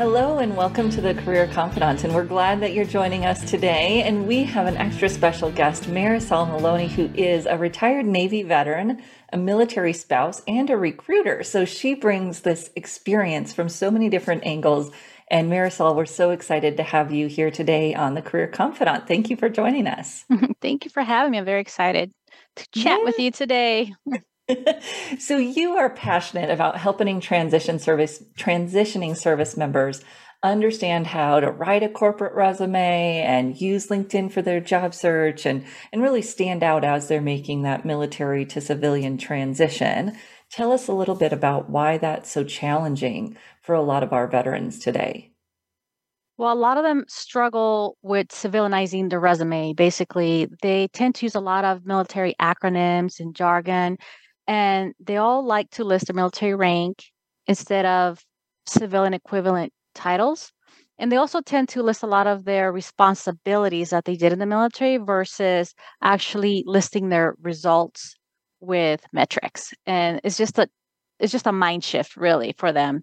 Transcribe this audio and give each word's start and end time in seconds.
Hello 0.00 0.38
and 0.38 0.56
welcome 0.56 0.88
to 0.88 1.02
the 1.02 1.12
Career 1.12 1.46
Confidante, 1.48 2.04
and 2.04 2.14
we're 2.14 2.24
glad 2.24 2.60
that 2.62 2.72
you're 2.72 2.86
joining 2.86 3.26
us 3.26 3.44
today. 3.50 4.02
And 4.02 4.26
we 4.26 4.44
have 4.44 4.66
an 4.66 4.78
extra 4.78 5.10
special 5.10 5.50
guest, 5.50 5.82
Marisol 5.82 6.48
Maloney, 6.48 6.88
who 6.88 7.10
is 7.12 7.44
a 7.44 7.58
retired 7.58 8.06
Navy 8.06 8.42
veteran 8.42 9.02
a 9.32 9.36
military 9.36 9.92
spouse, 9.92 10.42
and 10.46 10.70
a 10.70 10.76
recruiter. 10.76 11.42
So 11.42 11.64
she 11.64 11.94
brings 11.94 12.40
this 12.40 12.70
experience 12.76 13.52
from 13.52 13.68
so 13.68 13.90
many 13.90 14.08
different 14.08 14.44
angles. 14.44 14.90
And 15.30 15.50
Marisol, 15.50 15.94
we're 15.94 16.06
so 16.06 16.30
excited 16.30 16.76
to 16.78 16.82
have 16.82 17.12
you 17.12 17.28
here 17.28 17.50
today 17.50 17.94
on 17.94 18.14
the 18.14 18.22
Career 18.22 18.48
Confidante. 18.48 19.06
Thank 19.06 19.30
you 19.30 19.36
for 19.36 19.48
joining 19.48 19.86
us. 19.86 20.24
Thank 20.60 20.84
you 20.84 20.90
for 20.90 21.02
having 21.02 21.32
me. 21.32 21.38
I'm 21.38 21.44
very 21.44 21.60
excited 21.60 22.12
to 22.56 22.68
chat 22.70 22.98
yeah. 22.98 23.04
with 23.04 23.18
you 23.18 23.30
today. 23.30 23.92
so 25.18 25.36
you 25.36 25.76
are 25.76 25.90
passionate 25.90 26.50
about 26.50 26.76
helping 26.76 27.20
transition 27.20 27.78
service 27.78 28.22
transitioning 28.36 29.16
service 29.16 29.56
members 29.56 30.02
understand 30.42 31.06
how 31.06 31.38
to 31.40 31.50
write 31.50 31.82
a 31.82 31.88
corporate 31.88 32.34
resume 32.34 33.20
and 33.20 33.60
use 33.60 33.88
LinkedIn 33.88 34.32
for 34.32 34.40
their 34.40 34.60
job 34.60 34.94
search 34.94 35.44
and, 35.44 35.64
and 35.92 36.02
really 36.02 36.22
stand 36.22 36.62
out 36.62 36.82
as 36.82 37.08
they're 37.08 37.20
making 37.20 37.62
that 37.62 37.84
military 37.84 38.46
to 38.46 38.60
civilian 38.60 39.18
transition. 39.18 40.16
Tell 40.50 40.72
us 40.72 40.88
a 40.88 40.94
little 40.94 41.14
bit 41.14 41.32
about 41.32 41.68
why 41.68 41.98
that's 41.98 42.30
so 42.30 42.42
challenging 42.42 43.36
for 43.62 43.74
a 43.74 43.82
lot 43.82 44.02
of 44.02 44.12
our 44.12 44.26
veterans 44.26 44.78
today. 44.78 45.30
Well, 46.40 46.54
a 46.54 46.54
lot 46.54 46.78
of 46.78 46.84
them 46.84 47.04
struggle 47.06 47.98
with 48.00 48.28
civilianizing 48.28 49.10
the 49.10 49.18
resume. 49.18 49.74
Basically, 49.74 50.48
they 50.62 50.88
tend 50.88 51.14
to 51.16 51.26
use 51.26 51.34
a 51.34 51.40
lot 51.40 51.66
of 51.66 51.84
military 51.84 52.34
acronyms 52.40 53.20
and 53.20 53.36
jargon, 53.36 53.98
and 54.50 54.94
they 54.98 55.16
all 55.16 55.46
like 55.46 55.70
to 55.70 55.84
list 55.84 56.08
their 56.08 56.16
military 56.16 56.56
rank 56.56 57.04
instead 57.46 57.86
of 57.86 58.18
civilian 58.66 59.14
equivalent 59.14 59.72
titles. 59.94 60.50
And 60.98 61.10
they 61.10 61.16
also 61.16 61.40
tend 61.40 61.68
to 61.70 61.84
list 61.84 62.02
a 62.02 62.08
lot 62.08 62.26
of 62.26 62.44
their 62.44 62.72
responsibilities 62.72 63.90
that 63.90 64.06
they 64.06 64.16
did 64.16 64.32
in 64.32 64.40
the 64.40 64.46
military 64.46 64.96
versus 64.96 65.72
actually 66.02 66.64
listing 66.66 67.10
their 67.10 67.36
results 67.40 68.16
with 68.58 69.00
metrics. 69.12 69.72
And 69.86 70.20
it's 70.24 70.36
just 70.36 70.58
a 70.58 70.68
it's 71.20 71.32
just 71.32 71.46
a 71.46 71.52
mind 71.52 71.84
shift 71.84 72.16
really 72.16 72.52
for 72.58 72.72
them 72.72 73.02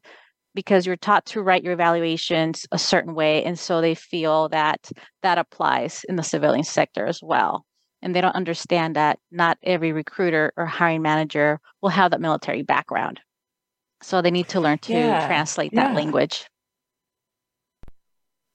because 0.53 0.85
you're 0.85 0.97
taught 0.97 1.25
to 1.27 1.41
write 1.41 1.63
your 1.63 1.73
evaluations 1.73 2.65
a 2.73 2.77
certain 2.77 3.15
way 3.15 3.43
and 3.45 3.57
so 3.57 3.79
they 3.79 3.95
feel 3.95 4.49
that 4.49 4.91
that 5.21 5.37
applies 5.37 6.03
in 6.09 6.15
the 6.17 6.23
civilian 6.23 6.63
sector 6.63 7.05
as 7.05 7.19
well 7.21 7.66
and 8.01 8.15
they 8.15 8.21
don't 8.21 8.35
understand 8.35 8.95
that 8.95 9.19
not 9.31 9.57
every 9.63 9.91
recruiter 9.91 10.53
or 10.57 10.65
hiring 10.65 11.01
manager 11.01 11.59
will 11.81 11.89
have 11.89 12.11
that 12.11 12.21
military 12.21 12.61
background 12.61 13.19
so 14.01 14.21
they 14.21 14.31
need 14.31 14.47
to 14.47 14.59
learn 14.59 14.77
to 14.77 14.93
yeah, 14.93 15.27
translate 15.27 15.73
that 15.73 15.91
yeah. 15.91 15.95
language 15.95 16.45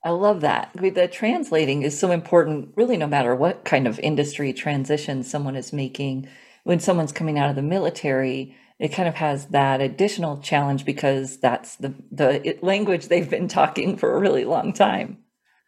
I 0.05 0.11
love 0.11 0.41
that. 0.41 0.71
The 0.75 1.07
translating 1.07 1.83
is 1.83 1.99
so 1.99 2.11
important, 2.11 2.71
really, 2.75 2.97
no 2.97 3.07
matter 3.07 3.37
what 3.37 3.65
kind 3.65 3.87
of 3.87 4.01
industry 4.01 4.53
transition 4.53 5.23
someone 5.23 5.55
is 5.55 5.73
making. 5.73 6.29
When 6.65 6.81
someone's 6.81 7.13
coming 7.13 7.39
out 7.39 7.51
of 7.51 7.57
the 7.57 7.63
military, 7.63 8.57
it 8.81 8.89
kind 8.89 9.09
of 9.09 9.15
has 9.15 9.47
that 9.47 9.81
additional 9.81 10.39
challenge 10.39 10.85
because 10.85 11.39
that's 11.39 11.77
the 11.77 11.95
the 12.11 12.59
language 12.63 13.07
they've 13.07 13.31
been 13.31 13.47
talking 13.49 13.97
for 13.97 14.15
a 14.15 14.21
really 14.21 14.45
long 14.45 14.73
time. 14.73 15.19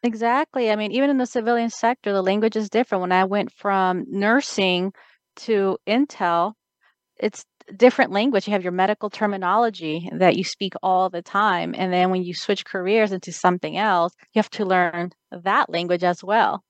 Exactly. 0.05 0.71
I 0.71 0.77
mean, 0.77 0.93
even 0.93 1.09
in 1.09 1.17
the 1.17 1.25
civilian 1.25 1.71
sector, 1.71 2.13
the 2.13 2.23
language 2.23 2.57
is 2.57 2.69
different. 2.69 3.01
When 3.01 3.11
I 3.11 3.25
went 3.25 3.51
from 3.51 4.05
nursing 4.07 4.93
to 5.37 5.79
Intel, 5.89 6.53
it's 7.17 7.47
different 7.75 8.13
language. 8.13 8.47
You 8.47 8.53
have 8.53 8.63
your 8.63 8.73
medical 8.73 9.09
terminology 9.09 10.11
that 10.13 10.37
you 10.37 10.45
speak 10.45 10.75
all 10.83 11.09
the 11.09 11.23
time. 11.23 11.75
And 11.77 11.91
then 11.91 12.11
when 12.11 12.23
you 12.23 12.35
switch 12.35 12.67
careers 12.67 13.13
into 13.13 13.33
something 13.33 13.79
else, 13.79 14.13
you 14.35 14.41
have 14.41 14.51
to 14.51 14.67
learn 14.67 15.13
that 15.33 15.71
language 15.71 16.05
as 16.05 16.23
well. 16.23 16.63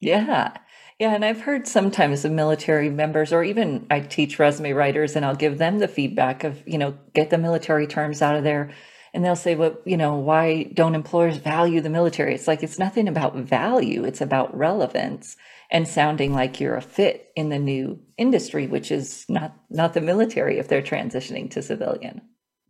Yeah. 0.00 0.52
Yeah. 0.98 1.14
And 1.14 1.24
I've 1.24 1.40
heard 1.40 1.66
sometimes 1.66 2.26
of 2.26 2.32
military 2.32 2.90
members, 2.90 3.32
or 3.32 3.44
even 3.44 3.86
I 3.90 4.00
teach 4.00 4.38
resume 4.38 4.72
writers 4.72 5.16
and 5.16 5.24
I'll 5.24 5.36
give 5.36 5.56
them 5.56 5.78
the 5.78 5.88
feedback 5.88 6.44
of, 6.44 6.62
you 6.68 6.76
know, 6.76 6.98
get 7.14 7.30
the 7.30 7.38
military 7.38 7.86
terms 7.86 8.20
out 8.20 8.36
of 8.36 8.44
there. 8.44 8.72
And 9.14 9.24
they'll 9.24 9.36
say, 9.36 9.54
well, 9.54 9.76
you 9.84 9.96
know, 9.96 10.16
why 10.16 10.64
don't 10.74 10.94
employers 10.94 11.38
value 11.38 11.80
the 11.80 11.90
military? 11.90 12.34
It's 12.34 12.48
like, 12.48 12.62
it's 12.62 12.78
nothing 12.78 13.08
about 13.08 13.36
value, 13.36 14.04
it's 14.04 14.20
about 14.20 14.56
relevance 14.56 15.36
and 15.70 15.88
sounding 15.88 16.32
like 16.32 16.60
you're 16.60 16.76
a 16.76 16.82
fit 16.82 17.30
in 17.34 17.48
the 17.48 17.58
new 17.58 17.98
industry, 18.16 18.66
which 18.66 18.90
is 18.90 19.24
not 19.28 19.54
not 19.70 19.94
the 19.94 20.00
military 20.00 20.58
if 20.58 20.68
they're 20.68 20.82
transitioning 20.82 21.50
to 21.50 21.62
civilian. 21.62 22.20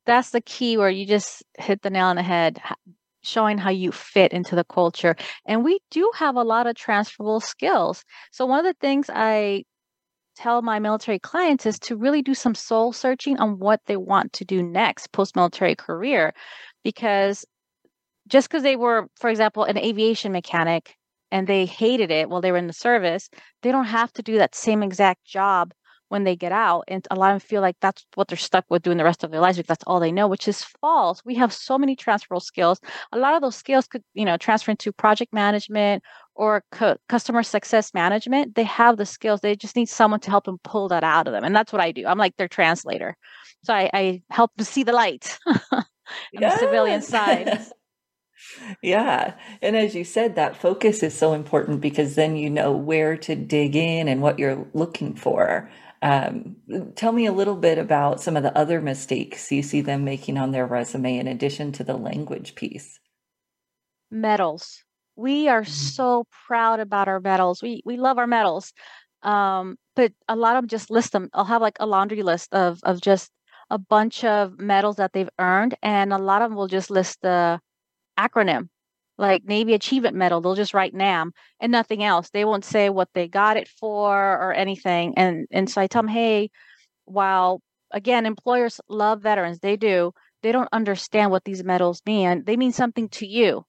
That's 0.06 0.30
the 0.30 0.40
key 0.40 0.76
where 0.76 0.90
you 0.90 1.04
just 1.04 1.42
hit 1.58 1.82
the 1.82 1.90
nail 1.90 2.06
on 2.06 2.16
the 2.16 2.22
head, 2.22 2.60
showing 3.22 3.58
how 3.58 3.70
you 3.70 3.92
fit 3.92 4.32
into 4.32 4.54
the 4.54 4.64
culture. 4.64 5.16
And 5.44 5.64
we 5.64 5.80
do 5.90 6.10
have 6.14 6.36
a 6.36 6.44
lot 6.44 6.66
of 6.66 6.76
transferable 6.76 7.40
skills. 7.40 8.04
So 8.30 8.46
one 8.46 8.64
of 8.64 8.72
the 8.72 8.80
things 8.80 9.10
I 9.12 9.64
tell 10.36 10.62
my 10.62 10.78
military 10.78 11.18
clients 11.18 11.66
is 11.66 11.78
to 11.80 11.96
really 11.96 12.22
do 12.22 12.34
some 12.34 12.54
soul 12.54 12.92
searching 12.92 13.38
on 13.38 13.58
what 13.58 13.80
they 13.86 13.96
want 13.96 14.32
to 14.34 14.44
do 14.44 14.62
next 14.62 15.12
post 15.12 15.34
military 15.36 15.74
career 15.74 16.32
because 16.84 17.44
just 18.28 18.48
because 18.48 18.62
they 18.62 18.76
were 18.76 19.08
for 19.16 19.30
example 19.30 19.64
an 19.64 19.78
aviation 19.78 20.32
mechanic 20.32 20.96
and 21.30 21.46
they 21.46 21.66
hated 21.66 22.10
it 22.10 22.28
while 22.28 22.40
they 22.40 22.52
were 22.52 22.58
in 22.58 22.66
the 22.66 22.72
service, 22.72 23.28
they 23.62 23.72
don't 23.72 23.86
have 23.86 24.12
to 24.14 24.22
do 24.22 24.38
that 24.38 24.54
same 24.54 24.82
exact 24.82 25.24
job 25.24 25.72
when 26.08 26.24
they 26.24 26.36
get 26.36 26.52
out. 26.52 26.84
And 26.86 27.06
a 27.10 27.16
lot 27.16 27.34
of 27.34 27.40
them 27.42 27.48
feel 27.48 27.62
like 27.62 27.76
that's 27.80 28.06
what 28.14 28.28
they're 28.28 28.38
stuck 28.38 28.64
with 28.70 28.82
doing 28.82 28.96
the 28.96 29.04
rest 29.04 29.24
of 29.24 29.30
their 29.30 29.40
lives 29.40 29.56
because 29.56 29.68
that's 29.68 29.84
all 29.86 29.98
they 29.98 30.12
know, 30.12 30.28
which 30.28 30.46
is 30.46 30.62
false. 30.80 31.20
We 31.24 31.34
have 31.34 31.52
so 31.52 31.78
many 31.78 31.96
transferable 31.96 32.40
skills. 32.40 32.80
A 33.12 33.18
lot 33.18 33.34
of 33.34 33.42
those 33.42 33.56
skills 33.56 33.86
could, 33.86 34.04
you 34.14 34.24
know, 34.24 34.36
transfer 34.36 34.70
into 34.70 34.92
project 34.92 35.32
management 35.34 36.04
or 36.36 36.62
cu- 36.70 36.96
customer 37.08 37.42
success 37.42 37.92
management. 37.94 38.54
They 38.54 38.64
have 38.64 38.96
the 38.96 39.06
skills. 39.06 39.40
They 39.40 39.56
just 39.56 39.76
need 39.76 39.88
someone 39.88 40.20
to 40.20 40.30
help 40.30 40.44
them 40.44 40.58
pull 40.62 40.88
that 40.88 41.04
out 41.04 41.26
of 41.26 41.32
them. 41.32 41.44
And 41.44 41.54
that's 41.54 41.72
what 41.72 41.82
I 41.82 41.92
do. 41.92 42.06
I'm 42.06 42.18
like 42.18 42.36
their 42.36 42.48
translator. 42.48 43.16
So 43.64 43.74
I, 43.74 43.90
I 43.92 44.22
help 44.30 44.52
them 44.56 44.64
see 44.64 44.82
the 44.82 44.92
light 44.92 45.38
on 45.46 45.84
yes. 46.32 46.54
the 46.54 46.66
civilian 46.66 47.02
side. 47.02 47.66
Yeah. 48.82 49.34
And 49.60 49.76
as 49.76 49.94
you 49.94 50.04
said, 50.04 50.36
that 50.36 50.56
focus 50.56 51.02
is 51.02 51.16
so 51.16 51.32
important 51.32 51.80
because 51.80 52.14
then 52.14 52.36
you 52.36 52.48
know 52.48 52.72
where 52.72 53.16
to 53.16 53.34
dig 53.34 53.74
in 53.74 54.08
and 54.08 54.22
what 54.22 54.38
you're 54.38 54.66
looking 54.72 55.14
for. 55.16 55.70
Um, 56.02 56.56
tell 56.94 57.12
me 57.12 57.26
a 57.26 57.32
little 57.32 57.56
bit 57.56 57.78
about 57.78 58.20
some 58.20 58.36
of 58.36 58.42
the 58.42 58.56
other 58.56 58.80
mistakes 58.80 59.50
you 59.50 59.62
see 59.62 59.80
them 59.80 60.04
making 60.04 60.36
on 60.36 60.52
their 60.52 60.66
resume 60.66 61.18
in 61.18 61.26
addition 61.26 61.72
to 61.72 61.84
the 61.84 61.96
language 61.96 62.54
piece. 62.54 63.00
Medals. 64.10 64.84
We 65.16 65.48
are 65.48 65.62
mm-hmm. 65.62 65.70
so 65.70 66.26
proud 66.46 66.80
about 66.80 67.08
our 67.08 67.20
medals. 67.20 67.62
We 67.62 67.82
we 67.84 67.96
love 67.96 68.18
our 68.18 68.26
medals. 68.26 68.72
Um, 69.22 69.76
but 69.96 70.12
a 70.28 70.36
lot 70.36 70.56
of 70.56 70.62
them 70.62 70.68
just 70.68 70.90
list 70.90 71.12
them. 71.12 71.30
I'll 71.32 71.44
have 71.44 71.62
like 71.62 71.76
a 71.80 71.86
laundry 71.86 72.22
list 72.22 72.52
of 72.52 72.80
of 72.84 73.00
just 73.00 73.30
a 73.70 73.78
bunch 73.78 74.24
of 74.24 74.60
medals 74.60 74.96
that 74.96 75.12
they've 75.12 75.30
earned, 75.38 75.74
and 75.82 76.12
a 76.12 76.18
lot 76.18 76.42
of 76.42 76.50
them 76.50 76.56
will 76.56 76.68
just 76.68 76.90
list 76.90 77.20
the 77.22 77.60
acronym 78.18 78.68
like 79.18 79.44
Navy 79.44 79.74
Achievement 79.74 80.16
Medal. 80.16 80.40
They'll 80.40 80.54
just 80.54 80.74
write 80.74 80.94
NAM 80.94 81.32
and 81.60 81.72
nothing 81.72 82.02
else. 82.04 82.30
They 82.30 82.44
won't 82.44 82.64
say 82.64 82.90
what 82.90 83.08
they 83.14 83.28
got 83.28 83.56
it 83.56 83.68
for 83.68 84.14
or 84.14 84.52
anything. 84.52 85.14
And 85.16 85.46
and 85.50 85.70
so 85.70 85.80
I 85.80 85.86
tell 85.86 86.02
them, 86.02 86.08
hey, 86.08 86.50
while 87.06 87.60
again, 87.92 88.26
employers 88.26 88.80
love 88.88 89.22
veterans, 89.22 89.60
they 89.60 89.76
do. 89.76 90.12
They 90.42 90.52
don't 90.52 90.68
understand 90.72 91.30
what 91.30 91.44
these 91.44 91.64
medals 91.64 92.02
mean. 92.06 92.44
They 92.44 92.56
mean 92.56 92.72
something 92.72 93.08
to 93.10 93.26
you 93.26 93.64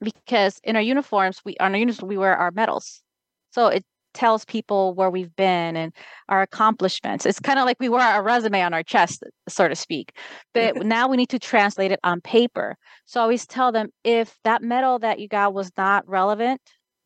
because 0.00 0.60
in 0.64 0.76
our 0.76 0.82
uniforms, 0.82 1.40
we 1.44 1.56
on 1.58 1.72
our 1.72 1.78
uniforms 1.78 2.08
we 2.08 2.18
wear 2.18 2.36
our 2.36 2.50
medals. 2.50 3.02
So 3.50 3.68
it 3.68 3.84
tells 4.14 4.44
people 4.46 4.94
where 4.94 5.10
we've 5.10 5.34
been 5.36 5.76
and 5.76 5.92
our 6.28 6.42
accomplishments. 6.42 7.26
It's 7.26 7.40
kind 7.40 7.58
of 7.58 7.66
like 7.66 7.76
we 7.80 7.88
wear 7.90 8.18
a 8.18 8.22
resume 8.22 8.62
on 8.62 8.72
our 8.74 8.82
chest, 8.82 9.22
so 9.48 9.68
to 9.68 9.74
speak. 9.76 10.12
But 10.54 10.76
now 10.84 11.08
we 11.08 11.16
need 11.18 11.28
to 11.30 11.38
translate 11.38 11.92
it 11.92 12.00
on 12.02 12.20
paper. 12.22 12.76
So 13.04 13.20
I 13.20 13.24
always 13.24 13.46
tell 13.46 13.72
them 13.72 13.88
if 14.04 14.38
that 14.44 14.62
medal 14.62 14.98
that 15.00 15.18
you 15.20 15.28
got 15.28 15.54
was 15.54 15.70
not 15.76 16.08
relevant 16.08 16.60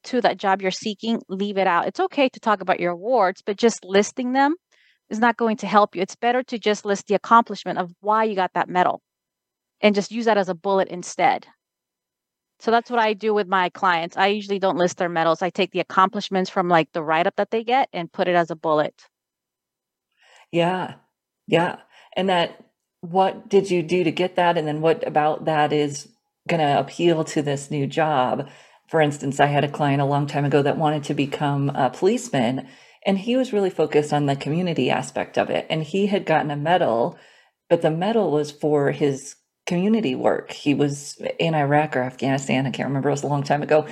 to 0.04 0.20
that 0.20 0.38
job 0.38 0.62
you're 0.62 0.70
seeking, 0.70 1.20
leave 1.28 1.58
it 1.58 1.66
out. 1.66 1.86
It's 1.86 2.00
okay 2.00 2.28
to 2.30 2.40
talk 2.40 2.60
about 2.60 2.80
your 2.80 2.92
awards, 2.92 3.42
but 3.44 3.56
just 3.56 3.84
listing 3.84 4.32
them 4.32 4.54
is 5.10 5.18
not 5.18 5.36
going 5.36 5.56
to 5.58 5.66
help 5.66 5.96
you. 5.96 6.02
It's 6.02 6.16
better 6.16 6.42
to 6.44 6.58
just 6.58 6.84
list 6.84 7.06
the 7.08 7.14
accomplishment 7.16 7.78
of 7.78 7.92
why 8.00 8.24
you 8.24 8.36
got 8.36 8.52
that 8.54 8.68
medal. 8.68 9.02
and 9.80 9.94
just 9.94 10.12
use 10.12 10.26
that 10.26 10.38
as 10.38 10.48
a 10.48 10.54
bullet 10.54 10.88
instead. 10.88 11.46
So 12.60 12.70
that's 12.70 12.90
what 12.90 13.00
I 13.00 13.14
do 13.14 13.32
with 13.32 13.48
my 13.48 13.70
clients. 13.70 14.16
I 14.16 14.28
usually 14.28 14.58
don't 14.58 14.76
list 14.76 14.98
their 14.98 15.08
medals. 15.08 15.40
I 15.40 15.48
take 15.50 15.72
the 15.72 15.80
accomplishments 15.80 16.50
from 16.50 16.68
like 16.68 16.92
the 16.92 17.02
write 17.02 17.26
up 17.26 17.36
that 17.36 17.50
they 17.50 17.64
get 17.64 17.88
and 17.92 18.12
put 18.12 18.28
it 18.28 18.36
as 18.36 18.50
a 18.50 18.56
bullet. 18.56 18.94
Yeah. 20.52 20.94
Yeah. 21.46 21.78
And 22.14 22.28
that, 22.28 22.64
what 23.00 23.48
did 23.48 23.70
you 23.70 23.82
do 23.82 24.04
to 24.04 24.10
get 24.10 24.36
that? 24.36 24.58
And 24.58 24.68
then 24.68 24.82
what 24.82 25.06
about 25.06 25.46
that 25.46 25.72
is 25.72 26.08
going 26.48 26.60
to 26.60 26.78
appeal 26.78 27.24
to 27.24 27.40
this 27.40 27.70
new 27.70 27.86
job? 27.86 28.48
For 28.88 29.00
instance, 29.00 29.40
I 29.40 29.46
had 29.46 29.64
a 29.64 29.70
client 29.70 30.02
a 30.02 30.06
long 30.06 30.26
time 30.26 30.44
ago 30.44 30.62
that 30.62 30.76
wanted 30.76 31.04
to 31.04 31.14
become 31.14 31.70
a 31.70 31.88
policeman, 31.88 32.68
and 33.06 33.16
he 33.16 33.36
was 33.36 33.52
really 33.52 33.70
focused 33.70 34.12
on 34.12 34.26
the 34.26 34.36
community 34.36 34.90
aspect 34.90 35.38
of 35.38 35.48
it. 35.48 35.66
And 35.70 35.82
he 35.82 36.08
had 36.08 36.26
gotten 36.26 36.50
a 36.50 36.56
medal, 36.56 37.16
but 37.70 37.80
the 37.80 37.90
medal 37.90 38.30
was 38.30 38.50
for 38.50 38.90
his 38.90 39.36
community 39.70 40.16
work. 40.16 40.50
He 40.50 40.74
was 40.74 41.16
in 41.38 41.54
Iraq 41.54 41.96
or 41.96 42.02
Afghanistan, 42.02 42.66
I 42.66 42.70
can't 42.70 42.88
remember, 42.88 43.08
it 43.08 43.12
was 43.12 43.22
a 43.22 43.28
long 43.28 43.44
time 43.44 43.62
ago. 43.62 43.86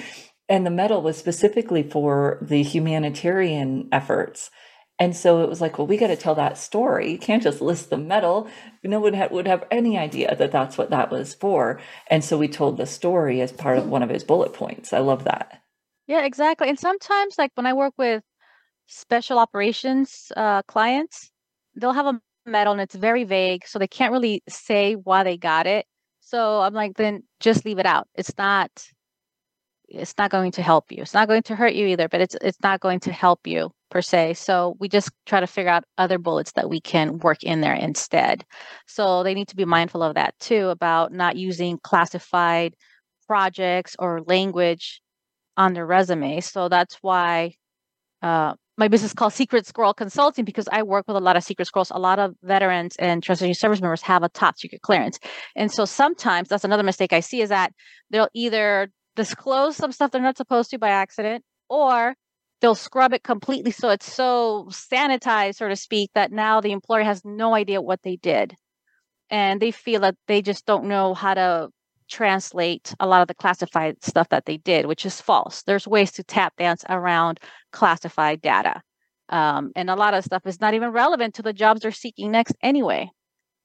And 0.49 0.67
the 0.67 0.71
medal 0.71 1.03
was 1.03 1.17
specifically 1.17 1.85
for 1.85 2.39
the 2.43 2.63
humanitarian 2.65 3.89
efforts. 3.93 4.51
And 4.99 5.15
so 5.15 5.45
it 5.45 5.49
was 5.49 5.61
like, 5.61 5.79
well, 5.79 5.87
we 5.87 5.97
got 5.97 6.09
to 6.09 6.17
tell 6.17 6.35
that 6.35 6.59
story. 6.59 7.13
You 7.13 7.19
can't 7.19 7.43
just 7.43 7.61
list 7.61 7.91
the 7.91 7.97
medal. 7.97 8.49
No 8.83 8.99
one 8.99 9.15
would 9.31 9.47
have 9.47 9.65
any 9.71 9.97
idea 9.97 10.35
that 10.35 10.51
that's 10.51 10.77
what 10.77 10.91
that 10.91 11.13
was 11.13 11.35
for. 11.35 11.81
And 12.09 12.25
so 12.25 12.37
we 12.37 12.49
told 12.49 12.77
the 12.77 12.87
story 12.87 13.41
as 13.41 13.53
part 13.53 13.79
of 13.79 13.87
one 13.89 14.03
of 14.03 14.11
his 14.11 14.25
bullet 14.25 14.53
points. 14.53 14.93
I 14.93 14.99
love 14.99 15.23
that. 15.25 15.63
Yeah, 16.09 16.25
exactly. 16.25 16.69
And 16.69 16.79
sometimes, 16.79 17.39
like 17.39 17.53
when 17.55 17.67
I 17.67 17.75
work 17.75 17.95
with 17.97 18.25
special 18.89 19.39
operations 19.39 20.33
uh, 20.37 20.63
clients, 20.63 21.31
they'll 21.77 21.93
have 21.93 22.07
a 22.07 22.21
medal 22.49 22.73
and 22.73 22.83
it's 22.83 22.95
very 22.95 23.25
vague. 23.25 23.67
So 23.67 23.79
they 23.79 23.89
can't 23.89 24.13
really 24.13 24.43
say 24.49 24.95
why 24.95 25.25
they 25.25 25.37
got 25.37 25.67
it. 25.67 25.87
So 26.21 26.61
I'm 26.61 26.75
like, 26.75 26.97
then 26.97 27.23
just 27.41 27.65
leave 27.65 27.79
it 27.79 27.87
out. 27.87 28.07
It's 28.15 28.37
not 28.37 28.71
it's 29.89 30.15
not 30.19 30.31
going 30.31 30.53
to 30.53 30.63
help 30.63 30.93
you. 30.93 31.03
It's 31.03 31.15
not 31.15 31.29
going 31.29 31.43
to 31.45 31.57
hurt 31.57 31.75
you 31.75 31.87
either, 31.87 32.09
but 32.09 32.21
it's 32.21 32.37
it's 32.43 32.61
not 32.63 32.81
going 32.81 33.01
to 33.01 33.13
help 33.13 33.47
you 33.47 33.71
per 33.91 34.03
se. 34.03 34.35
So 34.35 34.77
we 34.79 34.89
just 34.89 35.11
try 35.27 35.41
to 35.41 35.47
figure 35.47 35.71
out 35.71 35.85
other 35.97 36.19
bullets 36.19 36.53
that 36.53 36.69
we 36.69 36.81
can 36.81 37.19
work 37.19 37.43
in 37.43 37.61
there 37.63 37.75
instead. 37.75 38.45
So 38.87 39.23
they 39.23 39.35
need 39.35 39.49
to 39.49 39.57
be 39.57 39.65
mindful 39.65 40.03
of 40.03 40.15
that 40.15 40.35
too 40.41 40.69
about 40.69 41.13
not 41.13 41.37
using 41.37 41.79
classified 41.83 42.75
projects 43.27 43.97
or 43.99 44.23
language 44.23 45.01
on 45.57 45.73
their 45.73 45.87
resume. 45.87 46.41
So 46.41 46.69
that's 46.69 46.99
why 47.01 47.55
uh, 48.23 48.55
my 48.79 48.87
business 48.89 49.13
called 49.13 49.33
Secret 49.33 49.67
Squirrel 49.67 49.93
Consulting 49.93 50.45
because 50.45 50.69
I 50.71 50.85
work 50.85 51.07
with 51.09 51.17
a 51.17 51.21
lot 51.21 51.37
of 51.37 51.43
secret 51.43 51.67
squirrels. 51.67 51.91
A 51.91 51.99
lot 51.99 52.21
of 52.21 52.35
veterans 52.43 52.95
and 52.97 53.23
transition 53.23 53.53
service 53.55 53.81
members 53.81 54.03
have 54.03 54.23
a 54.23 54.29
top 54.29 54.57
secret 54.57 54.83
clearance. 54.83 55.19
And 55.57 55.71
so 55.71 55.85
sometimes 55.85 56.49
that's 56.49 56.65
another 56.65 56.85
mistake 56.85 57.13
I 57.13 57.21
see 57.21 57.43
is 57.43 57.49
that 57.49 57.73
they'll 58.11 58.29
either 58.35 58.91
disclose 59.17 59.77
some 59.77 59.91
stuff 59.91 60.13
they're 60.13 60.23
not 60.23 60.37
supposed 60.37 60.71
to 60.71 60.79
by 60.79 60.91
accident 60.91 61.45
or 61.69 62.15
they'll 62.61 62.77
scrub 62.77 63.13
it 63.13 63.25
completely 63.25 63.73
so 63.73 63.91
it's 63.91 64.13
so 64.13 64.69
sanitized, 64.71 65.57
so 65.57 65.69
to 65.69 65.77
speak, 65.77 66.11
that 66.15 66.31
now 66.31 66.61
the 66.61 66.73
employer 66.73 67.03
has 67.03 67.25
no 67.25 67.55
idea 67.55 67.83
what 67.83 68.01
they 68.05 68.17
did. 68.17 68.55
And 69.29 69.61
they 69.61 69.73
feel 69.73 70.01
that 70.01 70.15
they 70.29 70.41
just 70.41 70.67
don't 70.67 70.85
know 70.85 71.15
how 71.15 71.35
to 71.35 71.69
translate 72.09 72.95
a 73.01 73.07
lot 73.07 73.23
of 73.23 73.29
the 73.29 73.35
classified 73.35 74.03
stuff 74.03 74.29
that 74.31 74.47
they 74.47 74.57
did, 74.57 74.87
which 74.87 75.07
is 75.07 75.21
false. 75.21 75.63
There's 75.63 75.87
ways 75.87 76.13
to 76.13 76.25
tap 76.25 76.55
dance 76.57 76.85
around 76.89 77.41
classified 77.73 78.41
data. 78.41 78.83
Um, 79.29 79.73
and 79.77 79.91
a 79.91 79.97
lot 79.97 80.15
of 80.15 80.25
stuff 80.25 80.47
is 80.47 80.61
not 80.61 80.75
even 80.75 80.91
relevant 80.91 81.35
to 81.35 81.43
the 81.43 81.53
jobs 81.53 81.83
they're 81.83 81.93
seeking 81.93 82.31
next 82.31 82.57
anyway. 82.63 83.11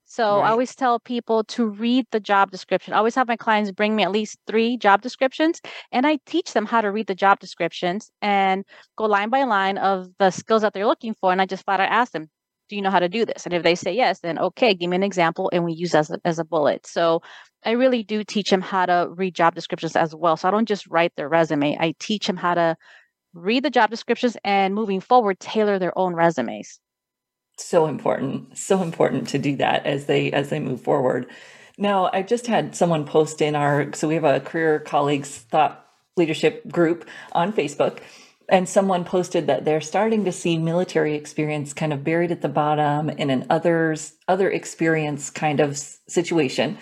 So 0.05 0.39
right. 0.39 0.47
I 0.47 0.51
always 0.51 0.75
tell 0.75 0.99
people 0.99 1.43
to 1.45 1.65
read 1.65 2.05
the 2.11 2.19
job 2.19 2.51
description. 2.51 2.93
I 2.93 2.97
always 2.97 3.15
have 3.15 3.27
my 3.27 3.37
clients 3.37 3.71
bring 3.71 3.95
me 3.95 4.03
at 4.03 4.11
least 4.11 4.37
three 4.45 4.77
job 4.77 5.01
descriptions, 5.01 5.61
and 5.91 6.05
I 6.05 6.19
teach 6.25 6.53
them 6.53 6.65
how 6.65 6.81
to 6.81 6.91
read 6.91 7.07
the 7.07 7.15
job 7.15 7.39
descriptions 7.39 8.11
and 8.21 8.65
go 8.97 9.05
line 9.05 9.29
by 9.29 9.43
line 9.43 9.77
of 9.77 10.09
the 10.19 10.29
skills 10.31 10.61
that 10.61 10.73
they're 10.73 10.85
looking 10.85 11.15
for. 11.15 11.31
And 11.31 11.41
I 11.41 11.45
just 11.45 11.63
flat 11.63 11.79
out 11.79 11.89
ask 11.89 12.11
them, 12.11 12.29
do 12.69 12.75
you 12.75 12.81
know 12.81 12.91
how 12.91 12.99
to 12.99 13.09
do 13.09 13.25
this? 13.25 13.45
And 13.45 13.53
if 13.53 13.63
they 13.63 13.75
say 13.75 13.93
yes, 13.93 14.19
then 14.19 14.39
okay, 14.39 14.73
give 14.73 14.89
me 14.89 14.95
an 14.95 15.03
example 15.03 15.49
and 15.53 15.63
we 15.63 15.73
use 15.73 15.93
as 15.93 16.09
a, 16.09 16.19
as 16.25 16.39
a 16.39 16.45
bullet. 16.45 16.87
So 16.87 17.21
I 17.65 17.71
really 17.71 18.03
do 18.03 18.23
teach 18.23 18.49
them 18.49 18.61
how 18.61 18.85
to 18.85 19.07
read 19.11 19.35
job 19.35 19.55
descriptions 19.55 19.95
as 19.95 20.15
well. 20.15 20.37
So 20.37 20.47
I 20.47 20.51
don't 20.51 20.67
just 20.67 20.87
write 20.87 21.13
their 21.15 21.29
resume. 21.29 21.77
I 21.79 21.93
teach 21.99 22.27
them 22.27 22.37
how 22.37 22.55
to 22.55 22.75
read 23.33 23.63
the 23.63 23.69
job 23.69 23.89
descriptions 23.89 24.37
and 24.43 24.75
moving 24.75 24.99
forward 24.99 25.39
tailor 25.39 25.79
their 25.79 25.97
own 25.97 26.13
resumes. 26.13 26.79
So 27.57 27.85
important. 27.85 28.57
So 28.57 28.81
important 28.81 29.27
to 29.29 29.39
do 29.39 29.55
that 29.57 29.85
as 29.85 30.05
they 30.05 30.31
as 30.31 30.49
they 30.49 30.59
move 30.59 30.81
forward. 30.81 31.27
Now, 31.77 32.09
I 32.13 32.21
just 32.21 32.47
had 32.47 32.75
someone 32.75 33.05
post 33.05 33.41
in 33.41 33.55
our 33.55 33.93
so 33.93 34.07
we 34.07 34.15
have 34.15 34.23
a 34.23 34.39
career 34.39 34.79
colleagues 34.79 35.37
thought 35.37 35.85
leadership 36.17 36.67
group 36.71 37.07
on 37.31 37.53
Facebook 37.53 37.99
and 38.49 38.67
someone 38.67 39.03
posted 39.03 39.47
that 39.47 39.65
they're 39.65 39.81
starting 39.81 40.25
to 40.25 40.31
see 40.31 40.57
military 40.57 41.15
experience 41.15 41.73
kind 41.73 41.93
of 41.93 42.03
buried 42.03 42.31
at 42.31 42.41
the 42.41 42.49
bottom 42.49 43.09
in 43.09 43.29
an 43.29 43.45
others 43.49 44.13
other 44.27 44.49
experience 44.49 45.29
kind 45.29 45.59
of 45.59 45.77
situation. 45.77 46.77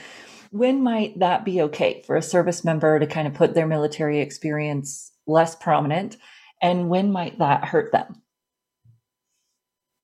When 0.52 0.84
might 0.84 1.20
that 1.20 1.46
be 1.46 1.62
okay 1.62 2.04
for 2.06 2.16
a 2.16 2.22
service 2.22 2.64
member 2.64 3.00
to 3.00 3.08
kind 3.08 3.28
of 3.28 3.34
put 3.34 3.54
their 3.54 3.68
military 3.68 4.20
experience 4.20 5.12
less 5.28 5.56
prominent? 5.56 6.18
And 6.62 6.90
when 6.90 7.12
might 7.12 7.40
that 7.40 7.66
hurt 7.66 7.92
them? 7.92 8.22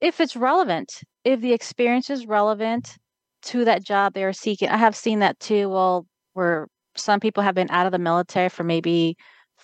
If 0.00 0.20
it's 0.20 0.36
relevant 0.36 1.02
if 1.24 1.40
the 1.40 1.52
experience 1.52 2.08
is 2.08 2.26
relevant 2.26 2.96
to 3.42 3.64
that 3.64 3.84
job 3.84 4.14
they 4.14 4.24
are 4.24 4.32
seeking 4.32 4.68
i 4.68 4.76
have 4.76 4.96
seen 4.96 5.20
that 5.20 5.38
too. 5.38 5.68
Well 5.68 6.06
where 6.32 6.68
some 6.96 7.20
people 7.20 7.42
have 7.42 7.54
been 7.54 7.70
out 7.70 7.86
of 7.86 7.92
the 7.92 7.98
military 7.98 8.48
for 8.48 8.64
maybe 8.64 9.16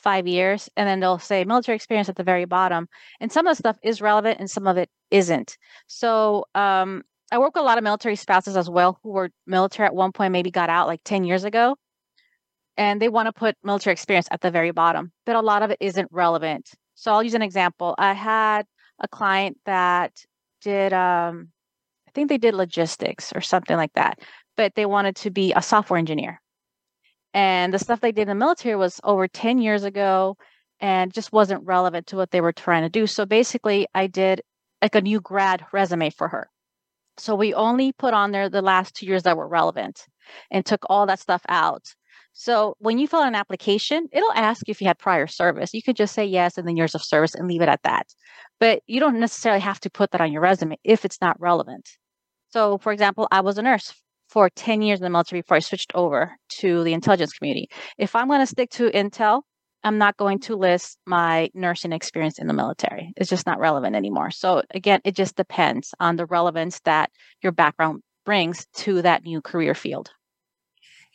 five 0.04 0.26
years, 0.28 0.68
and 0.76 0.86
then 0.86 1.00
they'll 1.00 1.18
say 1.18 1.44
military 1.44 1.74
experience 1.74 2.08
at 2.08 2.16
the 2.16 2.22
very 2.22 2.44
bottom. 2.44 2.86
And 3.20 3.32
some 3.32 3.46
of 3.46 3.52
the 3.52 3.58
stuff 3.58 3.78
is 3.82 4.02
relevant 4.02 4.38
and 4.38 4.50
some 4.50 4.66
of 4.66 4.76
it 4.76 4.90
isn't. 5.10 5.56
So 5.88 6.44
um, 6.54 7.02
I 7.32 7.38
work 7.38 7.54
with 7.54 7.62
a 7.62 7.64
lot 7.64 7.78
of 7.78 7.84
military 7.84 8.14
spouses 8.14 8.56
as 8.56 8.68
well 8.70 9.00
who 9.02 9.10
were 9.10 9.30
military 9.46 9.86
at 9.86 9.94
one 9.94 10.12
point, 10.12 10.32
maybe 10.32 10.50
got 10.50 10.70
out 10.70 10.86
like 10.86 11.00
10 11.04 11.24
years 11.24 11.44
ago. 11.44 11.76
And 12.76 13.00
they 13.00 13.08
want 13.08 13.26
to 13.26 13.32
put 13.32 13.56
military 13.64 13.92
experience 13.92 14.28
at 14.30 14.40
the 14.40 14.50
very 14.50 14.72
bottom, 14.72 15.10
but 15.26 15.36
a 15.36 15.40
lot 15.40 15.62
of 15.62 15.70
it 15.70 15.78
isn't 15.80 16.08
relevant. 16.12 16.70
So 16.94 17.12
I'll 17.12 17.22
use 17.22 17.34
an 17.34 17.42
example. 17.42 17.94
I 17.98 18.12
had 18.12 18.66
a 19.00 19.08
client 19.08 19.58
that 19.64 20.12
did, 20.60 20.92
um, 20.92 21.48
I 22.06 22.10
think 22.12 22.28
they 22.28 22.38
did 22.38 22.54
logistics 22.54 23.32
or 23.34 23.40
something 23.40 23.76
like 23.76 23.92
that, 23.94 24.18
but 24.56 24.74
they 24.74 24.86
wanted 24.86 25.16
to 25.16 25.30
be 25.30 25.52
a 25.54 25.62
software 25.62 25.98
engineer. 25.98 26.40
And 27.34 27.74
the 27.74 27.80
stuff 27.80 28.00
they 28.00 28.12
did 28.12 28.22
in 28.22 28.28
the 28.28 28.34
military 28.36 28.76
was 28.76 29.00
over 29.02 29.26
10 29.26 29.58
years 29.58 29.82
ago 29.82 30.36
and 30.80 31.12
just 31.12 31.32
wasn't 31.32 31.64
relevant 31.64 32.06
to 32.06 32.16
what 32.16 32.30
they 32.30 32.40
were 32.40 32.52
trying 32.52 32.82
to 32.82 32.88
do. 32.88 33.06
So 33.08 33.26
basically, 33.26 33.86
I 33.94 34.06
did 34.06 34.40
like 34.80 34.94
a 34.94 35.00
new 35.00 35.20
grad 35.20 35.66
resume 35.72 36.10
for 36.10 36.28
her. 36.28 36.48
So 37.16 37.34
we 37.34 37.52
only 37.52 37.92
put 37.92 38.14
on 38.14 38.30
there 38.30 38.48
the 38.48 38.62
last 38.62 38.94
two 38.94 39.06
years 39.06 39.24
that 39.24 39.36
were 39.36 39.48
relevant 39.48 40.02
and 40.50 40.64
took 40.64 40.84
all 40.88 41.06
that 41.06 41.20
stuff 41.20 41.42
out. 41.48 41.94
So 42.32 42.76
when 42.78 42.98
you 42.98 43.06
fill 43.06 43.20
out 43.20 43.28
an 43.28 43.34
application, 43.34 44.08
it'll 44.12 44.32
ask 44.32 44.68
if 44.68 44.80
you 44.80 44.86
had 44.86 44.98
prior 44.98 45.26
service. 45.26 45.74
You 45.74 45.82
could 45.82 45.96
just 45.96 46.14
say 46.14 46.24
yes 46.24 46.58
and 46.58 46.66
then 46.66 46.76
years 46.76 46.94
of 46.94 47.02
service 47.02 47.34
and 47.34 47.46
leave 47.48 47.62
it 47.62 47.68
at 47.68 47.82
that. 47.84 48.08
But 48.58 48.82
you 48.86 48.98
don't 49.00 49.20
necessarily 49.20 49.60
have 49.60 49.80
to 49.80 49.90
put 49.90 50.10
that 50.10 50.20
on 50.20 50.32
your 50.32 50.42
resume 50.42 50.76
if 50.84 51.04
it's 51.04 51.20
not 51.20 51.40
relevant. 51.40 51.88
So, 52.50 52.78
for 52.78 52.92
example, 52.92 53.28
I 53.30 53.40
was 53.40 53.58
a 53.58 53.62
nurse 53.62 53.92
for 54.34 54.50
10 54.50 54.82
years 54.82 54.98
in 54.98 55.04
the 55.04 55.10
military 55.10 55.42
before 55.42 55.56
I 55.56 55.60
switched 55.60 55.92
over 55.94 56.36
to 56.58 56.82
the 56.82 56.92
intelligence 56.92 57.32
community. 57.32 57.68
If 57.98 58.16
I'm 58.16 58.26
going 58.26 58.40
to 58.40 58.46
stick 58.46 58.68
to 58.70 58.90
Intel, 58.90 59.42
I'm 59.84 59.96
not 59.96 60.16
going 60.16 60.40
to 60.40 60.56
list 60.56 60.98
my 61.06 61.50
nursing 61.54 61.92
experience 61.92 62.40
in 62.40 62.48
the 62.48 62.52
military. 62.52 63.12
It's 63.16 63.30
just 63.30 63.46
not 63.46 63.60
relevant 63.60 63.94
anymore. 63.94 64.32
So, 64.32 64.62
again, 64.74 65.00
it 65.04 65.14
just 65.14 65.36
depends 65.36 65.94
on 66.00 66.16
the 66.16 66.26
relevance 66.26 66.80
that 66.80 67.10
your 67.44 67.52
background 67.52 68.02
brings 68.26 68.66
to 68.78 69.02
that 69.02 69.22
new 69.22 69.40
career 69.40 69.72
field. 69.74 70.10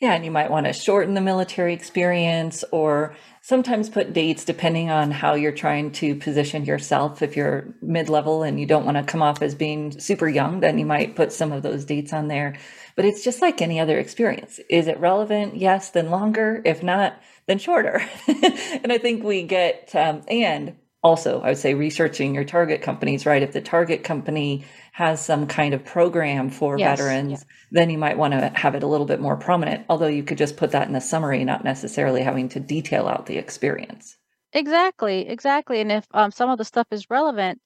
Yeah, 0.00 0.14
and 0.14 0.24
you 0.24 0.30
might 0.30 0.50
want 0.50 0.64
to 0.64 0.72
shorten 0.72 1.12
the 1.12 1.20
military 1.20 1.74
experience 1.74 2.64
or 2.72 3.14
sometimes 3.42 3.90
put 3.90 4.14
dates 4.14 4.46
depending 4.46 4.88
on 4.88 5.10
how 5.10 5.34
you're 5.34 5.52
trying 5.52 5.92
to 5.92 6.14
position 6.14 6.64
yourself. 6.64 7.20
If 7.20 7.36
you're 7.36 7.74
mid 7.82 8.08
level 8.08 8.42
and 8.42 8.58
you 8.58 8.64
don't 8.64 8.86
want 8.86 8.96
to 8.96 9.02
come 9.02 9.20
off 9.20 9.42
as 9.42 9.54
being 9.54 10.00
super 10.00 10.26
young, 10.26 10.60
then 10.60 10.78
you 10.78 10.86
might 10.86 11.16
put 11.16 11.34
some 11.34 11.52
of 11.52 11.62
those 11.62 11.84
dates 11.84 12.14
on 12.14 12.28
there. 12.28 12.56
But 12.96 13.04
it's 13.04 13.22
just 13.22 13.42
like 13.42 13.60
any 13.60 13.78
other 13.78 13.98
experience. 13.98 14.58
Is 14.70 14.86
it 14.86 14.98
relevant? 14.98 15.56
Yes, 15.56 15.90
then 15.90 16.08
longer. 16.08 16.62
If 16.64 16.82
not, 16.82 17.20
then 17.46 17.58
shorter. 17.58 18.02
and 18.26 18.90
I 18.90 18.96
think 18.96 19.22
we 19.22 19.42
get, 19.42 19.94
um, 19.94 20.22
and 20.28 20.76
also, 21.02 21.40
I 21.40 21.48
would 21.48 21.58
say 21.58 21.74
researching 21.74 22.34
your 22.34 22.44
target 22.44 22.82
companies, 22.82 23.24
right? 23.24 23.42
If 23.42 23.52
the 23.52 23.60
target 23.60 24.04
company 24.04 24.64
has 24.92 25.24
some 25.24 25.46
kind 25.46 25.72
of 25.72 25.84
program 25.84 26.50
for 26.50 26.78
yes, 26.78 26.98
veterans, 26.98 27.30
yeah. 27.30 27.38
then 27.70 27.90
you 27.90 27.96
might 27.96 28.18
want 28.18 28.34
to 28.34 28.52
have 28.54 28.74
it 28.74 28.82
a 28.82 28.86
little 28.86 29.06
bit 29.06 29.20
more 29.20 29.36
prominent. 29.36 29.86
Although 29.88 30.08
you 30.08 30.22
could 30.22 30.36
just 30.36 30.58
put 30.58 30.72
that 30.72 30.86
in 30.86 30.92
the 30.92 31.00
summary, 31.00 31.42
not 31.44 31.64
necessarily 31.64 32.22
having 32.22 32.50
to 32.50 32.60
detail 32.60 33.08
out 33.08 33.26
the 33.26 33.38
experience. 33.38 34.18
Exactly, 34.52 35.28
exactly. 35.28 35.80
And 35.80 35.90
if 35.90 36.06
um, 36.12 36.32
some 36.32 36.50
of 36.50 36.58
the 36.58 36.64
stuff 36.64 36.86
is 36.90 37.08
relevant, 37.08 37.60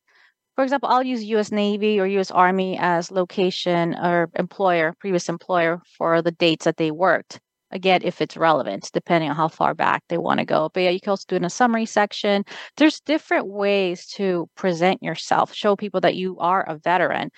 for 0.54 0.62
example, 0.62 0.88
I'll 0.88 1.02
use 1.02 1.24
US 1.24 1.50
Navy 1.50 1.98
or 1.98 2.06
US 2.06 2.30
Army 2.30 2.78
as 2.78 3.10
location 3.10 3.94
or 3.94 4.30
employer, 4.36 4.94
previous 5.00 5.28
employer 5.28 5.80
for 5.98 6.22
the 6.22 6.30
dates 6.30 6.66
that 6.66 6.76
they 6.76 6.92
worked. 6.92 7.40
Again, 7.74 8.02
if 8.04 8.20
it's 8.20 8.36
relevant, 8.36 8.90
depending 8.92 9.30
on 9.30 9.36
how 9.36 9.48
far 9.48 9.74
back 9.74 10.04
they 10.08 10.18
want 10.18 10.38
to 10.38 10.46
go. 10.46 10.70
But 10.72 10.84
yeah, 10.84 10.90
you 10.90 11.00
can 11.00 11.10
also 11.10 11.24
do 11.28 11.36
in 11.36 11.44
a 11.44 11.50
summary 11.50 11.86
section. 11.86 12.44
There's 12.76 13.00
different 13.00 13.48
ways 13.48 14.06
to 14.14 14.48
present 14.56 15.02
yourself, 15.02 15.52
show 15.52 15.74
people 15.74 16.00
that 16.02 16.14
you 16.14 16.38
are 16.38 16.62
a 16.62 16.78
veteran. 16.78 17.30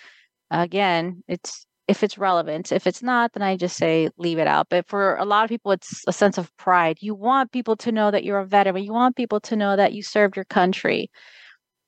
Again, 0.50 1.22
it's 1.26 1.66
if 1.88 2.02
it's 2.02 2.18
relevant. 2.18 2.72
If 2.72 2.86
it's 2.86 3.02
not, 3.02 3.32
then 3.32 3.42
I 3.42 3.56
just 3.56 3.76
say 3.76 4.10
leave 4.18 4.38
it 4.38 4.46
out. 4.46 4.66
But 4.68 4.86
for 4.88 5.16
a 5.16 5.24
lot 5.24 5.44
of 5.44 5.48
people, 5.48 5.72
it's 5.72 6.02
a 6.06 6.12
sense 6.12 6.36
of 6.36 6.54
pride. 6.56 6.98
You 7.00 7.14
want 7.14 7.52
people 7.52 7.76
to 7.76 7.92
know 7.92 8.10
that 8.10 8.24
you're 8.24 8.40
a 8.40 8.46
veteran. 8.46 8.84
You 8.84 8.92
want 8.92 9.16
people 9.16 9.40
to 9.40 9.56
know 9.56 9.76
that 9.76 9.92
you 9.94 10.02
served 10.02 10.36
your 10.36 10.44
country. 10.44 11.10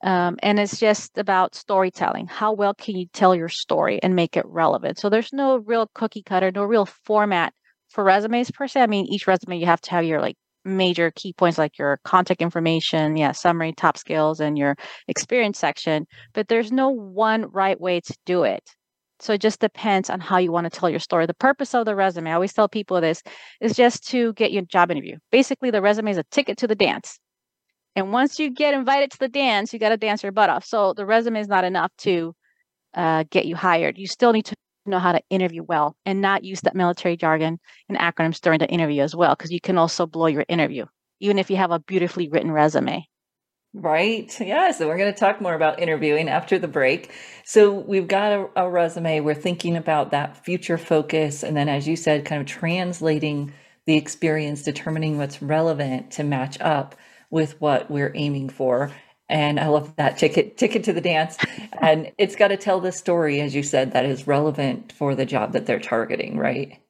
Um, 0.04 0.36
and 0.42 0.60
it's 0.60 0.78
just 0.78 1.18
about 1.18 1.56
storytelling. 1.56 2.28
How 2.28 2.52
well 2.52 2.74
can 2.74 2.96
you 2.96 3.06
tell 3.12 3.34
your 3.34 3.48
story 3.48 4.00
and 4.02 4.14
make 4.14 4.36
it 4.36 4.46
relevant? 4.46 4.98
So 4.98 5.10
there's 5.10 5.32
no 5.32 5.56
real 5.58 5.90
cookie 5.94 6.22
cutter, 6.22 6.52
no 6.54 6.62
real 6.62 6.86
format 6.86 7.52
for 7.88 8.04
resumes 8.04 8.50
per 8.50 8.68
se. 8.68 8.82
I 8.82 8.86
mean, 8.86 9.06
each 9.06 9.26
resume 9.26 9.58
you 9.58 9.66
have 9.66 9.80
to 9.82 9.90
have 9.90 10.04
your 10.04 10.20
like 10.20 10.36
major 10.64 11.10
key 11.10 11.32
points 11.32 11.58
like 11.58 11.78
your 11.78 11.98
contact 12.04 12.42
information, 12.42 13.16
yeah, 13.16 13.32
summary, 13.32 13.72
top 13.72 13.96
skills, 13.96 14.40
and 14.40 14.58
your 14.58 14.76
experience 15.08 15.58
section. 15.58 16.06
But 16.34 16.48
there's 16.48 16.72
no 16.72 16.90
one 16.90 17.46
right 17.50 17.80
way 17.80 18.00
to 18.00 18.14
do 18.26 18.42
it. 18.42 18.62
So 19.20 19.32
it 19.32 19.40
just 19.40 19.60
depends 19.60 20.10
on 20.10 20.20
how 20.20 20.38
you 20.38 20.52
want 20.52 20.70
to 20.72 20.78
tell 20.78 20.88
your 20.88 21.00
story. 21.00 21.26
The 21.26 21.34
purpose 21.34 21.74
of 21.74 21.86
the 21.86 21.96
resume, 21.96 22.30
I 22.30 22.34
always 22.34 22.52
tell 22.52 22.68
people 22.68 23.00
this, 23.00 23.22
is 23.60 23.74
just 23.74 24.06
to 24.10 24.32
get 24.34 24.52
you 24.52 24.60
a 24.60 24.62
job 24.62 24.90
interview. 24.90 25.16
Basically, 25.32 25.70
the 25.70 25.82
resume 25.82 26.12
is 26.12 26.18
a 26.18 26.24
ticket 26.30 26.58
to 26.58 26.68
the 26.68 26.76
dance. 26.76 27.18
And 27.96 28.12
once 28.12 28.38
you 28.38 28.50
get 28.50 28.74
invited 28.74 29.10
to 29.10 29.18
the 29.18 29.28
dance, 29.28 29.72
you 29.72 29.80
got 29.80 29.88
to 29.88 29.96
dance 29.96 30.22
your 30.22 30.30
butt 30.30 30.50
off. 30.50 30.64
So 30.64 30.92
the 30.94 31.04
resume 31.04 31.40
is 31.40 31.48
not 31.48 31.64
enough 31.64 31.90
to 31.98 32.32
uh, 32.94 33.24
get 33.28 33.46
you 33.46 33.56
hired. 33.56 33.98
You 33.98 34.06
still 34.06 34.32
need 34.32 34.44
to 34.46 34.56
know 34.88 34.98
how 34.98 35.12
to 35.12 35.22
interview 35.30 35.62
well 35.62 35.96
and 36.04 36.20
not 36.20 36.44
use 36.44 36.60
that 36.62 36.76
military 36.76 37.16
jargon 37.16 37.58
and 37.88 37.98
acronyms 37.98 38.40
during 38.40 38.58
the 38.58 38.68
interview 38.68 39.02
as 39.02 39.14
well, 39.14 39.34
because 39.34 39.52
you 39.52 39.60
can 39.60 39.78
also 39.78 40.06
blow 40.06 40.26
your 40.26 40.44
interview, 40.48 40.86
even 41.20 41.38
if 41.38 41.50
you 41.50 41.56
have 41.56 41.70
a 41.70 41.80
beautifully 41.80 42.28
written 42.28 42.50
resume. 42.50 43.06
Right. 43.74 44.34
Yeah. 44.40 44.70
So 44.72 44.88
we're 44.88 44.96
going 44.96 45.12
to 45.12 45.18
talk 45.18 45.40
more 45.40 45.54
about 45.54 45.78
interviewing 45.78 46.28
after 46.28 46.58
the 46.58 46.68
break. 46.68 47.12
So 47.44 47.72
we've 47.72 48.08
got 48.08 48.32
a, 48.32 48.64
a, 48.64 48.70
resume. 48.70 49.20
We're 49.20 49.34
thinking 49.34 49.76
about 49.76 50.10
that 50.10 50.42
future 50.42 50.78
focus. 50.78 51.42
And 51.42 51.56
then, 51.56 51.68
as 51.68 51.86
you 51.86 51.94
said, 51.94 52.24
kind 52.24 52.40
of 52.40 52.46
translating 52.46 53.52
the 53.84 53.96
experience, 53.96 54.62
determining 54.62 55.18
what's 55.18 55.42
relevant 55.42 56.12
to 56.12 56.24
match 56.24 56.58
up 56.60 56.94
with 57.30 57.60
what 57.60 57.90
we're 57.90 58.12
aiming 58.14 58.48
for. 58.48 58.90
And 59.28 59.60
I 59.60 59.68
love 59.68 59.94
that 59.96 60.16
ticket 60.16 60.56
ticket 60.56 60.84
to 60.84 60.92
the 60.92 61.00
dance. 61.00 61.36
and 61.80 62.12
it's 62.18 62.36
got 62.36 62.48
to 62.48 62.56
tell 62.56 62.80
the 62.80 62.92
story, 62.92 63.40
as 63.40 63.54
you 63.54 63.62
said, 63.62 63.92
that 63.92 64.04
is 64.04 64.26
relevant 64.26 64.92
for 64.92 65.14
the 65.14 65.26
job 65.26 65.52
that 65.52 65.66
they're 65.66 65.80
targeting, 65.80 66.38
right? 66.38 66.80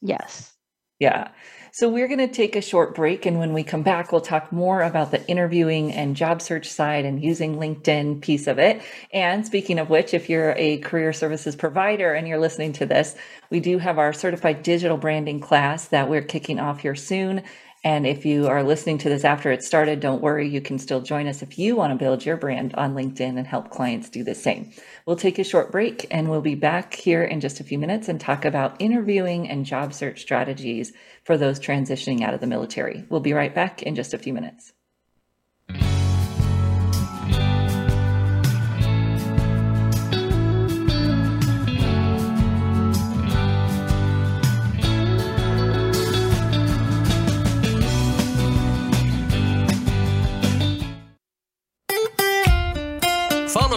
Yes. 0.00 0.52
Yeah. 0.98 1.28
So 1.74 1.88
we're 1.88 2.06
going 2.06 2.18
to 2.18 2.28
take 2.28 2.54
a 2.54 2.60
short 2.60 2.94
break. 2.94 3.24
And 3.24 3.38
when 3.38 3.54
we 3.54 3.64
come 3.64 3.82
back, 3.82 4.12
we'll 4.12 4.20
talk 4.20 4.52
more 4.52 4.82
about 4.82 5.10
the 5.10 5.26
interviewing 5.26 5.90
and 5.90 6.14
job 6.14 6.42
search 6.42 6.68
side 6.68 7.06
and 7.06 7.22
using 7.22 7.56
LinkedIn 7.56 8.20
piece 8.20 8.46
of 8.46 8.58
it. 8.58 8.82
And 9.10 9.46
speaking 9.46 9.78
of 9.78 9.88
which, 9.88 10.12
if 10.12 10.28
you're 10.28 10.52
a 10.58 10.78
career 10.78 11.14
services 11.14 11.56
provider 11.56 12.12
and 12.12 12.28
you're 12.28 12.38
listening 12.38 12.74
to 12.74 12.84
this, 12.84 13.16
we 13.48 13.58
do 13.58 13.78
have 13.78 13.98
our 13.98 14.12
certified 14.12 14.62
digital 14.62 14.98
branding 14.98 15.40
class 15.40 15.88
that 15.88 16.10
we're 16.10 16.20
kicking 16.20 16.60
off 16.60 16.80
here 16.80 16.94
soon. 16.94 17.42
And 17.84 18.06
if 18.06 18.24
you 18.24 18.46
are 18.46 18.62
listening 18.62 18.98
to 18.98 19.08
this 19.08 19.24
after 19.24 19.50
it 19.50 19.64
started, 19.64 19.98
don't 19.98 20.22
worry, 20.22 20.48
you 20.48 20.60
can 20.60 20.78
still 20.78 21.00
join 21.00 21.26
us 21.26 21.42
if 21.42 21.58
you 21.58 21.74
want 21.74 21.92
to 21.92 21.98
build 21.98 22.24
your 22.24 22.36
brand 22.36 22.74
on 22.76 22.94
LinkedIn 22.94 23.36
and 23.36 23.46
help 23.46 23.70
clients 23.70 24.08
do 24.08 24.22
the 24.22 24.36
same. 24.36 24.70
We'll 25.04 25.16
take 25.16 25.40
a 25.40 25.44
short 25.44 25.72
break 25.72 26.06
and 26.08 26.30
we'll 26.30 26.42
be 26.42 26.54
back 26.54 26.94
here 26.94 27.24
in 27.24 27.40
just 27.40 27.58
a 27.58 27.64
few 27.64 27.80
minutes 27.80 28.08
and 28.08 28.20
talk 28.20 28.44
about 28.44 28.80
interviewing 28.80 29.48
and 29.48 29.66
job 29.66 29.94
search 29.94 30.20
strategies 30.20 30.92
for 31.24 31.36
those 31.36 31.58
transitioning 31.58 32.22
out 32.22 32.34
of 32.34 32.40
the 32.40 32.46
military. 32.46 33.04
We'll 33.08 33.20
be 33.20 33.32
right 33.32 33.52
back 33.52 33.82
in 33.82 33.96
just 33.96 34.14
a 34.14 34.18
few 34.18 34.32
minutes. 34.32 34.72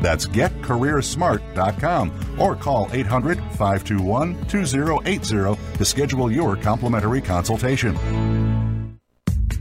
That's 0.00 0.26
getcareersmart.com 0.26 2.36
or 2.38 2.56
call 2.56 2.88
800 2.92 3.38
521 3.38 4.46
2080 4.46 5.56
to 5.76 5.84
schedule 5.84 6.30
your 6.30 6.56
complimentary 6.56 7.20
consultation. 7.20 7.96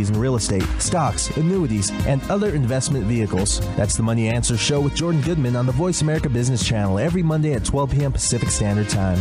in 0.00 0.18
real 0.18 0.36
estate, 0.36 0.62
stocks, 0.78 1.34
annuities, 1.36 1.90
and 2.06 2.22
other 2.30 2.50
investment 2.50 3.04
vehicles. 3.06 3.60
That's 3.76 3.96
the 3.96 4.02
Money 4.02 4.28
Answer 4.28 4.56
Show 4.56 4.80
with 4.80 4.94
Jordan 4.94 5.20
Goodman 5.22 5.56
on 5.56 5.66
the 5.66 5.72
Voice 5.72 6.02
America 6.02 6.28
Business 6.28 6.64
Channel 6.64 6.98
every 6.98 7.22
Monday 7.22 7.54
at 7.54 7.64
12 7.64 7.90
p.m. 7.90 8.12
Pacific 8.12 8.50
Standard 8.50 8.88
Time. 8.88 9.18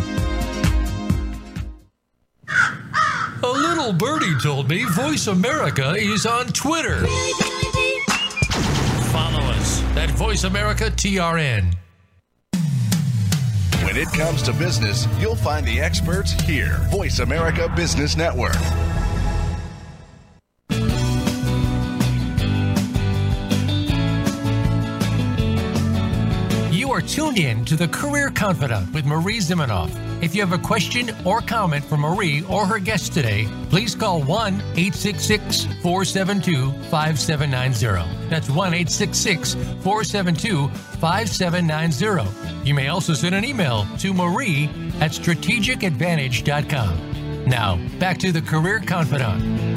A 3.44 3.48
little 3.48 3.94
birdie 3.94 4.38
told 4.42 4.70
me 4.70 4.84
Voice 4.92 5.28
America 5.28 5.94
is 5.96 6.26
on 6.26 6.48
Twitter. 6.48 7.06
Follow 9.12 9.42
us 9.52 9.82
at 9.96 10.10
Voice 10.12 10.44
America 10.44 10.86
TRN. 10.86 11.74
When 13.86 13.98
it 13.98 14.08
comes 14.10 14.42
to 14.44 14.54
business, 14.54 15.08
you'll 15.20 15.36
find 15.36 15.66
the 15.66 15.80
experts 15.80 16.32
here. 16.42 16.80
Voice 16.90 17.20
America 17.20 17.72
Business 17.76 18.18
Network. 18.18 18.56
Tuned 27.08 27.38
in 27.38 27.64
to 27.66 27.76
the 27.76 27.88
Career 27.88 28.32
Confidante 28.32 28.92
with 28.92 29.06
Marie 29.06 29.38
Zimenoff. 29.38 29.92
If 30.24 30.34
you 30.34 30.42
have 30.42 30.54
a 30.54 30.58
question 30.58 31.12
or 31.24 31.40
comment 31.40 31.86
for 31.86 31.98
Marie 31.98 32.44
or 32.50 32.66
her 32.66 32.80
guest 32.80 33.14
today, 33.14 33.48
please 33.70 33.94
call 33.94 34.24
1 34.24 34.56
866 34.56 35.66
472 35.84 36.72
5790. 36.90 38.28
That's 38.28 38.50
1 38.50 38.74
866 38.74 39.54
472 39.54 40.68
5790. 40.70 42.68
You 42.68 42.74
may 42.74 42.88
also 42.88 43.14
send 43.14 43.36
an 43.36 43.46
email 43.46 43.86
to 44.00 44.12
marie 44.12 44.66
at 45.00 45.12
strategicadvantage.com. 45.12 47.46
Now, 47.46 47.78
back 48.00 48.18
to 48.20 48.32
the 48.32 48.42
Career 48.42 48.80
Confidante. 48.80 49.75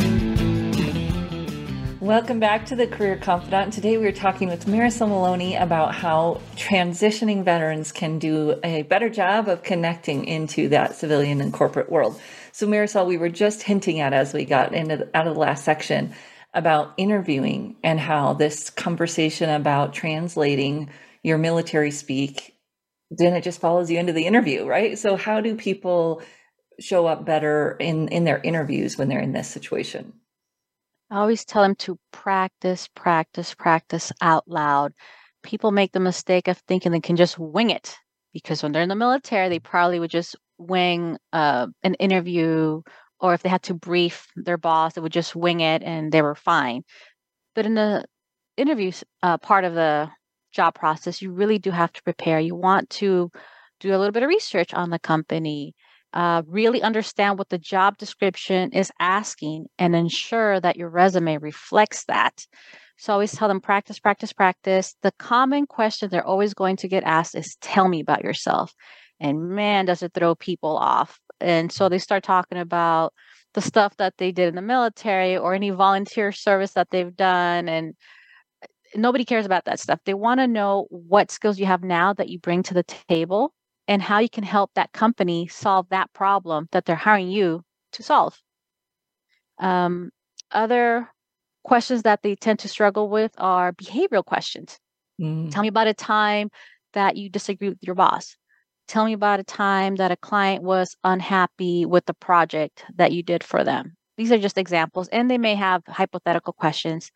Welcome 2.08 2.40
back 2.40 2.64
to 2.68 2.74
the 2.74 2.86
Career 2.86 3.18
Confidante. 3.18 3.74
Today 3.74 3.98
we're 3.98 4.12
talking 4.12 4.48
with 4.48 4.64
Marisol 4.64 5.10
Maloney 5.10 5.56
about 5.56 5.94
how 5.94 6.40
transitioning 6.56 7.44
veterans 7.44 7.92
can 7.92 8.18
do 8.18 8.58
a 8.64 8.80
better 8.84 9.10
job 9.10 9.46
of 9.46 9.62
connecting 9.62 10.24
into 10.24 10.70
that 10.70 10.94
civilian 10.94 11.42
and 11.42 11.52
corporate 11.52 11.92
world. 11.92 12.18
So, 12.52 12.66
Marisol, 12.66 13.06
we 13.06 13.18
were 13.18 13.28
just 13.28 13.60
hinting 13.62 14.00
at 14.00 14.14
as 14.14 14.32
we 14.32 14.46
got 14.46 14.72
into 14.72 14.96
the, 14.96 15.10
out 15.14 15.26
of 15.26 15.34
the 15.34 15.40
last 15.40 15.66
section 15.66 16.14
about 16.54 16.94
interviewing 16.96 17.76
and 17.84 18.00
how 18.00 18.32
this 18.32 18.70
conversation 18.70 19.50
about 19.50 19.92
translating 19.92 20.88
your 21.22 21.36
military 21.36 21.90
speak 21.90 22.54
then 23.10 23.34
it 23.34 23.42
just 23.42 23.60
follows 23.60 23.90
you 23.90 23.98
into 23.98 24.14
the 24.14 24.24
interview, 24.24 24.64
right? 24.64 24.98
So 24.98 25.16
how 25.16 25.42
do 25.42 25.56
people 25.56 26.22
show 26.80 27.06
up 27.06 27.26
better 27.26 27.76
in 27.78 28.08
in 28.08 28.24
their 28.24 28.38
interviews 28.38 28.96
when 28.96 29.08
they're 29.08 29.20
in 29.20 29.32
this 29.32 29.48
situation? 29.48 30.14
I 31.10 31.18
always 31.18 31.44
tell 31.44 31.62
them 31.62 31.74
to 31.76 31.98
practice, 32.12 32.88
practice, 32.94 33.54
practice 33.54 34.12
out 34.20 34.46
loud. 34.46 34.92
People 35.42 35.70
make 35.70 35.92
the 35.92 36.00
mistake 36.00 36.48
of 36.48 36.58
thinking 36.58 36.92
they 36.92 37.00
can 37.00 37.16
just 37.16 37.38
wing 37.38 37.70
it 37.70 37.96
because 38.32 38.62
when 38.62 38.72
they're 38.72 38.82
in 38.82 38.88
the 38.88 38.94
military, 38.94 39.48
they 39.48 39.58
probably 39.58 40.00
would 40.00 40.10
just 40.10 40.36
wing 40.58 41.16
uh, 41.32 41.68
an 41.82 41.94
interview, 41.94 42.82
or 43.20 43.32
if 43.34 43.42
they 43.42 43.48
had 43.48 43.62
to 43.64 43.74
brief 43.74 44.26
their 44.36 44.58
boss, 44.58 44.94
they 44.94 45.00
would 45.00 45.12
just 45.12 45.34
wing 45.34 45.60
it 45.60 45.82
and 45.82 46.12
they 46.12 46.22
were 46.22 46.34
fine. 46.34 46.82
But 47.54 47.66
in 47.66 47.74
the 47.74 48.04
interview 48.56 48.92
uh, 49.22 49.38
part 49.38 49.64
of 49.64 49.74
the 49.74 50.10
job 50.52 50.74
process, 50.74 51.22
you 51.22 51.32
really 51.32 51.58
do 51.58 51.70
have 51.70 51.92
to 51.92 52.02
prepare. 52.02 52.40
You 52.40 52.56
want 52.56 52.90
to 52.90 53.30
do 53.80 53.90
a 53.94 53.98
little 53.98 54.12
bit 54.12 54.22
of 54.22 54.28
research 54.28 54.74
on 54.74 54.90
the 54.90 54.98
company, 54.98 55.74
uh, 56.12 56.42
really 56.46 56.82
understand 56.82 57.38
what 57.38 57.48
the 57.48 57.58
job 57.58 57.98
description 57.98 58.72
is 58.72 58.90
asking, 58.98 59.66
and 59.78 59.94
ensure 59.94 60.60
that 60.60 60.76
your 60.76 60.88
resume 60.88 61.38
reflects 61.38 62.04
that. 62.04 62.46
So 62.96 63.12
always 63.12 63.32
tell 63.32 63.48
them 63.48 63.60
practice, 63.60 63.98
practice, 64.00 64.32
practice. 64.32 64.96
The 65.02 65.12
common 65.18 65.66
question 65.66 66.08
they're 66.10 66.26
always 66.26 66.54
going 66.54 66.76
to 66.78 66.88
get 66.88 67.04
asked 67.04 67.36
is 67.36 67.56
tell 67.60 67.88
me 67.88 68.00
about 68.00 68.24
yourself. 68.24 68.74
And 69.20 69.50
man, 69.50 69.84
does 69.84 70.02
it 70.02 70.12
throw 70.14 70.34
people 70.34 70.76
off. 70.76 71.18
And 71.40 71.70
so 71.70 71.88
they 71.88 71.98
start 71.98 72.24
talking 72.24 72.58
about 72.58 73.12
the 73.54 73.60
stuff 73.60 73.96
that 73.98 74.14
they 74.18 74.32
did 74.32 74.48
in 74.48 74.54
the 74.56 74.62
military 74.62 75.36
or 75.36 75.54
any 75.54 75.70
volunteer 75.70 76.32
service 76.32 76.72
that 76.72 76.90
they've 76.90 77.16
done. 77.16 77.68
And 77.68 77.94
nobody 78.94 79.24
cares 79.24 79.46
about 79.46 79.64
that 79.66 79.80
stuff. 79.80 80.00
They 80.04 80.14
want 80.14 80.40
to 80.40 80.46
know 80.46 80.86
what 80.90 81.30
skills 81.30 81.58
you 81.58 81.66
have 81.66 81.82
now 81.82 82.12
that 82.14 82.28
you 82.28 82.38
bring 82.38 82.62
to 82.64 82.74
the 82.74 82.84
table 83.08 83.52
and 83.88 84.02
how 84.02 84.18
you 84.18 84.28
can 84.28 84.44
help 84.44 84.70
that 84.74 84.92
company 84.92 85.48
solve 85.48 85.88
that 85.88 86.12
problem 86.12 86.68
that 86.72 86.84
they're 86.84 86.94
hiring 86.94 87.30
you 87.30 87.64
to 87.92 88.02
solve. 88.02 88.38
Um, 89.58 90.10
other 90.52 91.08
questions 91.64 92.02
that 92.02 92.22
they 92.22 92.36
tend 92.36 92.60
to 92.60 92.68
struggle 92.68 93.08
with 93.08 93.32
are 93.38 93.72
behavioral 93.72 94.24
questions. 94.24 94.78
Mm. 95.20 95.50
Tell 95.50 95.62
me 95.62 95.68
about 95.68 95.88
a 95.88 95.94
time 95.94 96.50
that 96.92 97.16
you 97.16 97.28
disagree 97.30 97.70
with 97.70 97.78
your 97.82 97.94
boss. 97.94 98.36
Tell 98.86 99.04
me 99.04 99.14
about 99.14 99.40
a 99.40 99.44
time 99.44 99.96
that 99.96 100.12
a 100.12 100.16
client 100.16 100.62
was 100.62 100.96
unhappy 101.02 101.84
with 101.84 102.06
the 102.06 102.14
project 102.14 102.84
that 102.96 103.12
you 103.12 103.22
did 103.22 103.42
for 103.42 103.64
them. 103.64 103.96
These 104.16 104.32
are 104.32 104.38
just 104.38 104.58
examples, 104.58 105.08
and 105.08 105.30
they 105.30 105.38
may 105.38 105.54
have 105.54 105.82
hypothetical 105.86 106.52
questions 106.52 107.10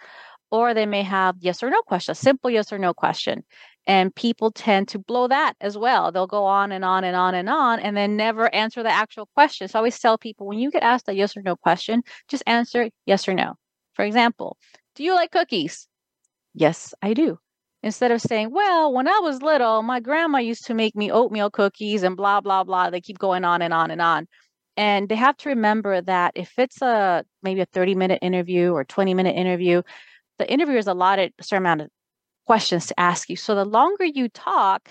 or 0.52 0.75
they 0.75 0.87
may 0.87 1.02
have 1.02 1.37
yes 1.41 1.62
or 1.62 1.71
no 1.71 1.81
question, 1.81 2.12
a 2.12 2.14
simple 2.14 2.50
yes 2.50 2.73
or 2.73 2.79
no 2.79 2.93
question. 2.93 3.43
And 3.86 4.14
people 4.14 4.52
tend 4.52 4.88
to 4.88 4.98
blow 4.98 5.26
that 5.26 5.54
as 5.60 5.76
well. 5.76 6.12
They'll 6.12 6.28
go 6.28 6.44
on 6.44 6.70
and 6.70 6.84
on 6.84 7.02
and 7.02 7.16
on 7.16 7.34
and 7.34 7.48
on 7.48 7.80
and 7.80 7.96
then 7.96 8.16
never 8.16 8.52
answer 8.54 8.82
the 8.82 8.92
actual 8.92 9.28
question. 9.34 9.66
So 9.66 9.78
I 9.78 9.80
always 9.80 9.98
tell 9.98 10.18
people 10.18 10.46
when 10.46 10.60
you 10.60 10.70
get 10.70 10.84
asked 10.84 11.08
a 11.08 11.14
yes 11.14 11.36
or 11.36 11.42
no 11.42 11.56
question, 11.56 12.02
just 12.28 12.44
answer 12.46 12.90
yes 13.06 13.26
or 13.26 13.34
no. 13.34 13.54
For 13.94 14.04
example, 14.04 14.56
do 14.94 15.02
you 15.02 15.14
like 15.14 15.32
cookies? 15.32 15.88
Yes, 16.54 16.94
I 17.02 17.14
do. 17.14 17.38
Instead 17.82 18.12
of 18.12 18.20
saying, 18.20 18.52
well, 18.52 18.92
when 18.92 19.08
I 19.08 19.18
was 19.20 19.42
little, 19.42 19.82
my 19.82 19.98
grandma 19.98 20.38
used 20.38 20.66
to 20.66 20.74
make 20.74 20.94
me 20.94 21.10
oatmeal 21.10 21.50
cookies 21.50 22.04
and 22.04 22.16
blah, 22.16 22.40
blah, 22.40 22.62
blah. 22.62 22.90
They 22.90 23.00
keep 23.00 23.18
going 23.18 23.44
on 23.44 23.60
and 23.62 23.74
on 23.74 23.90
and 23.90 24.00
on. 24.00 24.28
And 24.76 25.08
they 25.08 25.16
have 25.16 25.36
to 25.38 25.50
remember 25.50 26.00
that 26.00 26.32
if 26.34 26.52
it's 26.58 26.80
a 26.80 27.24
maybe 27.42 27.60
a 27.60 27.66
30 27.66 27.94
minute 27.94 28.20
interview 28.22 28.72
or 28.72 28.84
20 28.84 29.14
minute 29.14 29.36
interview, 29.36 29.82
the 30.38 30.50
interviewer 30.50 30.78
is 30.78 30.86
allotted 30.86 31.32
a 31.38 31.42
certain 31.42 31.64
amount 31.64 31.82
of 31.82 31.88
questions 32.46 32.87
to 32.87 33.00
ask 33.00 33.28
you. 33.28 33.37
So 33.37 33.54
the 33.54 33.64
longer 33.64 34.04
you 34.04 34.28
talk, 34.28 34.90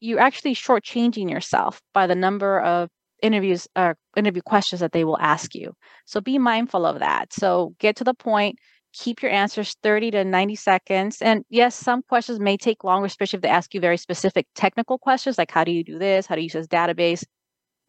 you're 0.00 0.20
actually 0.20 0.54
shortchanging 0.54 1.30
yourself 1.30 1.80
by 1.94 2.06
the 2.06 2.14
number 2.14 2.60
of 2.60 2.88
interviews 3.22 3.68
or 3.76 3.90
uh, 3.90 3.94
interview 4.16 4.42
questions 4.42 4.80
that 4.80 4.92
they 4.92 5.04
will 5.04 5.18
ask 5.18 5.54
you. 5.54 5.72
So 6.06 6.20
be 6.20 6.38
mindful 6.38 6.84
of 6.84 6.98
that. 6.98 7.32
So 7.32 7.74
get 7.78 7.96
to 7.96 8.04
the 8.04 8.14
point, 8.14 8.58
keep 8.92 9.22
your 9.22 9.30
answers 9.30 9.76
30 9.82 10.10
to 10.10 10.24
90 10.24 10.56
seconds. 10.56 11.22
And 11.22 11.44
yes, 11.48 11.74
some 11.74 12.02
questions 12.02 12.40
may 12.40 12.56
take 12.56 12.84
longer, 12.84 13.06
especially 13.06 13.38
if 13.38 13.42
they 13.42 13.48
ask 13.48 13.72
you 13.74 13.80
very 13.80 13.96
specific 13.96 14.46
technical 14.54 14.98
questions 14.98 15.38
like 15.38 15.50
how 15.50 15.64
do 15.64 15.70
you 15.70 15.84
do 15.84 15.98
this? 15.98 16.26
How 16.26 16.34
do 16.34 16.40
you 16.40 16.46
use 16.46 16.52
this 16.52 16.66
database? 16.66 17.24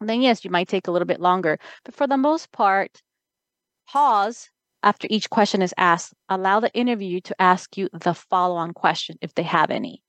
And 0.00 0.08
then 0.08 0.22
yes, 0.22 0.44
you 0.44 0.50
might 0.50 0.68
take 0.68 0.86
a 0.86 0.90
little 0.90 1.06
bit 1.06 1.20
longer. 1.20 1.58
But 1.84 1.94
for 1.94 2.06
the 2.06 2.16
most 2.16 2.52
part, 2.52 3.02
pause 3.88 4.48
after 4.84 5.08
each 5.10 5.30
question 5.30 5.62
is 5.62 5.74
asked, 5.76 6.14
allow 6.28 6.60
the 6.60 6.72
interviewer 6.74 7.20
to 7.22 7.40
ask 7.40 7.76
you 7.76 7.88
the 7.92 8.14
follow 8.14 8.56
on 8.56 8.72
question 8.72 9.16
if 9.20 9.34
they 9.34 9.42
have 9.42 9.70
any. 9.70 10.02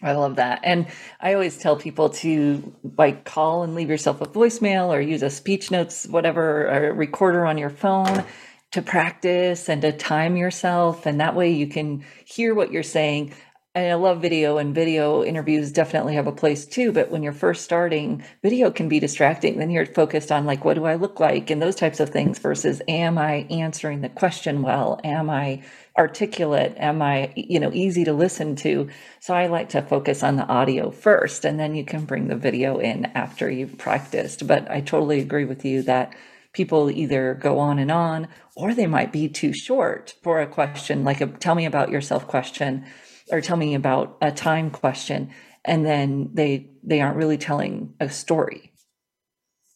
I 0.00 0.12
love 0.12 0.36
that. 0.36 0.60
And 0.62 0.86
I 1.20 1.34
always 1.34 1.58
tell 1.58 1.76
people 1.76 2.10
to 2.10 2.74
like 2.96 3.24
call 3.24 3.62
and 3.62 3.74
leave 3.74 3.90
yourself 3.90 4.20
a 4.20 4.26
voicemail 4.26 4.88
or 4.88 5.00
use 5.00 5.22
a 5.22 5.30
speech 5.30 5.70
notes, 5.70 6.06
whatever, 6.06 6.66
a 6.66 6.92
recorder 6.92 7.44
on 7.44 7.58
your 7.58 7.70
phone 7.70 8.24
to 8.72 8.82
practice 8.82 9.68
and 9.68 9.82
to 9.82 9.92
time 9.92 10.36
yourself. 10.36 11.04
And 11.04 11.20
that 11.20 11.36
way 11.36 11.50
you 11.50 11.66
can 11.66 12.04
hear 12.24 12.54
what 12.54 12.72
you're 12.72 12.82
saying 12.82 13.34
and 13.74 13.90
I 13.90 13.94
love 13.94 14.20
video 14.20 14.58
and 14.58 14.74
video 14.74 15.24
interviews 15.24 15.72
definitely 15.72 16.14
have 16.14 16.26
a 16.26 16.32
place 16.32 16.66
too. 16.66 16.92
But 16.92 17.10
when 17.10 17.22
you're 17.22 17.32
first 17.32 17.64
starting, 17.64 18.22
video 18.42 18.70
can 18.70 18.86
be 18.86 19.00
distracting. 19.00 19.58
Then 19.58 19.70
you're 19.70 19.86
focused 19.86 20.30
on 20.30 20.44
like, 20.44 20.62
what 20.62 20.74
do 20.74 20.84
I 20.84 20.96
look 20.96 21.20
like 21.20 21.48
and 21.48 21.62
those 21.62 21.76
types 21.76 21.98
of 21.98 22.10
things 22.10 22.38
versus 22.38 22.82
am 22.86 23.16
I 23.16 23.46
answering 23.48 24.02
the 24.02 24.10
question 24.10 24.60
well? 24.60 25.00
Am 25.04 25.30
I 25.30 25.62
articulate? 25.96 26.74
Am 26.76 27.00
I, 27.00 27.32
you 27.34 27.58
know, 27.58 27.70
easy 27.72 28.04
to 28.04 28.12
listen 28.12 28.56
to? 28.56 28.90
So 29.20 29.32
I 29.32 29.46
like 29.46 29.70
to 29.70 29.80
focus 29.80 30.22
on 30.22 30.36
the 30.36 30.46
audio 30.46 30.90
first 30.90 31.46
and 31.46 31.58
then 31.58 31.74
you 31.74 31.84
can 31.84 32.04
bring 32.04 32.28
the 32.28 32.36
video 32.36 32.78
in 32.78 33.06
after 33.06 33.50
you've 33.50 33.78
practiced. 33.78 34.46
But 34.46 34.70
I 34.70 34.82
totally 34.82 35.20
agree 35.20 35.46
with 35.46 35.64
you 35.64 35.80
that 35.84 36.14
people 36.52 36.90
either 36.90 37.32
go 37.40 37.58
on 37.58 37.78
and 37.78 37.90
on 37.90 38.28
or 38.54 38.74
they 38.74 38.86
might 38.86 39.12
be 39.12 39.30
too 39.30 39.54
short 39.54 40.14
for 40.22 40.42
a 40.42 40.46
question, 40.46 41.04
like 41.04 41.22
a 41.22 41.26
tell 41.26 41.54
me 41.54 41.64
about 41.64 41.88
yourself 41.88 42.26
question 42.26 42.84
or 43.30 43.40
tell 43.40 43.56
me 43.56 43.74
about 43.74 44.16
a 44.20 44.32
time 44.32 44.70
question 44.70 45.30
and 45.64 45.84
then 45.84 46.30
they 46.32 46.70
they 46.82 47.00
aren't 47.00 47.16
really 47.16 47.38
telling 47.38 47.94
a 48.00 48.08
story 48.08 48.72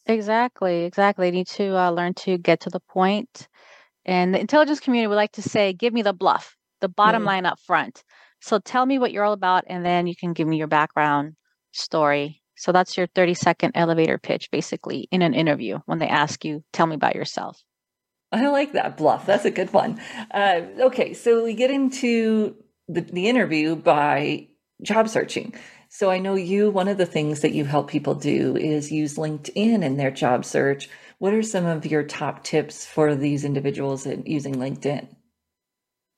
exactly 0.06 0.84
exactly 0.84 1.30
they 1.30 1.36
need 1.36 1.46
to 1.46 1.76
uh, 1.76 1.90
learn 1.90 2.14
to 2.14 2.38
get 2.38 2.60
to 2.60 2.70
the 2.70 2.80
point. 2.80 3.48
and 4.04 4.34
the 4.34 4.40
intelligence 4.40 4.80
community 4.80 5.06
would 5.06 5.16
like 5.16 5.32
to 5.32 5.42
say 5.42 5.72
give 5.72 5.92
me 5.92 6.02
the 6.02 6.14
BLUF 6.14 6.56
the 6.80 6.88
bottom 6.88 7.22
mm. 7.22 7.26
line 7.26 7.46
up 7.46 7.58
front 7.60 8.02
so 8.40 8.58
tell 8.58 8.84
me 8.84 8.98
what 8.98 9.12
you're 9.12 9.24
all 9.24 9.32
about 9.32 9.64
and 9.66 9.84
then 9.84 10.06
you 10.06 10.16
can 10.16 10.32
give 10.32 10.48
me 10.48 10.56
your 10.56 10.66
background 10.66 11.34
story 11.72 12.42
so 12.56 12.72
that's 12.72 12.96
your 12.96 13.06
30 13.14 13.34
second 13.34 13.72
elevator 13.74 14.18
pitch 14.18 14.50
basically 14.50 15.08
in 15.10 15.22
an 15.22 15.34
interview 15.34 15.78
when 15.86 15.98
they 15.98 16.08
ask 16.08 16.44
you 16.44 16.62
tell 16.72 16.86
me 16.86 16.94
about 16.94 17.14
yourself 17.14 17.62
I 18.32 18.48
like 18.48 18.72
that 18.72 18.96
BLUF. 18.96 19.24
That's 19.24 19.44
a 19.44 19.50
good 19.50 19.72
one. 19.72 20.00
Uh, 20.32 20.62
okay, 20.80 21.14
so 21.14 21.44
we 21.44 21.54
get 21.54 21.70
into 21.70 22.56
the, 22.88 23.00
the 23.00 23.28
interview 23.28 23.76
by 23.76 24.48
job 24.82 25.08
searching. 25.08 25.54
So 25.88 26.10
I 26.10 26.18
know 26.18 26.34
you, 26.34 26.70
one 26.70 26.88
of 26.88 26.98
the 26.98 27.06
things 27.06 27.40
that 27.40 27.52
you 27.52 27.64
help 27.64 27.88
people 27.88 28.14
do 28.14 28.56
is 28.56 28.92
use 28.92 29.16
LinkedIn 29.16 29.84
in 29.84 29.96
their 29.96 30.10
job 30.10 30.44
search. 30.44 30.88
What 31.18 31.32
are 31.32 31.42
some 31.42 31.64
of 31.64 31.86
your 31.86 32.02
top 32.02 32.44
tips 32.44 32.84
for 32.84 33.14
these 33.14 33.44
individuals 33.44 34.04
in 34.04 34.24
using 34.26 34.56
LinkedIn? 34.56 35.08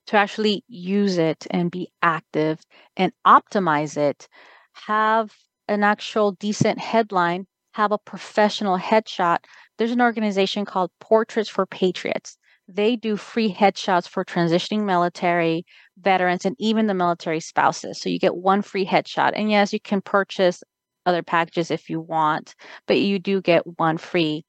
To 0.08 0.16
actually 0.16 0.64
use 0.68 1.18
it 1.18 1.46
and 1.50 1.70
be 1.70 1.92
active 2.02 2.60
and 2.96 3.12
optimize 3.26 3.96
it, 3.96 4.26
have 4.72 5.34
an 5.68 5.84
actual 5.84 6.32
decent 6.32 6.78
headline, 6.78 7.46
have 7.72 7.92
a 7.92 7.98
professional 7.98 8.78
headshot. 8.78 9.40
There's 9.76 9.92
an 9.92 10.00
organization 10.00 10.64
called 10.64 10.90
Portraits 10.98 11.50
for 11.50 11.66
Patriots. 11.66 12.37
They 12.68 12.96
do 12.96 13.16
free 13.16 13.52
headshots 13.52 14.06
for 14.06 14.24
transitioning 14.24 14.84
military, 14.84 15.64
veterans 15.98 16.44
and 16.44 16.54
even 16.58 16.86
the 16.86 16.94
military 16.94 17.40
spouses. 17.40 18.00
So 18.00 18.10
you 18.10 18.18
get 18.18 18.36
one 18.36 18.60
free 18.60 18.84
headshot. 18.84 19.32
And 19.34 19.50
yes, 19.50 19.72
you 19.72 19.80
can 19.80 20.02
purchase 20.02 20.62
other 21.06 21.22
packages 21.22 21.70
if 21.70 21.88
you 21.88 22.00
want, 22.00 22.54
but 22.86 22.98
you 22.98 23.18
do 23.18 23.40
get 23.40 23.62
one 23.78 23.96
free 23.96 24.44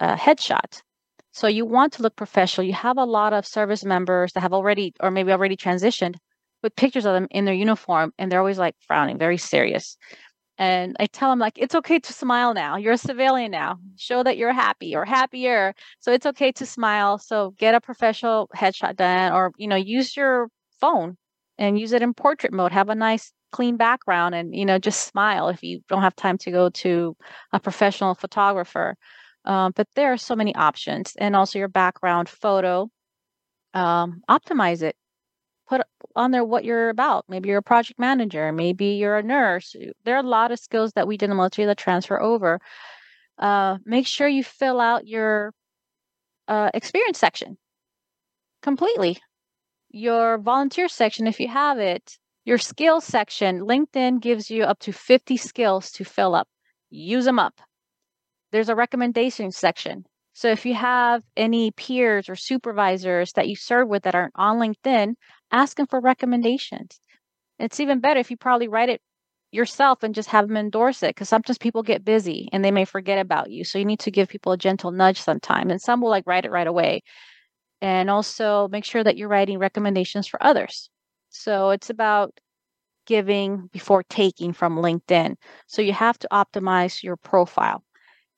uh, 0.00 0.16
headshot. 0.16 0.82
So 1.30 1.46
you 1.46 1.64
want 1.64 1.92
to 1.94 2.02
look 2.02 2.16
professional. 2.16 2.66
You 2.66 2.74
have 2.74 2.98
a 2.98 3.04
lot 3.04 3.32
of 3.32 3.46
service 3.46 3.84
members 3.84 4.32
that 4.32 4.40
have 4.40 4.52
already, 4.52 4.92
or 5.00 5.10
maybe 5.10 5.30
already 5.32 5.56
transitioned, 5.56 6.16
with 6.62 6.76
pictures 6.76 7.06
of 7.06 7.14
them 7.14 7.28
in 7.30 7.44
their 7.44 7.54
uniform, 7.54 8.12
and 8.18 8.30
they're 8.30 8.38
always 8.38 8.58
like 8.58 8.74
frowning, 8.86 9.18
very 9.18 9.38
serious. 9.38 9.96
And 10.62 10.96
I 11.00 11.06
tell 11.06 11.30
them 11.30 11.40
like 11.40 11.58
it's 11.58 11.74
okay 11.74 11.98
to 11.98 12.12
smile 12.12 12.54
now. 12.54 12.76
You're 12.76 12.92
a 12.92 12.98
civilian 12.98 13.50
now. 13.50 13.78
Show 13.96 14.22
that 14.22 14.36
you're 14.36 14.52
happy 14.52 14.94
or 14.94 15.04
happier. 15.04 15.74
So 15.98 16.12
it's 16.12 16.24
okay 16.26 16.52
to 16.52 16.64
smile. 16.66 17.18
So 17.18 17.50
get 17.58 17.74
a 17.74 17.80
professional 17.80 18.48
headshot 18.54 18.94
done, 18.94 19.32
or 19.32 19.52
you 19.56 19.66
know, 19.66 19.74
use 19.76 20.16
your 20.16 20.48
phone 20.80 21.16
and 21.58 21.80
use 21.80 21.90
it 21.92 22.02
in 22.02 22.14
portrait 22.14 22.52
mode. 22.52 22.70
Have 22.70 22.90
a 22.90 22.94
nice 22.94 23.32
clean 23.50 23.76
background 23.76 24.36
and 24.36 24.54
you 24.54 24.64
know 24.64 24.78
just 24.78 25.08
smile 25.08 25.48
if 25.48 25.64
you 25.64 25.80
don't 25.88 26.02
have 26.02 26.14
time 26.14 26.38
to 26.38 26.52
go 26.52 26.70
to 26.70 27.16
a 27.52 27.58
professional 27.58 28.14
photographer. 28.14 28.94
Um, 29.44 29.72
but 29.74 29.88
there 29.96 30.12
are 30.12 30.16
so 30.16 30.36
many 30.36 30.54
options, 30.54 31.14
and 31.18 31.34
also 31.34 31.58
your 31.58 31.68
background 31.68 32.28
photo 32.28 32.88
um, 33.74 34.22
optimize 34.30 34.82
it. 34.82 34.96
Put 35.72 35.86
on 36.14 36.32
there 36.32 36.44
what 36.44 36.66
you're 36.66 36.90
about. 36.90 37.24
Maybe 37.30 37.48
you're 37.48 37.56
a 37.56 37.62
project 37.62 37.98
manager. 37.98 38.52
Maybe 38.52 38.88
you're 38.88 39.16
a 39.16 39.22
nurse. 39.22 39.74
There 40.04 40.14
are 40.16 40.22
a 40.22 40.28
lot 40.28 40.52
of 40.52 40.58
skills 40.58 40.92
that 40.92 41.06
we 41.06 41.16
did 41.16 41.24
in 41.24 41.30
the 41.30 41.36
military 41.36 41.64
that 41.64 41.78
transfer 41.78 42.20
over. 42.20 42.60
Uh, 43.38 43.78
make 43.86 44.06
sure 44.06 44.28
you 44.28 44.44
fill 44.44 44.82
out 44.82 45.06
your 45.06 45.54
uh, 46.46 46.68
experience 46.74 47.18
section 47.18 47.56
completely. 48.60 49.16
Your 49.88 50.36
volunteer 50.36 50.88
section, 50.88 51.26
if 51.26 51.40
you 51.40 51.48
have 51.48 51.78
it, 51.78 52.18
your 52.44 52.58
skills 52.58 53.06
section, 53.06 53.60
LinkedIn 53.60 54.20
gives 54.20 54.50
you 54.50 54.64
up 54.64 54.78
to 54.80 54.92
50 54.92 55.38
skills 55.38 55.90
to 55.92 56.04
fill 56.04 56.34
up. 56.34 56.48
Use 56.90 57.24
them 57.24 57.38
up. 57.38 57.62
There's 58.50 58.68
a 58.68 58.76
recommendation 58.76 59.50
section. 59.50 60.04
So 60.34 60.48
if 60.48 60.64
you 60.64 60.74
have 60.74 61.22
any 61.36 61.70
peers 61.72 62.28
or 62.28 62.36
supervisors 62.36 63.32
that 63.32 63.48
you 63.48 63.56
serve 63.56 63.88
with 63.88 64.04
that 64.04 64.14
aren't 64.14 64.32
on 64.34 64.58
LinkedIn, 64.58 65.14
ask 65.50 65.76
them 65.76 65.86
for 65.86 66.00
recommendations. 66.00 67.00
It's 67.58 67.80
even 67.80 68.00
better 68.00 68.20
if 68.20 68.30
you 68.30 68.36
probably 68.36 68.68
write 68.68 68.88
it 68.88 69.00
yourself 69.50 70.02
and 70.02 70.14
just 70.14 70.30
have 70.30 70.48
them 70.48 70.56
endorse 70.56 71.02
it 71.02 71.10
because 71.10 71.28
sometimes 71.28 71.58
people 71.58 71.82
get 71.82 72.04
busy 72.04 72.48
and 72.52 72.64
they 72.64 72.70
may 72.70 72.86
forget 72.86 73.18
about 73.18 73.50
you. 73.50 73.64
So 73.64 73.78
you 73.78 73.84
need 73.84 74.00
to 74.00 74.10
give 74.10 74.28
people 74.28 74.52
a 74.52 74.58
gentle 74.58 74.90
nudge 74.90 75.20
sometime. 75.20 75.70
And 75.70 75.80
some 75.80 76.00
will 76.00 76.08
like 76.08 76.26
write 76.26 76.46
it 76.46 76.50
right 76.50 76.66
away. 76.66 77.02
And 77.82 78.08
also 78.08 78.68
make 78.68 78.84
sure 78.84 79.04
that 79.04 79.16
you're 79.16 79.28
writing 79.28 79.58
recommendations 79.58 80.26
for 80.26 80.42
others. 80.42 80.88
So 81.28 81.70
it's 81.70 81.90
about 81.90 82.38
giving 83.06 83.68
before 83.72 84.02
taking 84.04 84.52
from 84.52 84.76
LinkedIn. 84.76 85.34
So 85.66 85.82
you 85.82 85.92
have 85.92 86.18
to 86.20 86.28
optimize 86.32 87.02
your 87.02 87.16
profile 87.16 87.84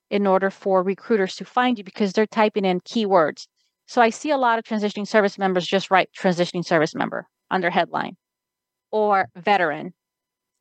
in 0.09 0.27
order 0.27 0.49
for 0.49 0.83
recruiters 0.83 1.35
to 1.35 1.45
find 1.45 1.77
you 1.77 1.83
because 1.83 2.13
they're 2.13 2.27
typing 2.27 2.65
in 2.65 2.79
keywords. 2.81 3.47
So 3.87 4.01
I 4.01 4.09
see 4.09 4.31
a 4.31 4.37
lot 4.37 4.59
of 4.59 4.65
transitioning 4.65 5.07
service 5.07 5.37
members 5.37 5.67
just 5.67 5.91
write 5.91 6.09
transitioning 6.17 6.65
service 6.65 6.95
member 6.95 7.27
under 7.51 7.69
headline 7.69 8.17
or 8.91 9.27
veteran 9.35 9.93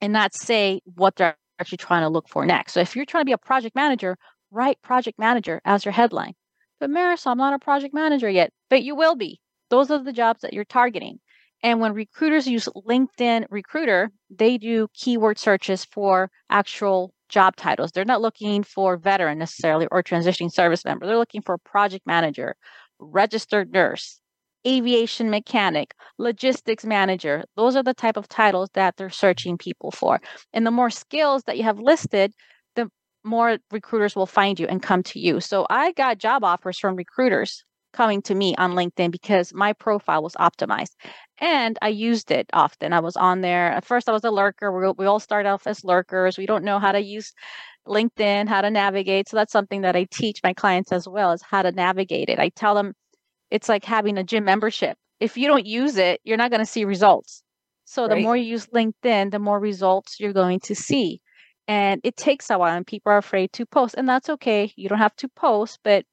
and 0.01 0.13
not 0.13 0.35
say 0.35 0.81
what 0.85 1.17
they're 1.17 1.37
actually 1.59 1.79
trying 1.79 2.03
to 2.03 2.09
look 2.09 2.29
for 2.29 2.45
next. 2.45 2.73
So 2.73 2.81
if 2.81 2.97
you're 2.97 3.07
trying 3.07 3.23
to 3.23 3.27
be 3.27 3.33
a 3.33 3.39
project 3.39 3.75
manager, 3.75 4.17
write 4.51 4.81
project 4.83 5.19
manager 5.19 5.61
as 5.65 5.85
your 5.85 5.93
headline. 5.93 6.35
But 6.81 6.91
Marisol, 6.91 7.33
I'm 7.33 7.39
not 7.39 7.55
a 7.55 7.59
project 7.59 7.95
manager 7.95 8.29
yet, 8.29 8.53
but 8.69 8.83
you 8.83 8.95
will 8.95 9.15
be. 9.15 9.41
Those 9.71 9.91
are 9.91 10.03
the 10.03 10.13
jobs 10.13 10.43
that 10.43 10.53
you're 10.53 10.65
targeting. 10.65 11.21
And 11.63 11.81
when 11.81 11.95
recruiters 11.95 12.47
use 12.47 12.69
LinkedIn 12.77 13.47
Recruiter, 13.49 14.11
they 14.29 14.59
do 14.59 14.89
keyword 14.93 15.39
searches 15.39 15.85
for 15.85 16.31
actual 16.51 17.14
job 17.29 17.57
titles. 17.57 17.93
They're 17.93 18.05
not 18.05 18.21
looking 18.21 18.63
for 18.63 18.97
veteran 18.97 19.39
necessarily 19.39 19.87
or 19.91 20.03
transitioning 20.03 20.53
service 20.53 20.85
member. 20.85 21.07
They're 21.07 21.19
looking 21.19 21.43
for 21.43 21.59
project 21.59 22.07
manager, 22.07 22.57
registered 22.99 23.73
nurse, 23.73 24.21
aviation 24.67 25.31
mechanic, 25.31 25.95
logistics 26.19 26.85
manager. 26.85 27.45
Those 27.57 27.77
are 27.77 27.83
the 27.83 27.95
type 27.95 28.17
of 28.17 28.29
titles 28.29 28.71
that 28.75 28.97
they're 28.97 29.11
searching 29.11 29.59
people 29.59 29.91
for. 29.91 30.21
And 30.53 30.67
the 30.67 30.71
more 30.71 30.91
skills 30.91 31.43
that 31.45 31.57
you 31.57 31.65
have 31.65 31.79
listed, 31.79 32.33
the 32.75 32.91
more 33.25 33.59
recruiters 33.71 34.17
will 34.17 34.27
find 34.27 34.59
you 34.59 34.67
and 34.67 34.83
come 34.83 35.03
to 35.05 35.19
you. 35.19 35.41
So 35.41 35.67
I 35.71 35.93
got 35.93 36.19
job 36.19 36.45
offers 36.45 36.79
from 36.79 36.97
recruiters 36.97 37.65
coming 37.93 38.23
to 38.23 38.35
me 38.35 38.55
on 38.57 38.73
LinkedIn 38.73 39.11
because 39.11 39.55
my 39.55 39.73
profile 39.73 40.23
was 40.23 40.35
optimized 40.35 40.95
and 41.39 41.79
I 41.83 41.89
used 41.89 42.31
it 42.31 42.49
often. 42.53 42.93
I 42.93 43.01
was 43.01 43.17
on 43.17 43.41
there. 43.41 43.73
At 43.73 43.85
first, 43.85 44.09
I 44.09 44.13
was 44.13 44.25
a 44.25 44.31
lurker. 44.31 44.71
We, 44.73 44.93
we 44.97 45.07
all 45.07 45.21
start 45.21 45.47
off 45.47 45.67
as 45.67 45.85
lurkers. 45.85 46.39
We 46.39 46.47
don't 46.47 46.65
know 46.65 46.79
how 46.79 46.93
to 46.93 47.01
use 47.01 47.33
LinkedIn, 47.87 48.49
how 48.49 48.61
to 48.61 48.71
navigate. 48.71 49.29
So 49.29 49.37
that's 49.37 49.53
something 49.53 49.83
that 49.83 49.97
I 49.97 50.07
teach 50.11 50.41
my 50.43 50.53
clients 50.53 50.93
as 50.93 51.09
well 51.09 51.33
is 51.33 51.43
how 51.43 51.63
to 51.63 51.73
navigate 51.73 52.29
it. 52.29 52.39
I 52.39 52.51
tell 52.51 52.75
them 52.75 52.95
it's 53.51 53.69
like 53.69 53.85
having 53.85 54.17
a 54.17 54.25
gym 54.25 54.45
membership. 54.45 54.97
If 55.21 55.37
you 55.37 55.49
don't 55.49 55.67
use 55.67 55.97
it, 55.97 56.21
you're 56.25 56.37
not 56.37 56.51
going 56.51 56.61
to 56.61 56.67
see 56.67 56.85
results. 56.85 57.43
So 57.85 58.09
the 58.09 58.17
more 58.17 58.37
you 58.37 58.45
use 58.45 58.67
LinkedIn, 58.69 59.31
the 59.31 59.39
more 59.39 59.61
results 59.61 60.19
you're 60.19 60.33
going 60.33 60.61
to 60.61 60.75
see. 60.75 61.21
And 61.69 62.01
it 62.05 62.17
takes 62.17 62.51
a 62.51 62.59
while 62.59 62.77
and 62.77 62.87
people 62.87 63.13
are 63.13 63.19
afraid 63.19 63.53
to 63.55 63.67
post. 63.67 63.95
And 63.97 64.09
that's 64.09 64.31
okay. 64.31 64.73
You 64.77 64.89
don't 64.89 64.99
have 64.99 65.17
to 65.17 65.29
post, 65.29 65.81
but 65.85 66.05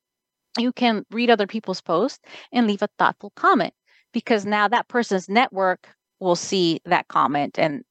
you 0.58 0.72
can 0.74 1.06
read 1.12 1.30
other 1.30 1.48
people's 1.48 1.82
posts 1.82 2.20
and 2.52 2.68
leave 2.68 2.82
a 2.82 2.90
thoughtful 2.98 3.32
comment 3.36 3.74
because 4.12 4.46
now 4.46 4.68
that 4.68 4.88
person's 4.88 5.30
network 5.30 5.88
will 6.20 6.36
see 6.36 6.80
that 6.86 7.08
comment 7.08 7.58
and 7.58 7.84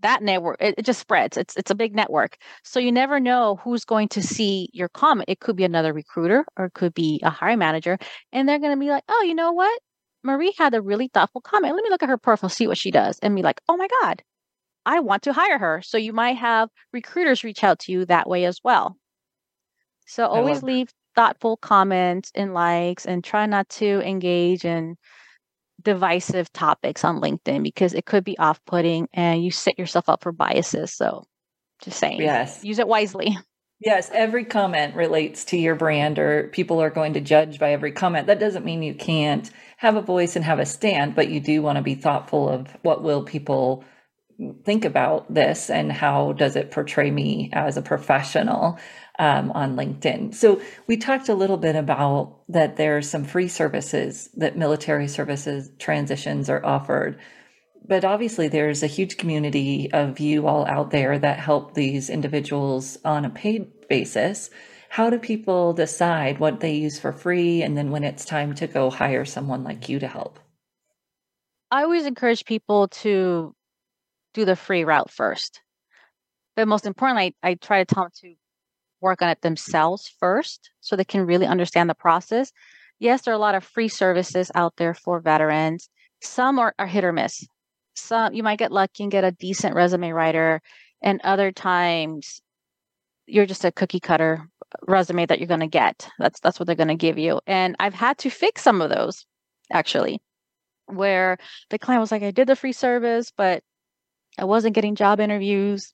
that 0.00 0.22
network 0.22 0.56
it, 0.60 0.74
it, 0.78 0.84
just 0.84 1.00
spreads. 1.00 1.36
It's 1.36 1.56
it's 1.56 1.70
a 1.70 1.74
big 1.74 1.94
network. 1.94 2.36
So 2.62 2.78
you 2.78 2.92
never 2.92 3.18
know 3.18 3.58
who's 3.62 3.84
going 3.84 4.08
to 4.08 4.22
see 4.22 4.68
your 4.72 4.88
comment. 4.88 5.28
It 5.28 5.40
could 5.40 5.56
be 5.56 5.64
another 5.64 5.92
recruiter 5.92 6.44
or 6.56 6.66
it 6.66 6.74
could 6.74 6.94
be 6.94 7.20
a 7.22 7.30
hiring 7.30 7.58
manager 7.58 7.98
and 8.32 8.48
they're 8.48 8.58
going 8.58 8.76
to 8.76 8.80
be 8.80 8.90
like 8.90 9.04
oh 9.08 9.22
you 9.22 9.34
know 9.34 9.52
what? 9.52 9.80
Marie 10.22 10.52
had 10.58 10.74
a 10.74 10.82
really 10.82 11.08
thoughtful 11.14 11.40
comment. 11.40 11.74
Let 11.74 11.82
me 11.82 11.90
look 11.90 12.02
at 12.02 12.08
her 12.08 12.18
profile 12.18 12.50
see 12.50 12.66
what 12.66 12.78
she 12.78 12.90
does 12.90 13.18
and 13.20 13.34
be 13.34 13.42
like 13.42 13.60
oh 13.68 13.76
my 13.76 13.88
god 14.02 14.22
i 14.84 15.00
want 15.00 15.22
to 15.22 15.32
hire 15.32 15.58
her. 15.58 15.82
So 15.82 15.98
you 15.98 16.12
might 16.12 16.36
have 16.36 16.68
recruiters 16.92 17.44
reach 17.44 17.64
out 17.64 17.78
to 17.80 17.92
you 17.92 18.04
that 18.06 18.28
way 18.28 18.44
as 18.44 18.60
well. 18.62 18.96
So 20.06 20.26
always 20.26 20.62
leave 20.62 20.88
thoughtful 21.14 21.56
comments 21.56 22.30
and 22.34 22.54
likes 22.54 23.04
and 23.04 23.24
try 23.24 23.44
not 23.46 23.68
to 23.68 24.00
engage 24.06 24.64
in 24.64 24.96
divisive 25.82 26.52
topics 26.52 27.04
on 27.04 27.20
LinkedIn 27.20 27.62
because 27.62 27.94
it 27.94 28.04
could 28.04 28.24
be 28.24 28.38
off 28.38 28.64
putting 28.64 29.08
and 29.12 29.42
you 29.42 29.50
set 29.50 29.78
yourself 29.78 30.08
up 30.08 30.22
for 30.22 30.32
biases. 30.32 30.92
So 30.92 31.24
just 31.82 31.98
saying. 31.98 32.20
Yes. 32.20 32.64
Use 32.64 32.78
it 32.78 32.88
wisely. 32.88 33.36
Yes, 33.80 34.10
every 34.12 34.44
comment 34.44 34.96
relates 34.96 35.44
to 35.46 35.56
your 35.56 35.76
brand, 35.76 36.18
or 36.18 36.48
people 36.48 36.82
are 36.82 36.90
going 36.90 37.12
to 37.12 37.20
judge 37.20 37.60
by 37.60 37.72
every 37.72 37.92
comment. 37.92 38.26
That 38.26 38.40
doesn't 38.40 38.64
mean 38.64 38.82
you 38.82 38.94
can't 38.94 39.48
have 39.76 39.94
a 39.94 40.02
voice 40.02 40.34
and 40.34 40.44
have 40.44 40.58
a 40.58 40.66
stand, 40.66 41.14
but 41.14 41.28
you 41.28 41.38
do 41.38 41.62
want 41.62 41.76
to 41.76 41.82
be 41.82 41.94
thoughtful 41.94 42.48
of 42.48 42.76
what 42.82 43.04
will 43.04 43.22
people 43.22 43.84
think 44.64 44.84
about 44.84 45.32
this 45.32 45.70
and 45.70 45.92
how 45.92 46.32
does 46.32 46.56
it 46.56 46.72
portray 46.72 47.10
me 47.10 47.50
as 47.52 47.76
a 47.76 47.82
professional 47.82 48.78
um, 49.18 49.50
on 49.52 49.76
LinkedIn. 49.76 50.34
So 50.34 50.60
we 50.86 50.96
talked 50.96 51.28
a 51.28 51.34
little 51.34 51.56
bit 51.56 51.76
about 51.76 52.40
that 52.48 52.76
there's 52.76 53.10
some 53.10 53.24
free 53.24 53.48
services 53.48 54.30
that 54.36 54.56
military 54.56 55.08
services 55.08 55.70
transitions 55.78 56.48
are 56.48 56.64
offered. 56.64 57.18
But 57.86 58.04
obviously, 58.04 58.48
there's 58.48 58.82
a 58.82 58.86
huge 58.86 59.16
community 59.16 59.90
of 59.92 60.20
you 60.20 60.46
all 60.46 60.66
out 60.66 60.90
there 60.90 61.18
that 61.18 61.38
help 61.38 61.74
these 61.74 62.10
individuals 62.10 62.98
on 63.04 63.24
a 63.24 63.30
paid 63.30 63.88
basis. 63.88 64.50
How 64.90 65.10
do 65.10 65.18
people 65.18 65.72
decide 65.72 66.38
what 66.38 66.60
they 66.60 66.74
use 66.74 66.98
for 66.98 67.12
free 67.12 67.62
and 67.62 67.76
then 67.76 67.90
when 67.90 68.04
it's 68.04 68.24
time 68.24 68.54
to 68.56 68.66
go 68.66 68.90
hire 68.90 69.24
someone 69.24 69.64
like 69.64 69.88
you 69.88 69.98
to 70.00 70.08
help? 70.08 70.38
I 71.70 71.82
always 71.82 72.06
encourage 72.06 72.44
people 72.44 72.88
to 72.88 73.54
do 74.34 74.44
the 74.44 74.56
free 74.56 74.84
route 74.84 75.10
first. 75.10 75.60
But 76.56 76.68
most 76.68 76.86
importantly, 76.86 77.36
I, 77.42 77.50
I 77.50 77.54
try 77.54 77.84
to 77.84 77.94
tell 77.94 78.04
them 78.04 78.12
to 78.20 78.34
work 79.00 79.22
on 79.22 79.28
it 79.28 79.38
mm. 79.38 79.42
themselves 79.42 80.12
first 80.18 80.70
so 80.80 80.96
they 80.96 81.04
can 81.04 81.26
really 81.26 81.46
understand 81.46 81.88
the 81.88 81.94
process. 81.94 82.52
Yes, 82.98 83.22
there 83.22 83.32
are 83.32 83.36
a 83.36 83.40
lot 83.40 83.54
of 83.54 83.64
free 83.64 83.88
services 83.88 84.50
out 84.54 84.76
there 84.76 84.94
for 84.94 85.20
veterans. 85.20 85.88
Some 86.20 86.58
are, 86.58 86.74
are 86.78 86.86
hit 86.86 87.04
or 87.04 87.12
miss. 87.12 87.46
Some 87.94 88.34
you 88.34 88.42
might 88.42 88.58
get 88.58 88.72
lucky 88.72 89.04
and 89.04 89.12
get 89.12 89.24
a 89.24 89.32
decent 89.32 89.74
resume 89.74 90.10
writer, 90.10 90.60
and 91.02 91.20
other 91.22 91.52
times 91.52 92.40
you're 93.26 93.46
just 93.46 93.64
a 93.64 93.72
cookie 93.72 94.00
cutter 94.00 94.48
resume 94.86 95.26
that 95.26 95.38
you're 95.38 95.48
going 95.48 95.60
to 95.60 95.66
get. 95.66 96.08
That's 96.18 96.40
that's 96.40 96.58
what 96.58 96.66
they're 96.66 96.76
going 96.76 96.88
to 96.88 96.94
give 96.94 97.18
you. 97.18 97.40
And 97.46 97.76
I've 97.78 97.94
had 97.94 98.18
to 98.18 98.30
fix 98.30 98.62
some 98.62 98.80
of 98.80 98.90
those 98.90 99.26
actually, 99.72 100.20
where 100.86 101.38
the 101.70 101.78
client 101.78 102.00
was 102.00 102.12
like, 102.12 102.22
"I 102.22 102.30
did 102.30 102.48
the 102.48 102.56
free 102.56 102.72
service, 102.72 103.32
but 103.36 103.62
I 104.38 104.44
wasn't 104.44 104.74
getting 104.74 104.94
job 104.94 105.20
interviews." 105.20 105.92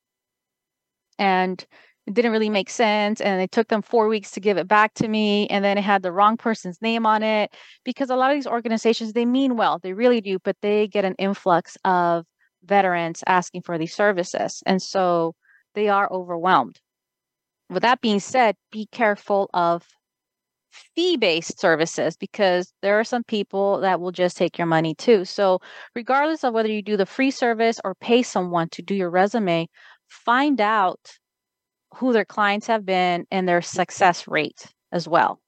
And 1.18 1.64
it 2.06 2.14
didn't 2.14 2.32
really 2.32 2.50
make 2.50 2.68
sense 2.68 3.20
and 3.20 3.40
it 3.40 3.50
took 3.50 3.68
them 3.68 3.82
four 3.82 4.08
weeks 4.08 4.30
to 4.32 4.40
give 4.40 4.58
it 4.58 4.68
back 4.68 4.94
to 4.94 5.08
me 5.08 5.46
and 5.48 5.64
then 5.64 5.78
it 5.78 5.84
had 5.84 6.02
the 6.02 6.12
wrong 6.12 6.36
person's 6.36 6.80
name 6.82 7.06
on 7.06 7.22
it 7.22 7.54
because 7.84 8.10
a 8.10 8.16
lot 8.16 8.30
of 8.30 8.36
these 8.36 8.46
organizations 8.46 9.12
they 9.12 9.24
mean 9.24 9.56
well 9.56 9.78
they 9.78 9.92
really 9.92 10.20
do 10.20 10.38
but 10.44 10.56
they 10.60 10.86
get 10.86 11.04
an 11.04 11.14
influx 11.18 11.76
of 11.84 12.26
veterans 12.64 13.22
asking 13.26 13.62
for 13.62 13.78
these 13.78 13.94
services 13.94 14.62
and 14.66 14.80
so 14.80 15.34
they 15.74 15.88
are 15.88 16.10
overwhelmed. 16.12 16.80
With 17.70 17.82
that 17.82 18.00
being 18.00 18.20
said 18.20 18.56
be 18.70 18.86
careful 18.92 19.48
of 19.54 19.86
fee 20.94 21.16
based 21.16 21.58
services 21.60 22.16
because 22.16 22.72
there 22.82 22.98
are 22.98 23.04
some 23.04 23.22
people 23.24 23.80
that 23.80 24.00
will 24.00 24.10
just 24.10 24.36
take 24.36 24.58
your 24.58 24.66
money 24.66 24.94
too. 24.94 25.24
So 25.24 25.60
regardless 25.94 26.42
of 26.42 26.52
whether 26.52 26.68
you 26.68 26.82
do 26.82 26.96
the 26.96 27.06
free 27.06 27.30
service 27.30 27.80
or 27.84 27.94
pay 27.94 28.22
someone 28.22 28.68
to 28.70 28.82
do 28.82 28.94
your 28.94 29.10
resume 29.10 29.68
find 30.08 30.60
out 30.60 31.18
who 31.94 32.12
their 32.12 32.24
clients 32.24 32.66
have 32.66 32.84
been 32.84 33.26
and 33.30 33.48
their 33.48 33.62
success 33.62 34.28
rate 34.28 34.66
as 34.92 35.08
well. 35.08 35.40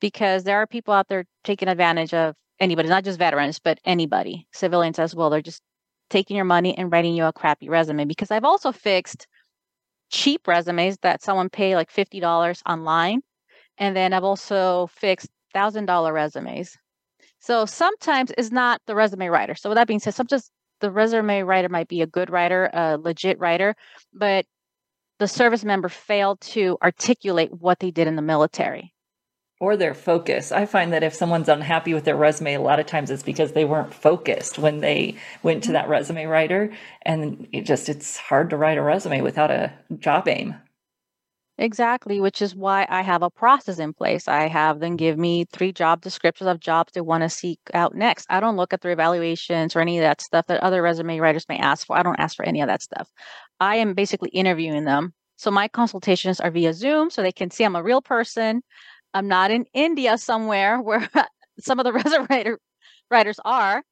Because 0.00 0.44
there 0.44 0.58
are 0.58 0.66
people 0.66 0.94
out 0.94 1.08
there 1.08 1.24
taking 1.44 1.68
advantage 1.68 2.14
of 2.14 2.34
anybody, 2.58 2.88
not 2.88 3.04
just 3.04 3.18
veterans, 3.18 3.58
but 3.58 3.78
anybody, 3.84 4.46
civilians 4.52 4.98
as 4.98 5.14
well. 5.14 5.30
They're 5.30 5.42
just 5.42 5.62
taking 6.10 6.36
your 6.36 6.44
money 6.46 6.76
and 6.76 6.90
writing 6.92 7.14
you 7.14 7.24
a 7.24 7.32
crappy 7.32 7.68
resume. 7.68 8.06
Because 8.06 8.30
I've 8.30 8.44
also 8.44 8.72
fixed 8.72 9.26
cheap 10.10 10.48
resumes 10.48 10.98
that 11.02 11.22
someone 11.22 11.50
pay 11.50 11.76
like 11.76 11.92
$50 11.92 12.62
online. 12.66 13.22
And 13.78 13.96
then 13.96 14.12
I've 14.12 14.24
also 14.24 14.88
fixed 14.88 15.28
$1,000 15.54 16.12
resumes 16.12 16.76
So 17.40 17.66
sometimes 17.66 18.32
it's 18.36 18.52
not 18.52 18.80
the 18.86 18.94
resume 18.94 19.28
writer. 19.28 19.54
So 19.54 19.70
with 19.70 19.76
that 19.76 19.88
being 19.88 20.00
said, 20.00 20.14
sometimes 20.14 20.50
the 20.80 20.90
resume 20.90 21.42
writer 21.42 21.68
might 21.68 21.88
be 21.88 22.02
a 22.02 22.06
good 22.06 22.30
writer, 22.30 22.70
a 22.72 22.98
legit 22.98 23.38
writer, 23.38 23.74
but 24.12 24.46
the 25.20 25.28
service 25.28 25.64
member 25.64 25.88
failed 25.88 26.40
to 26.40 26.76
articulate 26.82 27.52
what 27.52 27.78
they 27.78 27.92
did 27.92 28.08
in 28.08 28.16
the 28.16 28.22
military 28.22 28.92
or 29.60 29.76
their 29.76 29.92
focus. 29.92 30.50
I 30.50 30.64
find 30.64 30.92
that 30.94 31.02
if 31.02 31.14
someone's 31.14 31.50
unhappy 31.50 31.92
with 31.92 32.04
their 32.04 32.16
resume, 32.16 32.54
a 32.54 32.60
lot 32.60 32.80
of 32.80 32.86
times 32.86 33.10
it's 33.10 33.22
because 33.22 33.52
they 33.52 33.66
weren't 33.66 33.92
focused 33.92 34.58
when 34.58 34.80
they 34.80 35.16
went 35.42 35.62
to 35.64 35.68
mm-hmm. 35.68 35.74
that 35.74 35.88
resume 35.88 36.24
writer. 36.24 36.72
And 37.02 37.46
it 37.52 37.66
just, 37.66 37.90
it's 37.90 38.16
hard 38.16 38.50
to 38.50 38.56
write 38.56 38.78
a 38.78 38.82
resume 38.82 39.20
without 39.20 39.50
a 39.50 39.72
job 39.98 40.26
aim. 40.26 40.54
Exactly, 41.60 42.20
which 42.20 42.40
is 42.42 42.56
why 42.56 42.86
I 42.88 43.02
have 43.02 43.22
a 43.22 43.30
process 43.30 43.78
in 43.78 43.92
place. 43.92 44.26
I 44.28 44.48
have 44.48 44.80
them 44.80 44.96
give 44.96 45.18
me 45.18 45.44
three 45.52 45.72
job 45.72 46.00
descriptions 46.00 46.48
of 46.48 46.58
jobs 46.58 46.92
they 46.94 47.02
want 47.02 47.22
to 47.22 47.28
seek 47.28 47.60
out 47.74 47.94
next. 47.94 48.26
I 48.30 48.40
don't 48.40 48.56
look 48.56 48.72
at 48.72 48.80
their 48.80 48.92
evaluations 48.92 49.76
or 49.76 49.80
any 49.80 49.98
of 49.98 50.02
that 50.02 50.22
stuff 50.22 50.46
that 50.48 50.62
other 50.62 50.82
resume 50.82 51.20
writers 51.20 51.46
may 51.50 51.58
ask 51.58 51.86
for. 51.86 51.98
I 51.98 52.02
don't 52.02 52.18
ask 52.20 52.34
for 52.36 52.46
any 52.46 52.62
of 52.62 52.68
that 52.68 52.82
stuff. 52.82 53.10
I 53.60 53.76
am 53.76 53.94
basically 53.94 54.30
interviewing 54.30 54.86
them. 54.86 55.14
So 55.36 55.50
my 55.52 55.68
consultations 55.68 56.40
are 56.40 56.50
via 56.50 56.72
Zoom 56.74 57.10
so 57.10 57.22
they 57.22 57.32
can 57.32 57.50
see 57.50 57.64
I'm 57.64 57.76
a 57.76 57.82
real 57.82 58.02
person. 58.02 58.62
I'm 59.14 59.28
not 59.28 59.50
in 59.50 59.66
India 59.74 60.18
somewhere 60.18 60.80
where 60.82 61.08
some 61.60 61.80
of 61.80 61.86
the 61.86 61.94
resume 61.94 62.56
writers 63.10 63.40
are. 63.44 63.82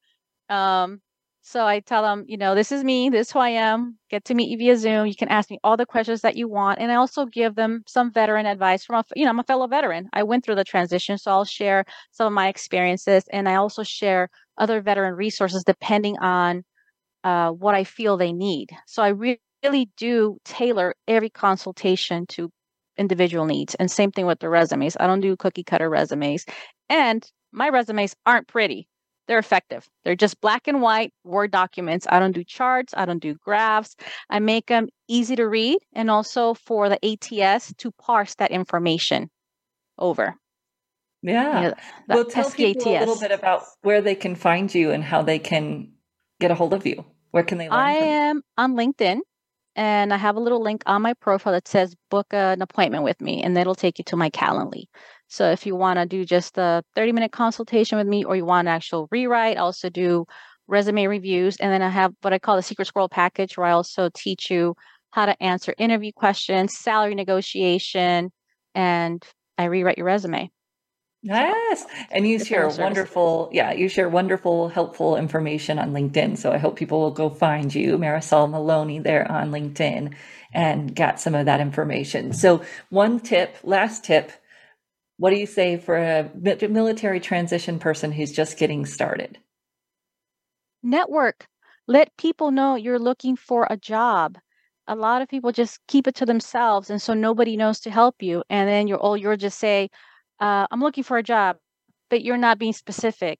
Um, 0.49 1.01
so 1.41 1.65
I 1.65 1.79
tell 1.79 2.03
them, 2.03 2.25
you 2.27 2.37
know, 2.37 2.53
this 2.55 2.71
is 2.71 2.83
me, 2.83 3.09
this 3.09 3.27
is 3.27 3.31
who 3.33 3.39
I 3.39 3.49
am. 3.49 3.97
Get 4.09 4.25
to 4.25 4.33
meet 4.33 4.49
you 4.49 4.57
via 4.57 4.75
Zoom. 4.77 5.07
You 5.07 5.15
can 5.15 5.29
ask 5.29 5.49
me 5.49 5.59
all 5.63 5.77
the 5.77 5.85
questions 5.85 6.21
that 6.21 6.35
you 6.35 6.47
want, 6.47 6.79
and 6.79 6.91
I 6.91 6.95
also 6.95 7.25
give 7.25 7.55
them 7.55 7.83
some 7.87 8.11
veteran 8.11 8.45
advice 8.45 8.85
from 8.85 8.97
a, 8.97 9.03
you 9.15 9.25
know, 9.25 9.31
I'm 9.31 9.39
a 9.39 9.43
fellow 9.43 9.67
veteran. 9.67 10.09
I 10.13 10.23
went 10.23 10.45
through 10.45 10.55
the 10.55 10.63
transition, 10.63 11.17
so 11.17 11.31
I'll 11.31 11.45
share 11.45 11.85
some 12.11 12.27
of 12.27 12.33
my 12.33 12.47
experiences, 12.47 13.23
and 13.31 13.47
I 13.49 13.55
also 13.55 13.83
share 13.83 14.29
other 14.57 14.81
veteran 14.81 15.15
resources 15.15 15.63
depending 15.63 16.17
on 16.19 16.63
uh, 17.23 17.51
what 17.51 17.75
I 17.75 17.83
feel 17.83 18.17
they 18.17 18.33
need. 18.33 18.69
So 18.87 19.03
I 19.03 19.09
really 19.09 19.89
do 19.97 20.37
tailor 20.45 20.95
every 21.07 21.29
consultation 21.29 22.25
to 22.27 22.49
individual 22.97 23.45
needs. 23.45 23.75
And 23.75 23.89
same 23.89 24.11
thing 24.11 24.25
with 24.25 24.39
the 24.39 24.49
resumes. 24.49 24.97
I 24.99 25.07
don't 25.07 25.21
do 25.21 25.35
cookie 25.37 25.63
cutter 25.63 25.89
resumes. 25.89 26.45
And 26.89 27.25
my 27.51 27.69
resumes 27.69 28.15
aren't 28.25 28.47
pretty. 28.47 28.87
They're 29.29 29.37
effective. 29.37 29.87
They're 30.03 30.15
just 30.15 30.41
black 30.41 30.67
and 30.67 30.81
white 30.81 31.13
Word 31.23 31.51
documents. 31.51 32.07
I 32.09 32.17
don't 32.17 32.31
do 32.31 32.43
charts. 32.43 32.95
I 32.97 33.05
don't 33.05 33.21
do 33.21 33.35
graphs. 33.35 33.95
I 34.31 34.39
make 34.39 34.65
them 34.65 34.87
easy 35.07 35.35
to 35.35 35.47
read 35.47 35.77
and 35.93 36.09
also 36.09 36.55
for 36.55 36.89
the 36.89 36.97
ATS 37.05 37.71
to 37.77 37.91
parse 37.91 38.33
that 38.35 38.49
information 38.49 39.29
over. 39.99 40.35
Yeah. 41.21 41.61
Know, 41.61 41.73
well, 42.07 42.25
tell 42.25 42.49
people 42.49 42.81
a 42.87 42.97
little 42.97 43.19
bit 43.19 43.31
about 43.31 43.65
where 43.83 44.01
they 44.01 44.15
can 44.15 44.33
find 44.33 44.73
you 44.73 44.89
and 44.89 45.03
how 45.03 45.21
they 45.21 45.37
can 45.37 45.91
get 46.39 46.49
a 46.49 46.55
hold 46.55 46.73
of 46.73 46.87
you. 46.87 47.05
Where 47.29 47.43
can 47.43 47.59
they 47.59 47.69
learn? 47.69 47.77
I 47.77 47.91
am 47.91 48.41
on 48.57 48.73
LinkedIn 48.73 49.19
and 49.75 50.11
I 50.11 50.17
have 50.17 50.37
a 50.37 50.39
little 50.39 50.63
link 50.63 50.81
on 50.87 51.03
my 51.03 51.13
profile 51.13 51.53
that 51.53 51.67
says 51.67 51.95
book 52.09 52.27
an 52.31 52.63
appointment 52.63 53.03
with 53.03 53.21
me, 53.21 53.43
and 53.43 53.55
that'll 53.55 53.75
take 53.75 53.99
you 53.99 54.03
to 54.05 54.15
my 54.15 54.31
Calendly. 54.31 54.85
So 55.29 55.51
if 55.51 55.65
you 55.65 55.75
want 55.75 55.99
to 55.99 56.05
do 56.05 56.25
just 56.25 56.57
a 56.57 56.83
30 56.95 57.11
minute 57.13 57.31
consultation 57.31 57.97
with 57.97 58.07
me, 58.07 58.23
or 58.23 58.35
you 58.35 58.45
want 58.45 58.67
an 58.67 58.73
actual 58.73 59.07
rewrite, 59.11 59.57
I 59.57 59.61
also 59.61 59.89
do 59.89 60.25
resume 60.67 61.07
reviews, 61.07 61.57
and 61.57 61.71
then 61.71 61.81
I 61.81 61.89
have 61.89 62.13
what 62.21 62.33
I 62.33 62.39
call 62.39 62.55
the 62.55 62.63
Secret 62.63 62.85
Squirrel 62.85 63.09
package, 63.09 63.57
where 63.57 63.67
I 63.67 63.71
also 63.71 64.09
teach 64.13 64.51
you 64.51 64.75
how 65.11 65.25
to 65.25 65.41
answer 65.41 65.73
interview 65.77 66.11
questions, 66.11 66.77
salary 66.77 67.15
negotiation, 67.15 68.31
and 68.75 69.23
I 69.57 69.65
rewrite 69.65 69.97
your 69.97 70.07
resume. 70.07 70.51
Yes. 71.21 71.85
And 72.11 72.25
you 72.25 72.43
share 72.43 72.69
wonderful, 72.69 73.49
yeah, 73.51 73.73
you 73.73 73.89
share 73.89 74.07
wonderful, 74.07 74.69
helpful 74.69 75.17
information 75.17 75.77
on 75.77 75.91
LinkedIn. 75.91 76.37
So 76.37 76.51
I 76.51 76.57
hope 76.57 76.77
people 76.77 77.01
will 77.01 77.11
go 77.11 77.29
find 77.29 77.73
you, 77.75 77.97
Marisol 77.97 78.49
Maloney, 78.49 78.99
there 78.99 79.29
on 79.29 79.51
LinkedIn 79.51 80.15
and 80.53 80.95
get 80.95 81.19
some 81.19 81.35
of 81.35 81.45
that 81.45 81.59
information. 81.59 82.33
So, 82.33 82.63
one 82.89 83.19
tip, 83.19 83.57
last 83.63 84.03
tip, 84.03 84.31
what 85.19 85.31
do 85.31 85.35
you 85.35 85.45
say 85.45 85.75
for 85.75 85.97
a 85.97 86.31
military 86.69 87.19
transition 87.19 87.77
person 87.77 88.09
who's 88.09 88.31
just 88.31 88.57
getting 88.57 88.85
started? 88.85 89.37
Network. 90.81 91.45
Let 91.87 92.15
people 92.15 92.51
know 92.51 92.75
you're 92.75 92.99
looking 92.99 93.35
for 93.35 93.67
a 93.69 93.75
job. 93.75 94.37
A 94.87 94.95
lot 94.95 95.21
of 95.21 95.27
people 95.27 95.51
just 95.51 95.81
keep 95.89 96.07
it 96.07 96.15
to 96.15 96.25
themselves, 96.25 96.89
and 96.89 97.01
so 97.01 97.13
nobody 97.13 97.57
knows 97.57 97.81
to 97.81 97.91
help 97.91 98.15
you. 98.21 98.43
And 98.49 98.69
then 98.69 98.87
you're 98.87 98.97
all 98.97 99.17
you're 99.17 99.35
just 99.35 99.59
say, 99.59 99.89
uh, 100.39 100.67
I'm 100.71 100.79
looking 100.79 101.03
for 101.03 101.17
a 101.17 101.23
job, 101.23 101.57
but 102.09 102.23
you're 102.23 102.37
not 102.37 102.57
being 102.57 102.71
specific. 102.71 103.39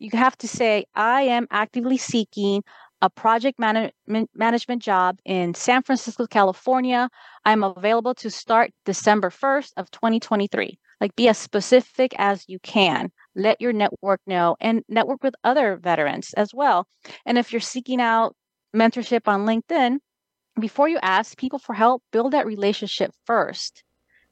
You 0.00 0.10
have 0.14 0.36
to 0.38 0.48
say, 0.48 0.84
I 0.96 1.22
am 1.22 1.46
actively 1.52 1.96
seeking 1.96 2.64
a 3.02 3.08
project 3.08 3.60
management 3.60 4.30
management 4.34 4.82
job 4.82 5.20
in 5.24 5.54
San 5.54 5.84
Francisco, 5.84 6.26
California. 6.26 7.08
I'm 7.44 7.62
available 7.62 8.16
to 8.16 8.30
start 8.30 8.72
December 8.84 9.30
1st 9.30 9.74
of 9.76 9.92
2023. 9.92 10.76
Like 11.00 11.16
be 11.16 11.28
as 11.28 11.38
specific 11.38 12.14
as 12.18 12.44
you 12.48 12.58
can. 12.60 13.10
Let 13.34 13.60
your 13.60 13.72
network 13.72 14.20
know 14.26 14.56
and 14.60 14.82
network 14.88 15.22
with 15.22 15.34
other 15.44 15.76
veterans 15.76 16.32
as 16.34 16.54
well. 16.54 16.86
And 17.26 17.38
if 17.38 17.52
you're 17.52 17.60
seeking 17.60 18.00
out 18.00 18.36
mentorship 18.74 19.28
on 19.28 19.46
LinkedIn, 19.46 19.98
before 20.60 20.88
you 20.88 20.98
ask 21.02 21.36
people 21.38 21.58
for 21.58 21.74
help, 21.74 22.02
build 22.12 22.32
that 22.32 22.46
relationship 22.46 23.12
first. 23.26 23.82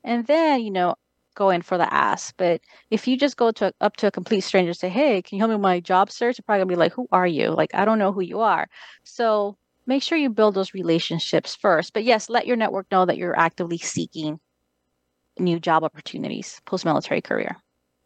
And 0.05 0.27
then, 0.27 0.63
you 0.63 0.71
know, 0.71 0.95
go 1.35 1.51
in 1.51 1.63
for 1.63 1.79
the 1.79 1.93
ask. 1.93 2.35
But 2.37 2.61
if 2.91 3.09
you 3.09 3.17
just 3.17 3.37
go 3.37 3.51
to 3.53 3.73
up 3.81 3.97
to 3.99 4.09
a 4.09 4.11
complete 4.13 4.43
stranger 4.43 4.71
and 4.71 4.77
say, 4.77 4.89
"Hey, 4.91 5.23
can 5.23 5.37
you 5.37 5.41
help 5.43 5.51
me 5.51 5.57
with 5.57 5.63
my 5.63 5.81
job 5.81 6.11
search?" 6.11 6.37
They're 6.37 6.45
probably 6.45 6.61
gonna 6.61 6.69
be 6.69 6.77
like, 6.77 6.93
"Who 6.95 7.09
are 7.13 7.27
you? 7.27 7.51
Like, 7.51 7.75
I 7.75 7.85
don't 7.85 7.99
know 7.99 8.13
who 8.13 8.23
you 8.23 8.41
are." 8.41 8.69
So 9.05 9.57
make 9.87 10.03
sure 10.03 10.19
you 10.19 10.31
build 10.31 10.55
those 10.55 10.75
relationships 10.75 11.57
first. 11.57 11.93
But 11.95 12.05
yes, 12.05 12.29
let 12.29 12.47
your 12.47 12.57
network 12.57 12.87
know 12.93 13.07
that 13.07 13.17
you're 13.19 13.39
actively 13.39 13.79
seeking 13.79 14.41
new 15.39 15.59
job 15.59 15.85
opportunities 15.85 16.61
post 16.65 16.85
military 16.85 17.21
career. 17.21 17.57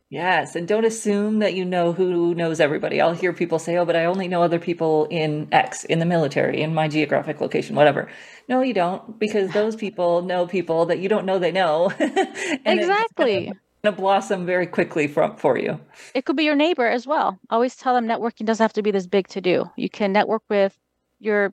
Yes, 0.09 0.55
and 0.55 0.69
don't 0.69 0.85
assume 0.85 1.41
that 1.41 1.55
you 1.55 1.65
know 1.65 1.93
who 1.93 2.33
knows 2.33 2.61
everybody. 2.61 3.01
I'll 3.01 3.13
hear 3.13 3.33
people 3.33 3.59
say, 3.59 3.77
"Oh, 3.77 3.85
but 3.85 3.97
I 3.97 4.05
only 4.05 4.29
know 4.29 4.41
other 4.43 4.61
people 4.61 5.09
in 5.11 5.49
X 5.51 5.83
in 5.85 5.99
the 5.99 6.05
military 6.05 6.63
in 6.63 6.73
my 6.73 6.87
geographic 6.87 7.41
location, 7.41 7.75
whatever." 7.75 8.09
No, 8.49 8.61
you 8.61 8.73
don't, 8.73 9.19
because 9.19 9.51
those 9.51 9.75
people 9.85 10.23
know 10.23 10.47
people 10.47 10.87
that 10.87 11.01
you 11.01 11.09
don't 11.09 11.27
know 11.27 11.41
they 11.41 11.51
know. 11.51 11.93
exactly. 12.65 13.53
to 13.83 13.93
blossom 13.93 14.47
very 14.47 14.67
quickly 14.67 15.09
for, 15.09 15.37
for 15.39 15.59
you. 15.59 15.81
It 16.15 16.25
could 16.25 16.37
be 16.37 16.45
your 16.45 16.57
neighbor 16.57 16.87
as 16.87 17.07
well. 17.07 17.39
Always 17.51 17.77
tell 17.77 17.95
them 17.95 18.07
networking 18.07 18.47
doesn't 18.47 18.63
have 18.63 18.73
to 18.75 18.83
be 18.83 18.91
this 18.93 19.07
big 19.07 19.29
to 19.29 19.41
do. 19.41 19.71
You 19.77 19.89
can 19.89 20.13
network 20.13 20.43
with 20.49 20.77
your 21.19 21.53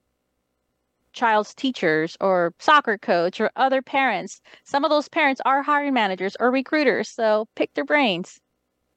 child's 1.14 1.54
teachers 1.54 2.16
or 2.20 2.54
soccer 2.58 2.98
coach 2.98 3.40
or 3.40 3.50
other 3.56 3.80
parents. 3.82 4.40
Some 4.64 4.84
of 4.84 4.90
those 4.90 5.08
parents 5.08 5.40
are 5.46 5.62
hiring 5.62 5.94
managers 5.94 6.36
or 6.40 6.50
recruiters, 6.50 7.08
so 7.08 7.48
pick 7.56 7.72
their 7.74 7.84
brains. 7.86 8.40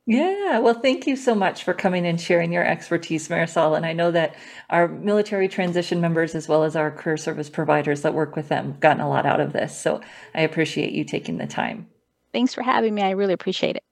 Yeah, 0.07 0.59
well, 0.59 0.73
thank 0.81 1.05
you 1.05 1.15
so 1.17 1.35
much 1.35 1.63
for 1.65 1.73
coming 1.73 2.05
and 2.07 2.19
sharing 2.19 2.53
your 2.53 2.63
expertise, 2.65 3.27
Marisol. 3.27 3.75
And 3.75 3.85
I 3.85 3.91
know 3.93 4.09
that 4.11 4.35
our 4.69 4.87
military 4.87 5.49
transition 5.49 5.99
members, 5.99 6.33
as 6.33 6.47
well 6.47 6.63
as 6.63 6.75
our 6.77 6.89
career 6.91 7.17
service 7.17 7.49
providers 7.49 8.01
that 8.03 8.13
work 8.13 8.35
with 8.35 8.47
them, 8.47 8.77
gotten 8.79 9.01
a 9.01 9.09
lot 9.09 9.25
out 9.25 9.41
of 9.41 9.51
this. 9.51 9.77
So 9.77 9.99
I 10.33 10.41
appreciate 10.41 10.93
you 10.93 11.03
taking 11.03 11.37
the 11.37 11.47
time. 11.47 11.87
Thanks 12.31 12.53
for 12.53 12.61
having 12.61 12.95
me. 12.95 13.01
I 13.01 13.11
really 13.11 13.33
appreciate 13.33 13.75
it. 13.75 13.83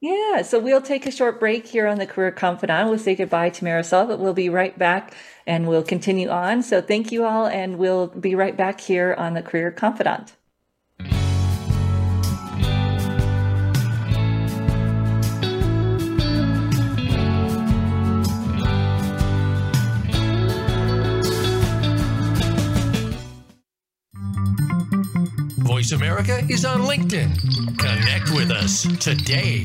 Yeah, 0.00 0.42
so 0.42 0.60
we'll 0.60 0.80
take 0.80 1.06
a 1.06 1.10
short 1.10 1.40
break 1.40 1.66
here 1.66 1.88
on 1.88 1.98
the 1.98 2.06
Career 2.06 2.30
Confidante. 2.30 2.88
We'll 2.88 3.00
say 3.00 3.16
goodbye 3.16 3.50
to 3.50 3.64
Marisol, 3.64 4.06
but 4.06 4.20
we'll 4.20 4.32
be 4.32 4.48
right 4.48 4.78
back 4.78 5.12
and 5.44 5.66
we'll 5.66 5.82
continue 5.82 6.28
on. 6.28 6.62
So 6.62 6.80
thank 6.80 7.10
you 7.10 7.24
all, 7.24 7.46
and 7.46 7.78
we'll 7.78 8.06
be 8.06 8.36
right 8.36 8.56
back 8.56 8.80
here 8.80 9.14
on 9.18 9.34
the 9.34 9.42
Career 9.42 9.72
Confidante. 9.72 10.37
Voice 25.78 25.92
America 25.92 26.42
is 26.48 26.64
on 26.64 26.80
LinkedIn. 26.80 27.78
Connect 27.78 28.32
with 28.32 28.50
us 28.50 28.82
today. 28.98 29.62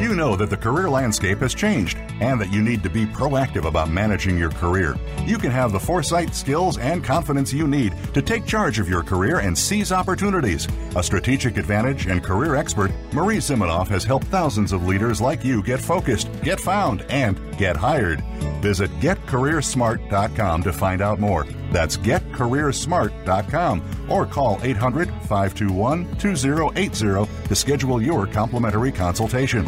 You 0.00 0.16
know 0.16 0.34
that 0.34 0.50
the 0.50 0.56
career 0.56 0.90
landscape 0.90 1.38
has 1.38 1.54
changed 1.54 1.96
and 2.20 2.40
that 2.40 2.52
you 2.52 2.60
need 2.60 2.82
to 2.82 2.90
be 2.90 3.06
proactive 3.06 3.66
about 3.66 3.88
managing 3.88 4.36
your 4.36 4.50
career. 4.50 4.96
You 5.24 5.38
can 5.38 5.52
have 5.52 5.70
the 5.70 5.78
foresight, 5.78 6.34
skills, 6.34 6.76
and 6.78 7.04
confidence 7.04 7.52
you 7.52 7.68
need 7.68 7.94
to 8.14 8.20
take 8.20 8.46
charge 8.46 8.80
of 8.80 8.88
your 8.88 9.04
career 9.04 9.38
and 9.38 9.56
seize 9.56 9.92
opportunities. 9.92 10.66
A 10.96 11.02
strategic 11.04 11.56
advantage 11.56 12.08
and 12.08 12.20
career 12.20 12.56
expert, 12.56 12.90
Marie 13.12 13.36
Zimenoff 13.36 13.86
has 13.86 14.02
helped 14.02 14.26
thousands 14.26 14.72
of 14.72 14.88
leaders 14.88 15.20
like 15.20 15.44
you 15.44 15.62
get 15.62 15.80
focused, 15.80 16.28
get 16.42 16.58
found, 16.58 17.02
and 17.10 17.38
get 17.58 17.76
hired. 17.76 18.24
Visit 18.66 18.90
getcareersmart.com 18.98 20.62
to 20.64 20.72
find 20.72 21.00
out 21.00 21.20
more. 21.20 21.46
That's 21.70 21.96
getcareersmart.com 21.96 23.82
or 24.08 24.26
call 24.26 24.58
800 24.60 25.08
521 25.08 26.16
2080 26.16 27.46
to 27.46 27.54
schedule 27.54 28.02
your 28.02 28.26
complimentary 28.26 28.90
consultation. 28.90 29.64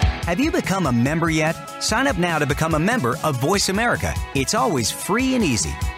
Have 0.00 0.40
you 0.40 0.50
become 0.50 0.88
a 0.88 0.92
member 0.92 1.30
yet? 1.30 1.54
Sign 1.80 2.08
up 2.08 2.18
now 2.18 2.40
to 2.40 2.46
become 2.46 2.74
a 2.74 2.80
member 2.80 3.14
of 3.22 3.40
Voice 3.40 3.68
America. 3.68 4.12
It's 4.34 4.54
always 4.54 4.90
free 4.90 5.36
and 5.36 5.44
easy. 5.44 5.72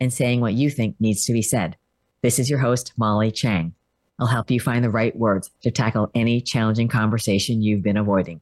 and 0.00 0.12
saying 0.12 0.40
what 0.40 0.54
you 0.54 0.70
think 0.70 0.96
needs 0.98 1.24
to 1.26 1.32
be 1.32 1.42
said. 1.42 1.76
This 2.22 2.38
is 2.38 2.48
your 2.48 2.58
host, 2.58 2.92
Molly 2.96 3.30
Chang. 3.30 3.74
I'll 4.18 4.26
help 4.26 4.50
you 4.50 4.60
find 4.60 4.84
the 4.84 4.90
right 4.90 5.16
words 5.16 5.50
to 5.62 5.70
tackle 5.70 6.10
any 6.14 6.40
challenging 6.40 6.88
conversation 6.88 7.62
you've 7.62 7.82
been 7.82 7.96
avoiding. 7.96 8.40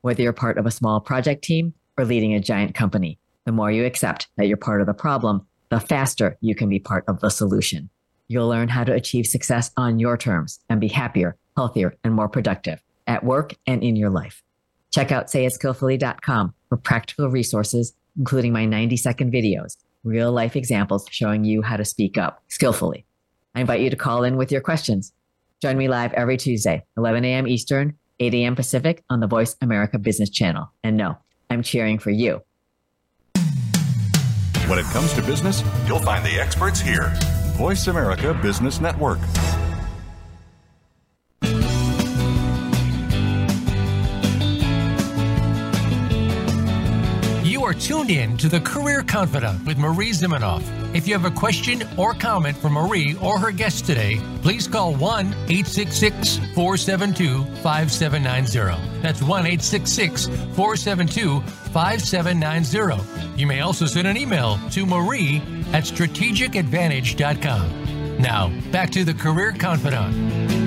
Whether 0.00 0.22
you're 0.22 0.32
part 0.32 0.58
of 0.58 0.66
a 0.66 0.70
small 0.70 1.00
project 1.00 1.44
team 1.44 1.74
or 1.96 2.04
leading 2.04 2.34
a 2.34 2.40
giant 2.40 2.74
company, 2.74 3.18
the 3.44 3.52
more 3.52 3.70
you 3.70 3.84
accept 3.84 4.28
that 4.36 4.46
you're 4.46 4.56
part 4.56 4.80
of 4.80 4.86
the 4.86 4.94
problem, 4.94 5.46
the 5.68 5.80
faster 5.80 6.38
you 6.40 6.54
can 6.54 6.68
be 6.68 6.78
part 6.78 7.04
of 7.08 7.20
the 7.20 7.28
solution. 7.28 7.90
You'll 8.28 8.48
learn 8.48 8.68
how 8.68 8.84
to 8.84 8.92
achieve 8.92 9.26
success 9.26 9.70
on 9.76 9.98
your 9.98 10.16
terms 10.16 10.60
and 10.68 10.80
be 10.80 10.88
happier, 10.88 11.36
healthier, 11.56 11.94
and 12.04 12.14
more 12.14 12.28
productive 12.28 12.80
at 13.06 13.24
work 13.24 13.54
and 13.66 13.82
in 13.82 13.96
your 13.96 14.10
life. 14.10 14.42
Check 14.90 15.12
out 15.12 15.26
sayitskillfully.com 15.26 16.54
for 16.68 16.76
practical 16.76 17.28
resources, 17.28 17.94
including 18.18 18.52
my 18.52 18.64
90 18.64 18.96
second 18.96 19.32
videos, 19.32 19.76
real 20.04 20.32
life 20.32 20.56
examples 20.56 21.06
showing 21.10 21.44
you 21.44 21.62
how 21.62 21.76
to 21.76 21.84
speak 21.84 22.18
up 22.18 22.42
skillfully. 22.48 23.04
I 23.54 23.60
invite 23.60 23.80
you 23.80 23.90
to 23.90 23.96
call 23.96 24.24
in 24.24 24.36
with 24.36 24.52
your 24.52 24.60
questions. 24.60 25.12
Join 25.60 25.76
me 25.76 25.88
live 25.88 26.12
every 26.12 26.36
Tuesday, 26.36 26.84
11 26.96 27.24
a.m. 27.24 27.48
Eastern, 27.48 27.98
8 28.20 28.34
a.m. 28.34 28.56
Pacific 28.56 29.02
on 29.10 29.20
the 29.20 29.26
Voice 29.26 29.56
America 29.60 29.98
Business 29.98 30.30
Channel. 30.30 30.70
And 30.84 30.96
no, 30.96 31.18
I'm 31.50 31.62
cheering 31.62 31.98
for 31.98 32.10
you. 32.10 32.42
When 34.66 34.78
it 34.78 34.86
comes 34.86 35.12
to 35.14 35.22
business, 35.22 35.64
you'll 35.86 35.98
find 36.00 36.24
the 36.24 36.38
experts 36.38 36.80
here. 36.80 37.12
Voice 37.56 37.86
America 37.86 38.38
Business 38.42 38.80
Network. 38.80 39.18
Are 47.68 47.74
tuned 47.74 48.10
in 48.10 48.38
to 48.38 48.48
the 48.48 48.60
Career 48.60 49.02
Confidante 49.02 49.66
with 49.66 49.76
Marie 49.76 50.12
Zimenoff. 50.12 50.62
If 50.94 51.06
you 51.06 51.12
have 51.12 51.26
a 51.26 51.30
question 51.30 51.82
or 51.98 52.14
comment 52.14 52.56
for 52.56 52.70
Marie 52.70 53.14
or 53.20 53.38
her 53.38 53.50
guest 53.50 53.84
today, 53.84 54.18
please 54.40 54.66
call 54.66 54.94
1 54.94 55.26
866 55.26 56.38
472 56.54 57.44
5790. 57.62 59.02
That's 59.02 59.20
1 59.20 59.40
866 59.40 60.28
472 60.56 61.42
5790. 61.42 63.38
You 63.38 63.46
may 63.46 63.60
also 63.60 63.84
send 63.84 64.08
an 64.08 64.16
email 64.16 64.58
to 64.70 64.86
marie 64.86 65.42
at 65.74 65.84
strategicadvantage.com. 65.84 68.16
Now, 68.18 68.48
back 68.72 68.88
to 68.92 69.04
the 69.04 69.12
Career 69.12 69.52
Confidante. 69.52 70.57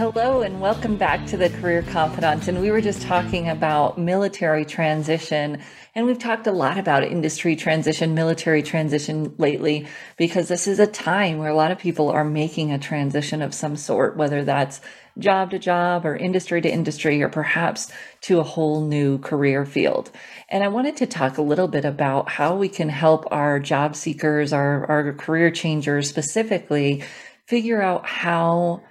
Hello, 0.00 0.40
and 0.40 0.62
welcome 0.62 0.96
back 0.96 1.26
to 1.26 1.36
the 1.36 1.50
Career 1.50 1.82
Confidante. 1.82 2.48
And 2.48 2.62
we 2.62 2.70
were 2.70 2.80
just 2.80 3.02
talking 3.02 3.50
about 3.50 3.98
military 3.98 4.64
transition, 4.64 5.60
and 5.94 6.06
we've 6.06 6.18
talked 6.18 6.46
a 6.46 6.52
lot 6.52 6.78
about 6.78 7.04
industry 7.04 7.54
transition, 7.54 8.14
military 8.14 8.62
transition 8.62 9.34
lately, 9.36 9.86
because 10.16 10.48
this 10.48 10.66
is 10.66 10.78
a 10.78 10.86
time 10.86 11.36
where 11.36 11.50
a 11.50 11.54
lot 11.54 11.70
of 11.70 11.78
people 11.78 12.08
are 12.08 12.24
making 12.24 12.72
a 12.72 12.78
transition 12.78 13.42
of 13.42 13.52
some 13.52 13.76
sort, 13.76 14.16
whether 14.16 14.42
that's 14.42 14.80
job 15.18 15.50
to 15.50 15.58
job 15.58 16.06
or 16.06 16.16
industry 16.16 16.62
to 16.62 16.72
industry, 16.72 17.22
or 17.22 17.28
perhaps 17.28 17.92
to 18.22 18.40
a 18.40 18.42
whole 18.42 18.80
new 18.80 19.18
career 19.18 19.66
field. 19.66 20.10
And 20.48 20.64
I 20.64 20.68
wanted 20.68 20.96
to 20.96 21.06
talk 21.06 21.36
a 21.36 21.42
little 21.42 21.68
bit 21.68 21.84
about 21.84 22.30
how 22.30 22.56
we 22.56 22.70
can 22.70 22.88
help 22.88 23.30
our 23.30 23.60
job 23.60 23.94
seekers, 23.94 24.54
our, 24.54 24.86
our 24.86 25.12
career 25.12 25.50
changers 25.50 26.08
specifically, 26.08 27.04
figure 27.44 27.82
out 27.82 28.06
how 28.06 28.82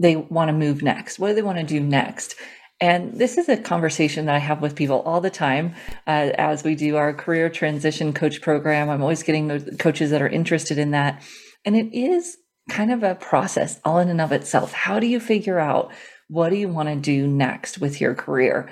they 0.00 0.16
want 0.16 0.48
to 0.48 0.52
move 0.52 0.82
next? 0.82 1.18
What 1.18 1.28
do 1.28 1.34
they 1.34 1.42
want 1.42 1.58
to 1.58 1.64
do 1.64 1.80
next? 1.80 2.34
And 2.80 3.14
this 3.14 3.36
is 3.36 3.48
a 3.48 3.58
conversation 3.58 4.24
that 4.26 4.34
I 4.34 4.38
have 4.38 4.62
with 4.62 4.74
people 4.74 5.00
all 5.00 5.20
the 5.20 5.30
time 5.30 5.74
uh, 6.06 6.32
as 6.38 6.64
we 6.64 6.74
do 6.74 6.96
our 6.96 7.12
career 7.12 7.50
transition 7.50 8.14
coach 8.14 8.40
program. 8.40 8.88
I'm 8.88 9.02
always 9.02 9.22
getting 9.22 9.76
coaches 9.76 10.10
that 10.10 10.22
are 10.22 10.28
interested 10.28 10.78
in 10.78 10.92
that. 10.92 11.22
And 11.66 11.76
it 11.76 11.94
is 11.94 12.38
kind 12.70 12.90
of 12.90 13.02
a 13.02 13.14
process 13.14 13.78
all 13.84 13.98
in 13.98 14.08
and 14.08 14.20
of 14.20 14.32
itself. 14.32 14.72
How 14.72 14.98
do 14.98 15.06
you 15.06 15.20
figure 15.20 15.58
out 15.58 15.92
what 16.28 16.48
do 16.48 16.56
you 16.56 16.68
want 16.68 16.88
to 16.88 16.96
do 16.96 17.26
next 17.26 17.78
with 17.78 18.00
your 18.00 18.14
career? 18.14 18.70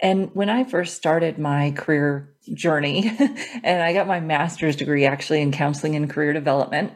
And 0.00 0.30
when 0.32 0.48
I 0.48 0.64
first 0.64 0.96
started 0.96 1.38
my 1.38 1.72
career 1.72 2.32
journey, 2.54 3.14
and 3.62 3.82
I 3.82 3.92
got 3.92 4.06
my 4.06 4.20
master's 4.20 4.76
degree 4.76 5.04
actually 5.04 5.42
in 5.42 5.52
counseling 5.52 5.96
and 5.96 6.08
career 6.08 6.32
development, 6.32 6.92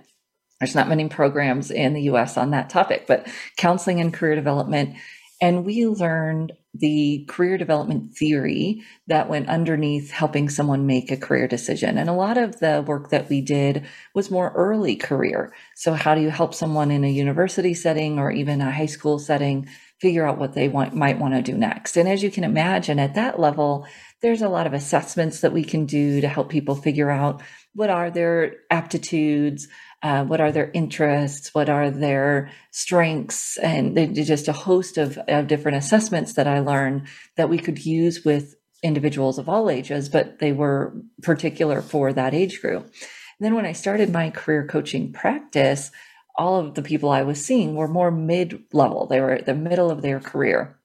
there's 0.65 0.75
not 0.75 0.89
many 0.89 1.07
programs 1.11 1.71
in 1.71 1.93
the 1.93 2.05
US 2.05 2.39
on 2.39 2.53
that 2.53 2.71
topic, 2.71 3.07
but 3.07 3.29
counseling 3.59 4.01
and 4.01 4.15
career 4.15 4.35
development. 4.35 4.97
And 5.43 5.67
we 5.67 5.87
learned 5.87 6.53
the 6.73 7.27
career 7.29 7.59
development 7.59 8.17
theory 8.17 8.83
that 9.07 9.29
went 9.29 9.51
underneath 9.51 10.11
helping 10.11 10.49
someone 10.49 10.87
make 10.87 11.11
a 11.11 11.19
career 11.19 11.47
decision. 11.47 11.99
And 11.99 12.09
a 12.09 12.15
lot 12.15 12.39
of 12.39 12.61
the 12.61 12.83
work 12.87 13.11
that 13.11 13.29
we 13.29 13.43
did 13.43 13.87
was 14.15 14.31
more 14.31 14.53
early 14.57 14.97
career. 14.97 15.53
So, 15.77 15.93
how 15.93 16.15
do 16.15 16.23
you 16.23 16.31
help 16.31 16.55
someone 16.55 16.91
in 16.91 17.05
a 17.05 17.11
university 17.11 17.75
setting 17.75 18.19
or 18.19 18.31
even 18.31 18.63
a 18.63 18.71
high 18.71 18.87
school 18.87 19.19
setting 19.19 19.69
figure 20.01 20.27
out 20.27 20.39
what 20.39 20.55
they 20.55 20.69
want, 20.69 20.95
might 20.95 21.19
want 21.19 21.35
to 21.35 21.43
do 21.43 21.59
next? 21.59 21.99
And 21.99 22.09
as 22.09 22.23
you 22.23 22.31
can 22.31 22.43
imagine, 22.43 22.99
at 22.99 23.17
that 23.17 23.39
level, 23.39 23.87
there's 24.23 24.41
a 24.41 24.49
lot 24.49 24.67
of 24.67 24.73
assessments 24.73 25.41
that 25.41 25.53
we 25.53 25.63
can 25.63 25.85
do 25.85 26.23
to 26.23 26.29
help 26.29 26.49
people 26.49 26.75
figure 26.75 27.11
out 27.11 27.43
what 27.75 27.91
are 27.91 28.11
their 28.11 28.57
aptitudes, 28.71 29.69
uh, 30.05 30.23
what 30.23 30.41
are 30.41 30.53
their 30.53 30.71
interests, 30.75 31.55
what 31.55 31.71
are 31.71 31.91
their 31.91 32.51
strengths, 32.71 33.57
and 33.57 34.15
just 34.15 34.49
a 34.49 34.53
host 34.53 34.99
of, 34.99 35.17
of 35.29 35.47
different 35.47 35.79
assessments 35.79 36.35
that 36.35 36.47
I 36.47 36.61
learned 36.61 37.07
that 37.37 37.49
we 37.49 37.59
could 37.59 37.87
use 37.87 38.23
with 38.23 38.55
individuals 38.83 39.39
of 39.39 39.49
all 39.49 39.71
ages, 39.71 40.11
but 40.11 40.41
they 40.41 40.53
were 40.53 40.95
particular 41.23 41.81
for 41.81 42.13
that 42.13 42.35
age 42.35 42.61
group. 42.61 42.83
And 42.83 42.93
then 43.41 43.55
when 43.55 43.65
I 43.65 43.73
started 43.73 44.13
my 44.13 44.29
career 44.29 44.67
coaching 44.67 45.11
practice, 45.11 45.91
all 46.37 46.61
of 46.61 46.75
the 46.75 46.83
people 46.83 47.09
I 47.09 47.23
was 47.23 47.43
seeing 47.43 47.75
were 47.75 47.89
more 47.89 48.11
mid 48.11 48.63
level. 48.75 49.07
They 49.07 49.21
were 49.21 49.33
at 49.33 49.47
the 49.47 49.55
middle 49.55 49.91
of 49.91 50.03
their 50.03 50.21
career 50.21 50.79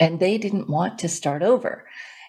and 0.00 0.18
they 0.18 0.36
didn't 0.36 0.68
want 0.68 0.98
to 0.98 1.08
start 1.08 1.42
over. 1.42 1.86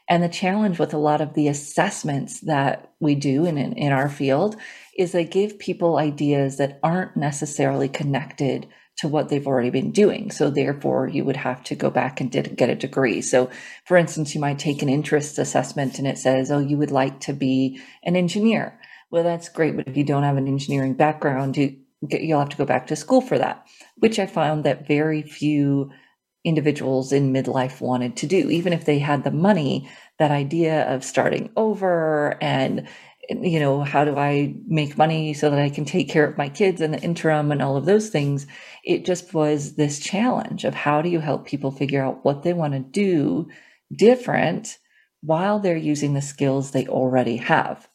And 0.07 0.23
the 0.23 0.29
challenge 0.29 0.79
with 0.79 0.93
a 0.93 0.97
lot 0.97 1.21
of 1.21 1.33
the 1.33 1.47
assessments 1.47 2.41
that 2.41 2.93
we 2.99 3.15
do 3.15 3.45
in, 3.45 3.57
in, 3.57 3.73
in 3.73 3.91
our 3.91 4.09
field 4.09 4.55
is 4.99 5.13
they 5.13 5.23
give 5.23 5.57
people 5.57 5.97
ideas 5.97 6.57
that 6.57 6.77
aren't 6.83 7.15
necessarily 7.15 7.87
connected 7.87 8.67
to 8.97 9.07
what 9.07 9.29
they've 9.29 9.47
already 9.47 9.69
been 9.69 9.91
doing. 9.91 10.29
So 10.29 10.49
therefore, 10.49 11.07
you 11.07 11.23
would 11.23 11.37
have 11.37 11.63
to 11.63 11.75
go 11.75 11.89
back 11.89 12.19
and 12.19 12.29
did, 12.29 12.57
get 12.57 12.69
a 12.69 12.75
degree. 12.75 13.21
So, 13.21 13.49
for 13.85 13.95
instance, 13.95 14.35
you 14.35 14.41
might 14.41 14.59
take 14.59 14.81
an 14.81 14.89
interest 14.89 15.39
assessment 15.39 15.99
and 15.99 16.07
it 16.07 16.17
says, 16.17 16.51
"Oh, 16.51 16.59
you 16.59 16.77
would 16.77 16.91
like 16.91 17.21
to 17.21 17.33
be 17.33 17.79
an 18.03 18.17
engineer." 18.17 18.77
Well, 19.09 19.23
that's 19.23 19.47
great, 19.47 19.77
but 19.77 19.87
if 19.87 19.95
you 19.95 20.03
don't 20.03 20.23
have 20.23 20.35
an 20.35 20.49
engineering 20.49 20.95
background, 20.95 21.55
you, 21.55 21.77
you'll 22.01 22.39
have 22.39 22.49
to 22.49 22.57
go 22.57 22.65
back 22.65 22.87
to 22.87 22.97
school 22.97 23.21
for 23.21 23.37
that. 23.37 23.65
Which 23.95 24.19
I 24.19 24.25
found 24.25 24.65
that 24.65 24.85
very 24.85 25.21
few 25.21 25.91
individuals 26.43 27.13
in 27.13 27.33
midlife 27.33 27.79
wanted 27.79 28.17
to 28.17 28.27
do, 28.27 28.49
even 28.49 28.73
if 28.73 28.83
they 28.83 28.99
had 28.99 29.23
the 29.23 29.31
money. 29.31 29.89
That 30.19 30.31
idea 30.31 30.93
of 30.93 31.05
starting 31.05 31.49
over 31.55 32.37
and 32.41 32.89
you 33.29 33.59
know, 33.59 33.81
how 33.81 34.05
do 34.05 34.17
I 34.17 34.55
make 34.67 34.97
money 34.97 35.33
so 35.33 35.49
that 35.49 35.59
I 35.59 35.69
can 35.69 35.85
take 35.85 36.09
care 36.09 36.25
of 36.25 36.37
my 36.37 36.49
kids 36.49 36.81
in 36.81 36.91
the 36.91 37.01
interim 37.01 37.51
and 37.51 37.61
all 37.61 37.77
of 37.77 37.85
those 37.85 38.09
things. 38.09 38.47
It 38.83 39.05
just 39.05 39.33
was 39.33 39.75
this 39.75 39.99
challenge 39.99 40.63
of 40.63 40.73
how 40.73 41.01
do 41.01 41.09
you 41.09 41.19
help 41.19 41.45
people 41.45 41.71
figure 41.71 42.03
out 42.03 42.23
what 42.25 42.43
they 42.43 42.53
want 42.53 42.73
to 42.73 42.79
do 42.79 43.49
different 43.93 44.77
while 45.21 45.59
they're 45.59 45.75
using 45.75 46.13
the 46.13 46.21
skills 46.21 46.71
they 46.71 46.87
already 46.87 47.37
have 47.37 47.88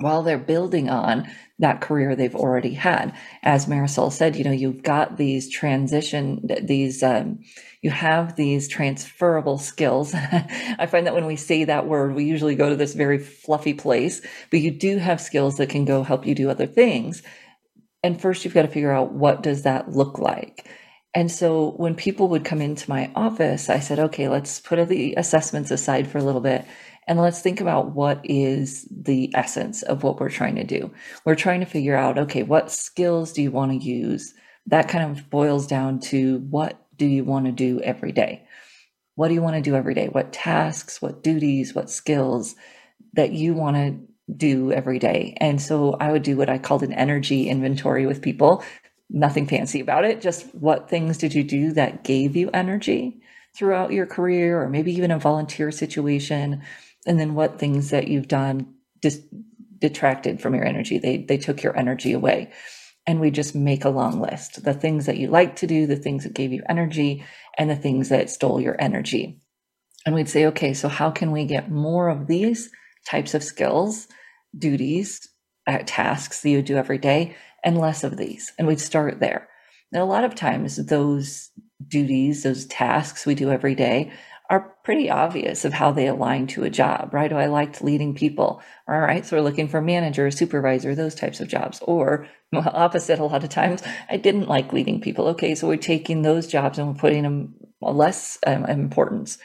while 0.00 0.22
they're 0.22 0.38
building 0.38 0.88
on 0.88 1.28
that 1.58 1.80
career 1.80 2.14
they've 2.14 2.36
already 2.36 2.74
had. 2.74 3.14
As 3.42 3.66
Marisol 3.66 4.12
said, 4.12 4.36
you 4.36 4.44
know, 4.44 4.52
you've 4.52 4.82
got 4.82 5.16
these 5.16 5.50
transition, 5.50 6.48
these, 6.62 7.02
um, 7.02 7.40
you 7.82 7.90
have 7.90 8.36
these 8.36 8.68
transferable 8.68 9.58
skills. 9.58 10.14
I 10.14 10.86
find 10.86 11.06
that 11.06 11.14
when 11.14 11.26
we 11.26 11.36
say 11.36 11.64
that 11.64 11.86
word, 11.86 12.14
we 12.14 12.24
usually 12.24 12.54
go 12.54 12.68
to 12.68 12.76
this 12.76 12.94
very 12.94 13.18
fluffy 13.18 13.74
place, 13.74 14.20
but 14.50 14.60
you 14.60 14.70
do 14.70 14.98
have 14.98 15.20
skills 15.20 15.56
that 15.56 15.70
can 15.70 15.84
go 15.84 16.04
help 16.04 16.26
you 16.26 16.34
do 16.34 16.50
other 16.50 16.66
things. 16.66 17.22
And 18.04 18.20
first, 18.20 18.44
you've 18.44 18.54
got 18.54 18.62
to 18.62 18.68
figure 18.68 18.92
out 18.92 19.12
what 19.12 19.42
does 19.42 19.62
that 19.62 19.90
look 19.90 20.18
like. 20.18 20.68
And 21.14 21.32
so 21.32 21.72
when 21.72 21.96
people 21.96 22.28
would 22.28 22.44
come 22.44 22.60
into 22.60 22.88
my 22.88 23.10
office, 23.16 23.68
I 23.68 23.80
said, 23.80 23.98
okay, 23.98 24.28
let's 24.28 24.60
put 24.60 24.88
the 24.88 25.14
assessments 25.16 25.72
aside 25.72 26.06
for 26.06 26.18
a 26.18 26.22
little 26.22 26.40
bit 26.40 26.64
and 27.08 27.18
let's 27.18 27.40
think 27.40 27.60
about 27.60 27.92
what 27.92 28.20
is 28.22 28.86
the 28.90 29.32
essence 29.34 29.82
of 29.82 30.02
what 30.02 30.20
we're 30.20 30.28
trying 30.28 30.56
to 30.56 30.64
do. 30.64 30.92
We're 31.24 31.34
trying 31.34 31.60
to 31.60 31.66
figure 31.66 31.96
out, 31.96 32.18
okay, 32.18 32.42
what 32.42 32.70
skills 32.70 33.32
do 33.32 33.42
you 33.42 33.50
want 33.50 33.72
to 33.72 33.78
use? 33.78 34.34
That 34.66 34.88
kind 34.88 35.10
of 35.10 35.30
boils 35.30 35.66
down 35.66 36.00
to 36.00 36.40
what 36.50 36.86
do 36.96 37.06
you 37.06 37.24
want 37.24 37.46
to 37.46 37.52
do 37.52 37.80
every 37.80 38.12
day? 38.12 38.44
What 39.14 39.28
do 39.28 39.34
you 39.34 39.40
want 39.40 39.56
to 39.56 39.62
do 39.62 39.74
every 39.74 39.94
day? 39.94 40.08
What 40.08 40.34
tasks, 40.34 41.00
what 41.00 41.22
duties, 41.22 41.74
what 41.74 41.88
skills 41.88 42.54
that 43.14 43.32
you 43.32 43.54
want 43.54 43.76
to 43.76 43.98
do 44.30 44.70
every 44.70 44.98
day? 44.98 45.34
And 45.40 45.62
so 45.62 45.96
I 45.98 46.12
would 46.12 46.22
do 46.22 46.36
what 46.36 46.50
I 46.50 46.58
called 46.58 46.82
an 46.82 46.92
energy 46.92 47.48
inventory 47.48 48.06
with 48.06 48.20
people. 48.20 48.62
Nothing 49.08 49.46
fancy 49.46 49.80
about 49.80 50.04
it, 50.04 50.20
just 50.20 50.54
what 50.54 50.90
things 50.90 51.16
did 51.16 51.32
you 51.32 51.42
do 51.42 51.72
that 51.72 52.04
gave 52.04 52.36
you 52.36 52.50
energy 52.52 53.22
throughout 53.56 53.92
your 53.92 54.04
career 54.04 54.62
or 54.62 54.68
maybe 54.68 54.92
even 54.92 55.10
a 55.10 55.18
volunteer 55.18 55.70
situation? 55.70 56.62
And 57.08 57.18
then 57.18 57.34
what 57.34 57.58
things 57.58 57.90
that 57.90 58.06
you've 58.06 58.28
done 58.28 58.74
just 59.02 59.22
detracted 59.78 60.40
from 60.40 60.54
your 60.54 60.64
energy. 60.64 60.98
They 60.98 61.18
they 61.18 61.38
took 61.38 61.62
your 61.62 61.76
energy 61.76 62.12
away. 62.12 62.52
And 63.06 63.20
we 63.20 63.30
just 63.30 63.54
make 63.54 63.84
a 63.84 63.90
long 63.90 64.20
list. 64.20 64.64
The 64.64 64.74
things 64.74 65.06
that 65.06 65.16
you 65.16 65.28
like 65.28 65.56
to 65.56 65.66
do 65.66 65.86
the 65.86 65.96
things 65.96 66.24
that 66.24 66.34
gave 66.34 66.52
you 66.52 66.62
energy 66.68 67.24
and 67.56 67.70
the 67.70 67.76
things 67.76 68.10
that 68.10 68.30
stole 68.30 68.60
your 68.60 68.76
energy. 68.78 69.40
And 70.04 70.14
we'd 70.14 70.28
say 70.28 70.46
okay 70.46 70.74
so 70.74 70.88
how 70.88 71.10
can 71.10 71.32
we 71.32 71.44
get 71.44 71.70
more 71.70 72.08
of 72.08 72.26
these 72.26 72.70
types 73.08 73.34
of 73.34 73.42
skills 73.42 74.06
duties 74.56 75.28
uh, 75.66 75.78
tasks 75.86 76.42
that 76.42 76.50
you 76.50 76.62
do 76.62 76.76
every 76.76 76.98
day 76.98 77.36
and 77.64 77.78
less 77.78 78.04
of 78.04 78.16
these? 78.16 78.52
And 78.58 78.66
we'd 78.66 78.80
start 78.80 79.20
there. 79.20 79.48
Now 79.90 80.04
a 80.04 80.06
lot 80.06 80.24
of 80.24 80.34
times 80.34 80.76
those 80.76 81.50
duties 81.86 82.42
those 82.42 82.66
tasks 82.66 83.24
we 83.24 83.34
do 83.34 83.50
every 83.50 83.74
day 83.74 84.12
are 84.50 84.74
pretty 84.82 85.10
obvious 85.10 85.64
of 85.64 85.74
how 85.74 85.92
they 85.92 86.06
align 86.06 86.46
to 86.46 86.64
a 86.64 86.70
job, 86.70 87.12
right? 87.12 87.32
Oh, 87.32 87.36
I 87.36 87.46
liked 87.46 87.82
leading 87.82 88.14
people. 88.14 88.62
All 88.88 88.98
right, 88.98 89.24
so 89.24 89.36
we're 89.36 89.42
looking 89.42 89.68
for 89.68 89.82
manager, 89.82 90.30
supervisor, 90.30 90.94
those 90.94 91.14
types 91.14 91.40
of 91.40 91.48
jobs. 91.48 91.80
Or 91.82 92.26
well, 92.52 92.70
opposite, 92.72 93.18
a 93.18 93.24
lot 93.24 93.44
of 93.44 93.50
times, 93.50 93.82
I 94.08 94.16
didn't 94.16 94.48
like 94.48 94.72
leading 94.72 95.00
people. 95.00 95.26
Okay, 95.28 95.54
so 95.54 95.68
we're 95.68 95.76
taking 95.76 96.22
those 96.22 96.46
jobs 96.46 96.78
and 96.78 96.88
we're 96.88 97.00
putting 97.00 97.24
them 97.24 97.54
less 97.82 98.38
um, 98.46 98.64
importance. 98.64 99.38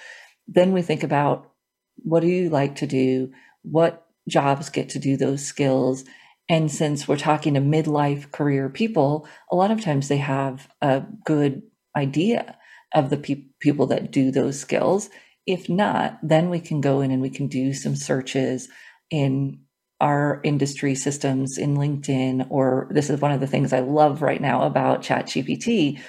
Then 0.47 0.71
we 0.71 0.81
think 0.81 1.03
about 1.03 1.51
what 1.97 2.21
do 2.21 2.27
you 2.27 2.49
like 2.49 2.75
to 2.77 2.87
do? 2.87 3.31
What 3.63 4.07
jobs 4.27 4.69
get 4.69 4.89
to 4.89 4.99
do 4.99 5.17
those 5.17 5.45
skills? 5.45 6.05
And 6.47 6.71
since 6.71 7.07
we're 7.07 7.17
talking 7.17 7.53
to 7.55 7.61
midlife 7.61 8.31
career 8.31 8.69
people, 8.69 9.27
a 9.51 9.55
lot 9.55 9.71
of 9.71 9.81
times 9.81 10.07
they 10.07 10.17
have 10.17 10.69
a 10.81 11.03
good 11.25 11.61
idea 11.95 12.57
of 12.93 13.09
the 13.09 13.17
pe- 13.17 13.45
people 13.59 13.87
that 13.87 14.11
do 14.11 14.31
those 14.31 14.59
skills. 14.59 15.09
If 15.47 15.69
not, 15.69 16.19
then 16.23 16.49
we 16.49 16.59
can 16.59 16.81
go 16.81 17.01
in 17.01 17.11
and 17.11 17.21
we 17.21 17.29
can 17.29 17.47
do 17.47 17.73
some 17.73 17.95
searches 17.95 18.69
in 19.11 19.61
our 20.01 20.41
industry 20.43 20.95
systems 20.95 21.57
in 21.57 21.77
LinkedIn, 21.77 22.47
or 22.49 22.87
this 22.91 23.09
is 23.09 23.21
one 23.21 23.31
of 23.31 23.39
the 23.39 23.47
things 23.47 23.73
I 23.73 23.79
love 23.79 24.21
right 24.21 24.41
now 24.41 24.63
about 24.63 25.01
ChatGPT 25.01 25.99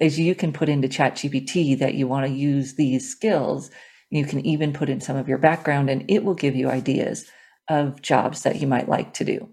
is 0.00 0.18
you 0.18 0.34
can 0.34 0.52
put 0.52 0.68
into 0.68 0.88
ChatGPT 0.88 1.78
that 1.78 1.94
you 1.94 2.08
want 2.08 2.26
to 2.26 2.32
use 2.32 2.74
these 2.74 3.10
skills. 3.10 3.70
You 4.10 4.26
can 4.26 4.44
even 4.44 4.72
put 4.72 4.88
in 4.88 5.00
some 5.00 5.16
of 5.16 5.28
your 5.28 5.38
background 5.38 5.90
and 5.90 6.04
it 6.08 6.24
will 6.24 6.34
give 6.34 6.56
you 6.56 6.68
ideas 6.68 7.30
of 7.68 8.02
jobs 8.02 8.42
that 8.42 8.56
you 8.60 8.66
might 8.66 8.88
like 8.88 9.14
to 9.14 9.24
do. 9.24 9.48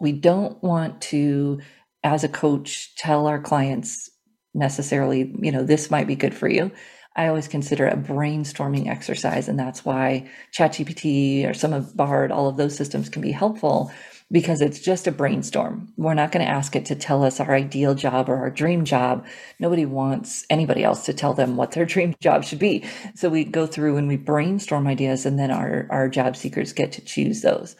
We 0.00 0.12
don't 0.12 0.62
want 0.62 1.02
to, 1.02 1.60
as 2.04 2.24
a 2.24 2.28
coach, 2.28 2.96
tell 2.96 3.26
our 3.26 3.40
clients 3.40 4.10
necessarily, 4.54 5.34
you 5.40 5.52
know, 5.52 5.64
this 5.64 5.90
might 5.90 6.06
be 6.06 6.16
good 6.16 6.34
for 6.34 6.48
you. 6.48 6.70
I 7.14 7.26
always 7.28 7.48
consider 7.48 7.86
a 7.86 7.96
brainstorming 7.96 8.88
exercise. 8.88 9.48
And 9.48 9.58
that's 9.58 9.84
why 9.84 10.30
ChatGPT 10.54 11.48
or 11.48 11.52
some 11.52 11.72
of 11.72 11.96
Bard, 11.96 12.32
all 12.32 12.48
of 12.48 12.56
those 12.56 12.76
systems 12.76 13.08
can 13.08 13.20
be 13.20 13.32
helpful 13.32 13.92
because 14.32 14.62
it's 14.62 14.80
just 14.80 15.06
a 15.06 15.12
brainstorm. 15.12 15.92
We're 15.98 16.14
not 16.14 16.32
going 16.32 16.44
to 16.44 16.50
ask 16.50 16.74
it 16.74 16.86
to 16.86 16.94
tell 16.94 17.22
us 17.22 17.38
our 17.38 17.54
ideal 17.54 17.94
job 17.94 18.30
or 18.30 18.36
our 18.36 18.50
dream 18.50 18.86
job. 18.86 19.26
Nobody 19.58 19.84
wants 19.84 20.46
anybody 20.48 20.82
else 20.82 21.04
to 21.04 21.12
tell 21.12 21.34
them 21.34 21.56
what 21.56 21.72
their 21.72 21.84
dream 21.84 22.14
job 22.18 22.44
should 22.44 22.58
be. 22.58 22.84
So 23.14 23.28
we 23.28 23.44
go 23.44 23.66
through 23.66 23.98
and 23.98 24.08
we 24.08 24.16
brainstorm 24.16 24.86
ideas, 24.86 25.26
and 25.26 25.38
then 25.38 25.50
our, 25.50 25.86
our 25.90 26.08
job 26.08 26.36
seekers 26.36 26.72
get 26.72 26.92
to 26.92 27.04
choose 27.04 27.42
those. 27.42 27.76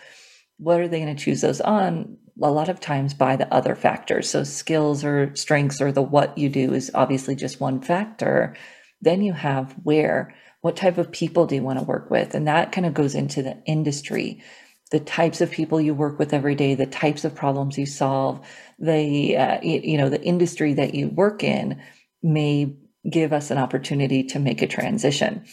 What 0.58 0.78
are 0.78 0.88
they 0.88 1.00
going 1.00 1.16
to 1.16 1.24
choose 1.24 1.40
those 1.40 1.62
on? 1.62 2.18
A 2.40 2.50
lot 2.50 2.68
of 2.68 2.80
times 2.80 3.14
by 3.14 3.36
the 3.36 3.52
other 3.52 3.74
factors. 3.74 4.30
So 4.30 4.44
skills 4.44 5.04
or 5.04 5.34
strengths 5.34 5.80
or 5.80 5.92
the 5.92 6.02
what 6.02 6.38
you 6.38 6.48
do 6.48 6.72
is 6.72 6.90
obviously 6.94 7.36
just 7.36 7.60
one 7.60 7.80
factor. 7.80 8.56
Then 9.00 9.22
you 9.22 9.32
have 9.32 9.72
where, 9.82 10.34
what 10.60 10.76
type 10.76 10.98
of 10.98 11.10
people 11.10 11.46
do 11.46 11.56
you 11.56 11.62
want 11.62 11.78
to 11.78 11.84
work 11.84 12.10
with? 12.10 12.34
And 12.34 12.46
that 12.46 12.72
kind 12.72 12.86
of 12.86 12.94
goes 12.94 13.14
into 13.14 13.42
the 13.42 13.62
industry, 13.66 14.42
the 14.90 15.00
types 15.00 15.40
of 15.40 15.50
people 15.50 15.80
you 15.80 15.94
work 15.94 16.18
with 16.18 16.32
every 16.32 16.54
day, 16.54 16.74
the 16.74 16.86
types 16.86 17.24
of 17.24 17.34
problems 17.34 17.76
you 17.76 17.86
solve, 17.86 18.46
the, 18.78 19.36
uh, 19.36 19.60
you 19.62 19.98
know, 19.98 20.08
the 20.08 20.22
industry 20.22 20.74
that 20.74 20.94
you 20.94 21.08
work 21.08 21.42
in 21.42 21.82
may 22.22 22.76
give 23.08 23.32
us 23.32 23.50
an 23.50 23.58
opportunity 23.58 24.22
to 24.22 24.38
make 24.38 24.62
a 24.62 24.66
transition. 24.66 25.44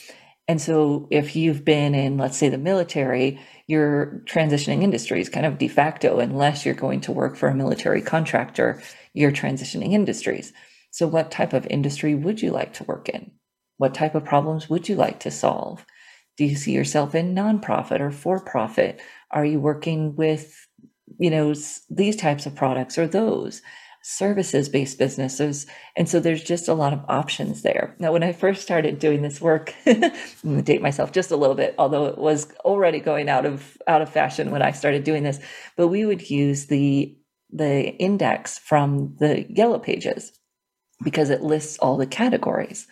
And 0.48 0.62
so 0.62 1.08
if 1.12 1.36
you've 1.36 1.64
been 1.66 1.96
in, 1.96 2.18
let's 2.18 2.38
say, 2.38 2.50
the 2.50 2.58
military, 2.58 3.40
you're 3.70 4.24
transitioning 4.26 4.82
industries 4.82 5.30
kind 5.30 5.46
of 5.46 5.60
de 5.60 5.68
facto, 5.68 6.18
unless 6.18 6.66
you're 6.66 6.74
going 6.74 7.02
to 7.02 7.12
work 7.12 7.36
for 7.36 7.50
a 7.50 7.56
military 7.56 8.02
contractor, 8.02 8.82
you're 9.14 9.32
transitioning 9.32 9.94
industries. 9.94 10.52
So, 10.90 11.06
what 11.08 11.30
type 11.30 11.54
of 11.54 11.68
industry 11.68 12.16
would 12.16 12.42
you 12.42 12.50
like 12.50 12.74
to 12.74 12.84
work 12.86 13.10
in? 13.10 13.30
What 13.78 13.94
type 13.94 14.16
of 14.16 14.26
problems 14.26 14.72
would 14.72 14.90
you 14.90 14.96
like 14.96 15.20
to 15.20 15.30
solve? 15.30 15.86
Do 16.36 16.46
you 16.46 16.56
see 16.56 16.72
yourself 16.72 17.14
in 17.14 17.36
nonprofit 17.36 18.00
or 18.00 18.10
for 18.10 18.40
profit? 18.44 19.00
Are 19.30 19.46
you 19.46 19.60
working 19.60 20.16
with, 20.16 20.66
you 21.20 21.30
know, 21.30 21.54
these 21.92 22.16
types 22.16 22.48
of 22.48 22.56
products 22.56 22.98
or 22.98 23.06
those? 23.06 23.62
Services 24.02 24.70
based 24.70 24.98
businesses. 24.98 25.68
And 25.96 26.08
so 26.08 26.20
there's 26.20 26.44
just 26.44 26.68
a 26.68 26.74
lot 26.74 26.94
of 26.94 27.04
options 27.08 27.62
there. 27.62 27.96
Now, 28.00 28.12
when 28.12 28.24
I 28.24 28.32
first 28.32 28.62
started 28.62 29.00
doing 29.00 29.22
this 29.22 29.42
work, 29.42 29.74
date 30.64 30.82
myself 30.82 31.12
just 31.12 31.32
a 31.32 31.38
little 31.38 31.56
bit, 31.56 31.76
although 31.78 32.06
it 32.06 32.18
was 32.18 32.52
already 32.66 33.00
going 33.00 33.30
out 33.30 33.46
of 33.46 33.78
out 33.88 34.02
of 34.02 34.10
fashion 34.10 34.52
when 34.52 34.62
I 34.62 34.72
started 34.72 35.04
doing 35.04 35.24
this, 35.24 35.40
but 35.76 35.88
we 35.88 36.06
would 36.06 36.30
use 36.30 36.68
the 36.68 37.16
the 37.52 37.96
index 37.98 38.60
from 38.60 39.16
the 39.20 39.46
yellow 39.50 39.80
pages 39.80 40.32
because 41.04 41.30
it 41.30 41.42
lists 41.42 41.78
all 41.80 41.98
the 41.98 42.08
categories. 42.08 42.88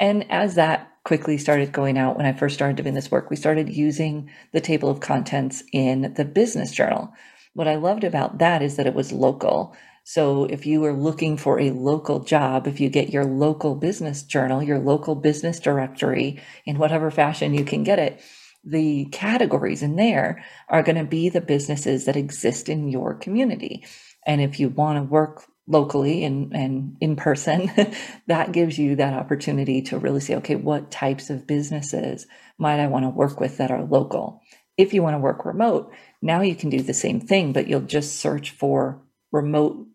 And 0.00 0.30
as 0.30 0.54
that 0.54 0.90
quickly 1.04 1.38
started 1.38 1.72
going 1.72 1.98
out 1.98 2.16
when 2.16 2.26
I 2.26 2.32
first 2.32 2.54
started 2.54 2.76
doing 2.76 2.94
this 2.94 3.10
work, 3.10 3.30
we 3.30 3.36
started 3.36 3.68
using 3.68 4.30
the 4.52 4.60
table 4.60 4.88
of 4.88 5.00
contents 5.00 5.62
in 5.72 6.14
the 6.14 6.24
business 6.24 6.72
journal. 6.72 7.12
What 7.54 7.68
I 7.68 7.76
loved 7.76 8.04
about 8.04 8.38
that 8.38 8.62
is 8.62 8.76
that 8.76 8.86
it 8.86 8.94
was 8.94 9.12
local. 9.12 9.76
So 10.04 10.44
if 10.44 10.66
you 10.66 10.84
are 10.84 10.92
looking 10.92 11.36
for 11.36 11.60
a 11.60 11.70
local 11.70 12.20
job, 12.20 12.66
if 12.66 12.80
you 12.80 12.88
get 12.88 13.10
your 13.10 13.24
local 13.24 13.74
business 13.74 14.22
journal, 14.22 14.62
your 14.62 14.78
local 14.78 15.14
business 15.14 15.60
directory 15.60 16.40
in 16.64 16.78
whatever 16.78 17.10
fashion 17.10 17.54
you 17.54 17.64
can 17.64 17.84
get 17.84 17.98
it, 17.98 18.20
the 18.64 19.06
categories 19.06 19.82
in 19.82 19.96
there 19.96 20.44
are 20.68 20.82
going 20.82 20.96
to 20.96 21.04
be 21.04 21.28
the 21.28 21.40
businesses 21.40 22.04
that 22.04 22.16
exist 22.16 22.68
in 22.68 22.88
your 22.88 23.14
community. 23.14 23.84
And 24.26 24.40
if 24.40 24.60
you 24.60 24.68
want 24.68 24.98
to 24.98 25.02
work 25.02 25.44
locally 25.66 26.24
and, 26.24 26.54
and 26.54 26.96
in 27.00 27.16
person, 27.16 27.70
that 28.26 28.52
gives 28.52 28.78
you 28.78 28.96
that 28.96 29.14
opportunity 29.14 29.82
to 29.82 29.98
really 29.98 30.20
say, 30.20 30.34
okay, 30.36 30.56
what 30.56 30.90
types 30.90 31.30
of 31.30 31.46
businesses 31.46 32.26
might 32.58 32.80
I 32.80 32.88
want 32.88 33.04
to 33.04 33.10
work 33.10 33.40
with 33.40 33.58
that 33.58 33.70
are 33.70 33.84
local? 33.84 34.42
If 34.76 34.92
you 34.92 35.02
want 35.02 35.14
to 35.14 35.20
work 35.20 35.44
remote, 35.44 35.92
now 36.20 36.40
you 36.42 36.54
can 36.54 36.70
do 36.70 36.82
the 36.82 36.94
same 36.94 37.20
thing, 37.20 37.52
but 37.52 37.66
you'll 37.66 37.80
just 37.82 38.16
search 38.16 38.50
for 38.50 39.02
remote 39.32 39.86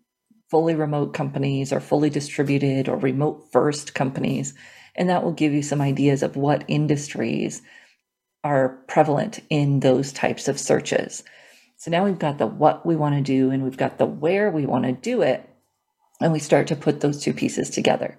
fully 0.50 0.76
remote 0.76 1.14
companies 1.14 1.74
or 1.74 1.80
fully 1.80 2.10
distributed 2.10 2.88
or 2.88 2.98
remote 2.98 3.48
first 3.52 3.94
companies. 3.94 4.54
And 4.96 5.10
that 5.10 5.24
will 5.24 5.34
give 5.34 5.54
you 5.54 5.62
some 5.62 5.82
ideas 5.82 6.24
of 6.24 6.36
what 6.36 6.64
industries 6.68 7.62
are 8.44 8.70
prevalent 8.88 9.40
in 9.50 9.80
those 9.80 10.14
types 10.14 10.48
of 10.48 10.60
searches. 10.60 11.24
So 11.78 11.92
now 11.92 12.06
we've 12.06 12.20
got 12.20 12.38
the 12.38 12.48
what 12.48 12.86
we 12.86 12.96
want 12.96 13.16
to 13.16 13.22
do 13.22 13.52
and 13.52 13.64
we've 13.64 13.78
got 13.78 13.98
the 13.98 14.06
where 14.06 14.52
we 14.52 14.66
want 14.66 14.86
to 14.86 14.92
do 14.94 15.22
it. 15.22 15.50
And 16.22 16.32
we 16.32 16.40
start 16.40 16.68
to 16.68 16.76
put 16.76 17.02
those 17.02 17.22
two 17.22 17.34
pieces 17.34 17.70
together. 17.70 18.18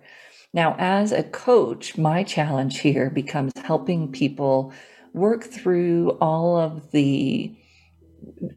Now, 0.53 0.77
as 0.79 1.13
a 1.13 1.23
coach, 1.23 1.97
my 1.97 2.23
challenge 2.23 2.81
here 2.81 3.09
becomes 3.09 3.53
helping 3.65 4.13
people 4.13 4.73
work 5.15 5.45
through 5.45 6.11
all 6.21 6.59
of 6.59 6.91
the 6.91 7.55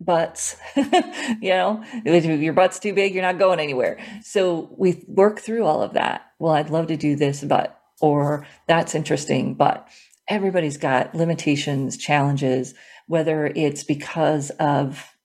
butts 0.02 0.56
you 0.76 1.50
know 1.50 1.84
if 2.06 2.26
your 2.26 2.54
butt's 2.54 2.80
too 2.80 2.94
big 2.94 3.14
you're 3.14 3.24
not 3.24 3.38
going 3.40 3.60
anywhere 3.60 4.00
so 4.22 4.74
we 4.78 5.04
work 5.08 5.40
through 5.40 5.66
all 5.66 5.82
of 5.82 5.94
that 5.94 6.22
well 6.40 6.54
i'd 6.54 6.70
love 6.70 6.88
to 6.88 6.98
do 6.98 7.16
this 7.16 7.44
but 7.44 7.80
or 8.02 8.46
that's 8.68 8.96
interesting 8.96 9.54
but 9.54 9.88
everybody's 10.28 10.78
got 10.78 11.14
limitations 11.14 11.98
challenges 11.98 12.74
whether 13.08 13.48
it's 13.48 13.84
because 13.84 14.50
of 14.52 15.16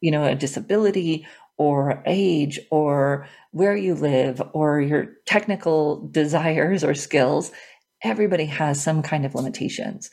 you 0.00 0.10
know 0.10 0.24
a 0.24 0.34
disability 0.34 1.26
or 1.60 2.02
age 2.06 2.58
or 2.70 3.28
where 3.50 3.76
you 3.76 3.94
live 3.94 4.40
or 4.54 4.80
your 4.80 5.10
technical 5.26 6.08
desires 6.08 6.82
or 6.82 6.94
skills. 6.94 7.52
Everybody 8.02 8.46
has 8.46 8.82
some 8.82 9.02
kind 9.02 9.26
of 9.26 9.34
limitations. 9.34 10.10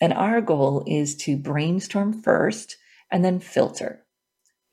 And 0.00 0.12
our 0.12 0.40
goal 0.40 0.84
is 0.86 1.16
to 1.16 1.36
brainstorm 1.36 2.22
first 2.22 2.76
and 3.14 3.24
then 3.24 3.38
filter. 3.38 4.04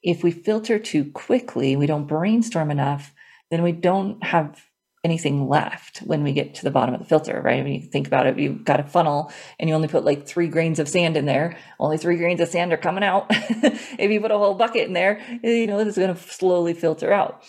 If 0.02 0.24
we 0.24 0.32
filter 0.32 0.80
too 0.80 1.12
quickly, 1.12 1.76
we 1.76 1.86
don't 1.86 2.08
brainstorm 2.08 2.72
enough, 2.72 3.14
then 3.52 3.62
we 3.62 3.72
don't 3.72 4.22
have 4.24 4.60
anything 5.04 5.48
left 5.48 6.00
when 6.00 6.24
we 6.24 6.34
get 6.34 6.56
to 6.56 6.64
the 6.64 6.72
bottom 6.72 6.96
of 6.96 7.02
the 7.02 7.06
filter, 7.06 7.40
right? 7.40 7.64
When 7.64 7.74
you 7.74 7.82
think 7.82 8.08
about 8.08 8.26
it, 8.26 8.40
you've 8.40 8.66
got 8.66 8.80
a 8.80 8.84
funnel 8.84 9.32
and 9.60 9.70
you 9.70 9.76
only 9.76 9.88
put 9.88 10.04
like 10.04 10.26
three 10.26 10.48
grains 10.48 10.80
of 10.80 10.90
sand 10.90 11.18
in 11.18 11.26
there. 11.26 11.56
Only 11.80 12.00
three 12.00 12.18
grains 12.18 12.42
of 12.42 12.48
sand 12.48 12.74
are 12.74 12.78
coming 12.78 13.04
out. 13.04 13.28
if 13.30 14.10
you 14.10 14.20
put 14.20 14.32
a 14.32 14.38
whole 14.40 14.56
bucket 14.56 14.88
in 14.88 14.94
there, 14.94 15.22
you 15.44 15.68
know, 15.68 15.78
it's 15.78 15.98
going 15.98 16.16
to 16.16 16.20
slowly 16.20 16.74
filter 16.74 17.14
out. 17.14 17.44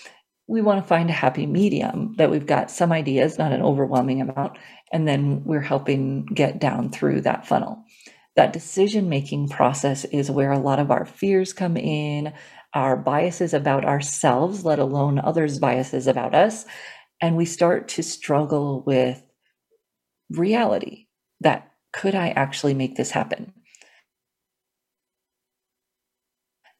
We 0.47 0.61
want 0.61 0.82
to 0.82 0.86
find 0.86 1.09
a 1.09 1.14
happy 1.14 1.47
medium 1.47 2.16
that 2.18 2.30
we've 2.30 2.47
got 2.47 2.70
some 2.70 2.93
ideas, 2.93 3.38
not 3.38 3.53
an 3.53 3.62
overwhelming 3.62 4.20
amount, 4.20 4.59
and 4.93 5.09
then 5.09 5.45
we're 5.45 5.62
helping 5.62 6.26
get 6.26 6.59
down 6.59 6.90
through 6.90 7.22
that 7.22 7.47
funnel. 7.47 7.82
That 8.37 8.53
decision 8.53 9.09
making 9.09 9.49
process 9.49 10.05
is 10.07 10.30
where 10.30 10.53
a 10.53 10.59
lot 10.59 10.78
of 10.78 10.91
our 10.91 11.05
fears 11.05 11.53
come 11.53 11.76
in, 11.76 12.33
our 12.74 12.97
biases 12.97 13.53
about 13.53 13.85
ourselves, 13.85 14.64
let 14.64 14.78
alone 14.78 15.18
others' 15.18 15.59
biases 15.59 16.07
about 16.07 16.35
us 16.35 16.64
and 17.20 17.37
we 17.37 17.45
start 17.47 17.89
to 17.89 18.03
struggle 18.03 18.83
with 18.85 19.22
reality 20.30 21.07
that 21.41 21.70
could 21.93 22.14
I 22.14 22.30
actually 22.30 22.74
make 22.74 22.97
this 22.97 23.12
happen? 23.12 23.53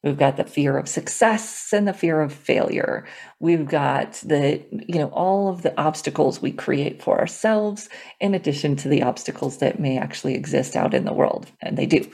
We've 0.03 0.19
got 0.19 0.37
the 0.37 0.45
fear 0.45 0.77
of 0.79 0.89
success 0.89 1.73
and 1.73 1.87
the 1.87 1.93
fear 1.93 2.21
of 2.21 2.33
failure. 2.33 3.07
We've 3.39 3.67
got 3.67 4.15
the, 4.25 4.65
you 4.71 4.99
know, 4.99 5.09
all 5.09 5.49
of 5.49 5.63
the 5.63 5.79
obstacles 5.81 6.43
we 6.43 6.51
create 6.51 7.03
for 7.03 7.21
ourselves, 7.21 7.89
in 8.21 8.35
addition 8.35 8.75
to 8.77 8.89
the 8.89 9.03
obstacles 9.03 9.59
that 9.59 9.79
may 9.79 9.99
actually 9.99 10.35
exist 10.35 10.75
out 10.75 10.93
in 10.93 11.05
the 11.05 11.13
world. 11.13 11.47
And 11.61 11.77
they 11.77 11.87
do. 11.87 12.11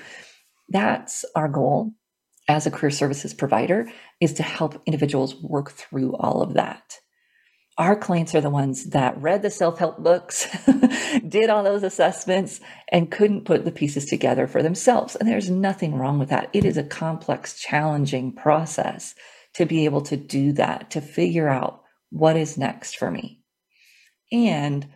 That's 0.69 1.25
our 1.35 1.49
goal 1.49 1.93
as 2.47 2.67
a 2.67 2.71
career 2.71 2.91
services 2.91 3.33
provider 3.33 3.91
is 4.21 4.35
to 4.35 4.43
help 4.43 4.83
individuals 4.87 5.35
work 5.43 5.71
through 5.71 6.15
all 6.17 6.43
of 6.43 6.55
that 6.55 6.99
our 7.79 7.95
clients 7.95 8.35
are 8.35 8.41
the 8.41 8.51
ones 8.51 8.87
that 8.87 9.21
read 9.23 9.43
the 9.43 9.51
self 9.51 9.79
help 9.79 9.99
books, 9.99 10.49
did 11.29 11.49
all 11.49 11.63
those 11.63 11.85
assessments, 11.85 12.61
and 12.91 13.11
couldn't 13.11 13.45
put 13.45 13.65
the 13.65 13.71
pieces 13.71 14.05
together 14.05 14.49
for 14.49 14.63
themselves. 14.63 15.15
And 15.15 15.29
there's 15.29 15.49
nothing 15.49 15.95
wrong 15.95 16.19
with 16.19 16.29
that. 16.31 16.51
It 16.53 16.65
is 16.65 16.77
a 16.77 16.83
complex, 16.83 17.59
challenging 17.59 18.33
process 18.33 19.15
to 19.55 19.65
be 19.65 19.85
able 19.85 20.03
to 20.03 20.17
do 20.17 20.53
that, 20.55 20.91
to 20.91 21.01
figure 21.01 21.49
out 21.49 21.83
what 22.11 22.37
is 22.37 22.59
next 22.59 22.97
for 22.97 23.11
me. 23.11 23.43
And 24.33 24.89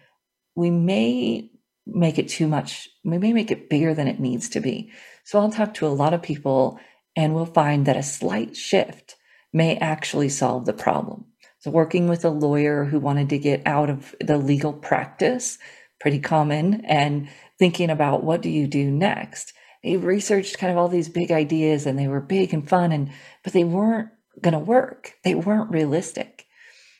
we 0.56 0.70
may 0.70 1.50
make 1.86 2.18
it 2.18 2.28
too 2.28 2.48
much, 2.48 2.88
we 3.04 3.18
may 3.18 3.32
make 3.32 3.50
it 3.50 3.70
bigger 3.70 3.94
than 3.94 4.08
it 4.08 4.20
needs 4.20 4.48
to 4.50 4.60
be. 4.60 4.92
So 5.24 5.38
I'll 5.38 5.50
talk 5.50 5.74
to 5.74 5.86
a 5.86 5.88
lot 5.88 6.14
of 6.14 6.22
people 6.22 6.78
and 7.14 7.34
we'll 7.34 7.46
find 7.46 7.86
that 7.86 7.96
a 7.96 8.02
slight 8.02 8.56
shift 8.56 9.16
may 9.52 9.76
actually 9.76 10.28
solve 10.28 10.64
the 10.64 10.72
problem. 10.72 11.26
So, 11.62 11.70
working 11.70 12.08
with 12.08 12.24
a 12.24 12.30
lawyer 12.30 12.84
who 12.84 12.98
wanted 12.98 13.28
to 13.28 13.38
get 13.38 13.62
out 13.66 13.88
of 13.88 14.16
the 14.20 14.36
legal 14.36 14.72
practice, 14.72 15.58
pretty 16.00 16.18
common, 16.18 16.84
and 16.84 17.28
thinking 17.56 17.88
about 17.88 18.24
what 18.24 18.42
do 18.42 18.50
you 18.50 18.66
do 18.66 18.90
next. 18.90 19.52
They 19.84 19.96
researched 19.96 20.58
kind 20.58 20.72
of 20.72 20.78
all 20.78 20.88
these 20.88 21.08
big 21.08 21.30
ideas 21.30 21.86
and 21.86 21.96
they 21.96 22.08
were 22.08 22.20
big 22.20 22.52
and 22.52 22.68
fun, 22.68 22.90
and 22.90 23.12
but 23.44 23.52
they 23.52 23.62
weren't 23.62 24.08
going 24.40 24.54
to 24.54 24.58
work. 24.58 25.14
They 25.22 25.36
weren't 25.36 25.70
realistic. 25.70 26.46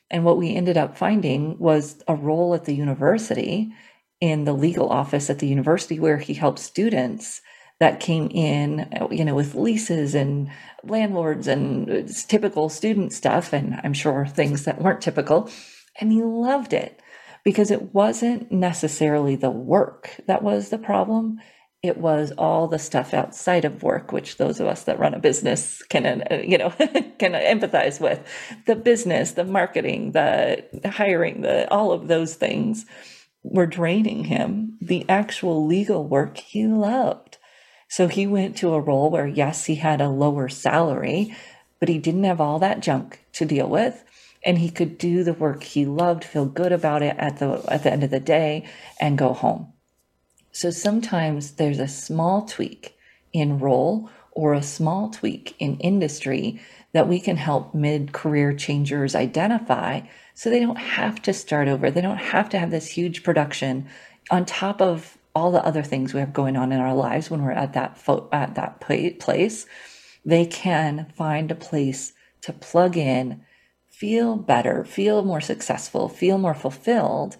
And 0.09 0.23
what 0.23 0.37
we 0.37 0.55
ended 0.55 0.77
up 0.77 0.97
finding 0.97 1.59
was 1.59 2.01
a 2.07 2.15
role 2.15 2.53
at 2.53 2.63
the 2.63 2.73
university 2.73 3.73
in 4.21 4.45
the 4.45 4.53
legal 4.53 4.87
office 4.87 5.29
at 5.29 5.39
the 5.39 5.47
university 5.47 5.99
where 5.99 6.19
he 6.19 6.35
helped 6.35 6.59
students 6.59 7.41
that 7.79 7.99
came 7.99 8.29
in, 8.29 8.87
you 9.11 9.25
know, 9.25 9.35
with 9.35 9.55
leases 9.55 10.15
and 10.15 10.49
landlords 10.83 11.47
and 11.47 12.07
typical 12.27 12.69
student 12.69 13.13
stuff, 13.13 13.53
and 13.53 13.79
I'm 13.83 13.93
sure 13.93 14.25
things 14.25 14.65
that 14.65 14.81
weren't 14.81 15.01
typical. 15.01 15.49
And 15.99 16.11
he 16.11 16.23
loved 16.23 16.73
it 16.73 17.01
because 17.43 17.71
it 17.71 17.93
wasn't 17.93 18.51
necessarily 18.51 19.35
the 19.35 19.51
work 19.51 20.11
that 20.27 20.43
was 20.43 20.69
the 20.69 20.77
problem. 20.77 21.39
It 21.81 21.97
was 21.97 22.31
all 22.37 22.69
the 22.69 22.79
stuff 22.79 23.13
outside 23.13 23.65
of 23.65 23.83
work, 23.83 24.13
which 24.13 24.37
those 24.37 24.61
of 24.61 24.67
us 24.67 24.83
that 24.85 24.99
run 24.99 25.13
a 25.13 25.19
business 25.19 25.83
can, 25.89 26.23
uh, 26.31 26.35
you 26.35 26.57
know, 26.57 26.69
can 27.19 27.33
empathize 27.33 27.99
with. 27.99 28.25
The 28.65 28.77
business, 28.77 29.33
the 29.33 29.43
marketing, 29.43 30.13
the 30.13 30.63
hiring, 30.85 31.41
the 31.41 31.69
all 31.69 31.91
of 31.91 32.07
those 32.07 32.35
things 32.35 32.85
were 33.43 33.67
draining 33.67 34.23
him. 34.23 34.77
The 34.79 35.05
actual 35.09 35.65
legal 35.65 36.07
work 36.07 36.37
he 36.37 36.65
loved. 36.65 37.32
So 37.93 38.07
he 38.07 38.25
went 38.25 38.57
to 38.57 38.73
a 38.73 38.79
role 38.79 39.11
where, 39.11 39.27
yes, 39.27 39.65
he 39.65 39.75
had 39.75 40.01
a 40.01 40.09
lower 40.09 40.49
salary, 40.49 41.37
but 41.79 41.89
he 41.89 41.99
didn't 41.99 42.23
have 42.23 42.41
all 42.41 42.57
that 42.57 42.79
junk 42.79 43.23
to 43.33 43.45
deal 43.45 43.69
with. 43.69 44.03
And 44.43 44.57
he 44.57 44.71
could 44.71 44.97
do 44.97 45.23
the 45.23 45.33
work 45.33 45.61
he 45.61 45.85
loved, 45.85 46.23
feel 46.23 46.47
good 46.47 46.71
about 46.71 47.03
it 47.03 47.15
at 47.19 47.37
the 47.37 47.63
at 47.67 47.83
the 47.83 47.93
end 47.93 48.03
of 48.03 48.09
the 48.09 48.19
day, 48.19 48.67
and 48.99 49.15
go 49.15 49.31
home. 49.31 49.73
So 50.51 50.71
sometimes 50.71 51.51
there's 51.51 51.77
a 51.77 51.87
small 51.87 52.47
tweak 52.47 52.97
in 53.31 53.59
role 53.59 54.09
or 54.31 54.55
a 54.55 54.63
small 54.63 55.11
tweak 55.11 55.55
in 55.59 55.77
industry 55.77 56.59
that 56.93 57.07
we 57.07 57.19
can 57.19 57.37
help 57.37 57.75
mid 57.75 58.11
career 58.11 58.55
changers 58.55 59.13
identify 59.13 60.01
so 60.33 60.49
they 60.49 60.59
don't 60.59 60.77
have 60.77 61.21
to 61.21 61.31
start 61.31 61.67
over. 61.67 61.91
They 61.91 62.01
don't 62.01 62.17
have 62.17 62.49
to 62.49 62.57
have 62.57 62.71
this 62.71 62.87
huge 62.87 63.21
production 63.21 63.87
on 64.31 64.45
top 64.45 64.81
of 64.81 65.15
all 65.35 65.51
the 65.51 65.65
other 65.65 65.83
things 65.83 66.13
we 66.13 66.19
have 66.19 66.33
going 66.33 66.55
on 66.55 66.71
in 66.71 66.79
our 66.79 66.93
lives 66.93 67.29
when 67.29 67.43
we're 67.43 67.51
at 67.51 67.73
that 67.73 67.97
fo- 67.97 68.29
at 68.31 68.55
that 68.55 68.79
place 68.79 69.65
they 70.25 70.45
can 70.45 71.07
find 71.15 71.51
a 71.51 71.55
place 71.55 72.13
to 72.41 72.53
plug 72.53 72.95
in 72.97 73.41
feel 73.89 74.35
better 74.35 74.83
feel 74.85 75.23
more 75.23 75.41
successful 75.41 76.07
feel 76.07 76.37
more 76.37 76.53
fulfilled 76.53 77.37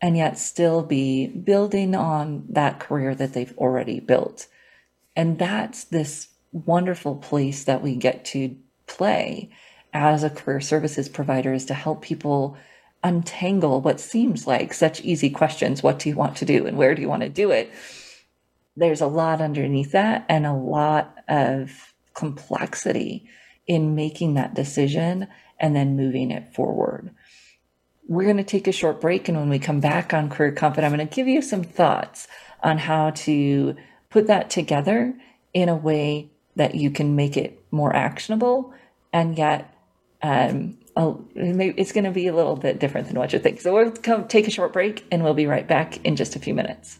and 0.00 0.16
yet 0.16 0.38
still 0.38 0.82
be 0.82 1.26
building 1.26 1.94
on 1.94 2.44
that 2.48 2.80
career 2.80 3.14
that 3.14 3.32
they've 3.32 3.56
already 3.56 4.00
built. 4.00 4.46
And 5.14 5.38
that's 5.38 5.84
this 5.84 6.28
wonderful 6.52 7.16
place 7.16 7.64
that 7.64 7.82
we 7.82 7.96
get 7.96 8.24
to 8.26 8.56
play 8.86 9.50
as 9.92 10.22
a 10.22 10.30
career 10.30 10.60
services 10.60 11.08
provider 11.08 11.52
is 11.52 11.64
to 11.66 11.74
help 11.74 12.02
people 12.02 12.56
untangle 13.02 13.80
what 13.80 14.00
seems 14.00 14.46
like 14.46 14.72
such 14.72 15.00
easy 15.02 15.30
questions. 15.30 15.82
What 15.82 15.98
do 15.98 16.08
you 16.08 16.16
want 16.16 16.36
to 16.38 16.44
do 16.44 16.66
and 16.66 16.76
where 16.76 16.94
do 16.94 17.02
you 17.02 17.08
want 17.08 17.22
to 17.22 17.28
do 17.28 17.50
it? 17.50 17.70
There's 18.76 19.00
a 19.00 19.06
lot 19.06 19.40
underneath 19.40 19.92
that 19.92 20.26
and 20.28 20.44
a 20.44 20.52
lot 20.52 21.16
of 21.28 21.94
complexity 22.14 23.28
in 23.66 23.94
making 23.94 24.34
that 24.34 24.54
decision 24.54 25.28
and 25.58 25.74
then 25.74 25.96
moving 25.96 26.30
it 26.30 26.54
forward. 26.54 27.10
We're 28.08 28.24
going 28.24 28.36
to 28.36 28.44
take 28.44 28.68
a 28.68 28.72
short 28.72 29.00
break. 29.00 29.28
And 29.28 29.36
when 29.36 29.48
we 29.48 29.58
come 29.58 29.80
back 29.80 30.14
on 30.14 30.28
Career 30.28 30.52
Confidante, 30.52 30.86
I'm 30.86 30.96
going 30.96 31.08
to 31.08 31.14
give 31.14 31.26
you 31.26 31.42
some 31.42 31.64
thoughts 31.64 32.28
on 32.62 32.78
how 32.78 33.10
to 33.10 33.76
put 34.10 34.26
that 34.28 34.50
together 34.50 35.14
in 35.52 35.68
a 35.68 35.76
way 35.76 36.30
that 36.54 36.74
you 36.74 36.90
can 36.90 37.16
make 37.16 37.36
it 37.36 37.62
more 37.70 37.94
actionable 37.94 38.74
and 39.12 39.36
yet 39.36 39.74
um, 40.22 40.78
oh, 40.96 41.24
maybe 41.34 41.74
it's 41.78 41.92
going 41.92 42.04
to 42.04 42.10
be 42.10 42.26
a 42.26 42.34
little 42.34 42.56
bit 42.56 42.80
different 42.80 43.08
than 43.08 43.18
what 43.18 43.32
you 43.32 43.38
think. 43.38 43.60
So 43.60 43.74
we'll 43.74 43.92
come 43.92 44.26
take 44.26 44.48
a 44.48 44.50
short 44.50 44.72
break 44.72 45.06
and 45.10 45.22
we'll 45.22 45.34
be 45.34 45.46
right 45.46 45.66
back 45.66 46.04
in 46.04 46.16
just 46.16 46.34
a 46.36 46.38
few 46.38 46.54
minutes. 46.54 46.98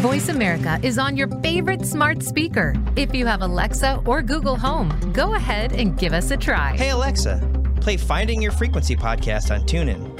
Voice 0.00 0.30
America 0.30 0.80
is 0.82 0.96
on 0.98 1.14
your 1.14 1.28
favorite 1.42 1.84
smart 1.84 2.22
speaker. 2.22 2.74
If 2.96 3.14
you 3.14 3.26
have 3.26 3.42
Alexa 3.42 4.02
or 4.06 4.22
Google 4.22 4.56
Home, 4.56 5.12
go 5.12 5.34
ahead 5.34 5.72
and 5.72 5.96
give 5.98 6.14
us 6.14 6.30
a 6.30 6.38
try. 6.38 6.74
Hey, 6.74 6.88
Alexa, 6.88 7.38
play 7.82 7.98
Finding 7.98 8.40
Your 8.40 8.52
Frequency 8.52 8.96
podcast 8.96 9.54
on 9.54 9.60
TuneIn. 9.66 10.19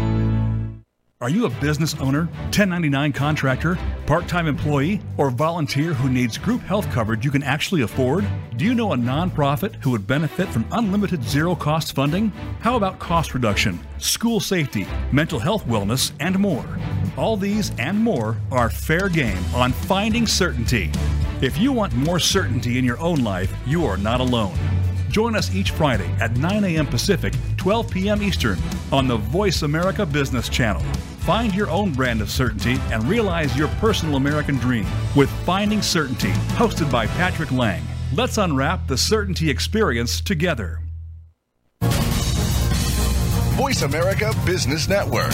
Are 1.21 1.29
you 1.29 1.45
a 1.45 1.51
business 1.61 1.93
owner, 2.01 2.21
1099 2.45 3.13
contractor, 3.13 3.77
part 4.07 4.27
time 4.27 4.47
employee, 4.47 4.99
or 5.17 5.29
volunteer 5.29 5.93
who 5.93 6.09
needs 6.09 6.35
group 6.35 6.61
health 6.61 6.89
coverage 6.89 7.23
you 7.23 7.29
can 7.29 7.43
actually 7.43 7.83
afford? 7.83 8.25
Do 8.57 8.65
you 8.65 8.73
know 8.73 8.93
a 8.93 8.97
nonprofit 8.97 9.75
who 9.83 9.91
would 9.91 10.07
benefit 10.07 10.47
from 10.47 10.65
unlimited 10.71 11.23
zero 11.23 11.53
cost 11.53 11.93
funding? 11.93 12.29
How 12.61 12.75
about 12.75 12.97
cost 12.97 13.35
reduction, 13.35 13.79
school 13.99 14.39
safety, 14.39 14.87
mental 15.11 15.37
health 15.37 15.63
wellness, 15.67 16.11
and 16.19 16.39
more? 16.39 16.65
All 17.17 17.37
these 17.37 17.71
and 17.77 17.99
more 17.99 18.35
are 18.51 18.71
fair 18.71 19.07
game 19.07 19.45
on 19.53 19.73
Finding 19.73 20.25
Certainty. 20.25 20.89
If 21.39 21.55
you 21.59 21.71
want 21.71 21.93
more 21.93 22.17
certainty 22.17 22.79
in 22.79 22.83
your 22.83 22.97
own 22.97 23.23
life, 23.23 23.53
you 23.67 23.85
are 23.85 23.97
not 23.97 24.21
alone. 24.21 24.57
Join 25.09 25.35
us 25.35 25.53
each 25.53 25.69
Friday 25.69 26.09
at 26.19 26.35
9 26.37 26.63
a.m. 26.63 26.87
Pacific, 26.87 27.35
12 27.57 27.91
p.m. 27.91 28.23
Eastern 28.23 28.57
on 28.91 29.07
the 29.07 29.17
Voice 29.17 29.61
America 29.61 30.03
Business 30.03 30.49
Channel. 30.49 30.81
Find 31.31 31.55
your 31.55 31.69
own 31.69 31.93
brand 31.93 32.19
of 32.19 32.29
certainty 32.29 32.77
and 32.91 33.07
realize 33.07 33.55
your 33.55 33.69
personal 33.79 34.17
American 34.17 34.57
dream 34.57 34.85
with 35.15 35.29
Finding 35.45 35.81
Certainty, 35.81 36.33
hosted 36.57 36.91
by 36.91 37.07
Patrick 37.07 37.53
Lang. 37.53 37.81
Let's 38.13 38.37
unwrap 38.37 38.85
the 38.85 38.97
certainty 38.97 39.49
experience 39.49 40.19
together. 40.19 40.79
Voice 43.55 43.81
America 43.83 44.33
Business 44.45 44.89
Network, 44.89 45.31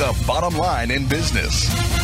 the 0.00 0.20
bottom 0.26 0.58
line 0.58 0.90
in 0.90 1.06
business. 1.06 1.99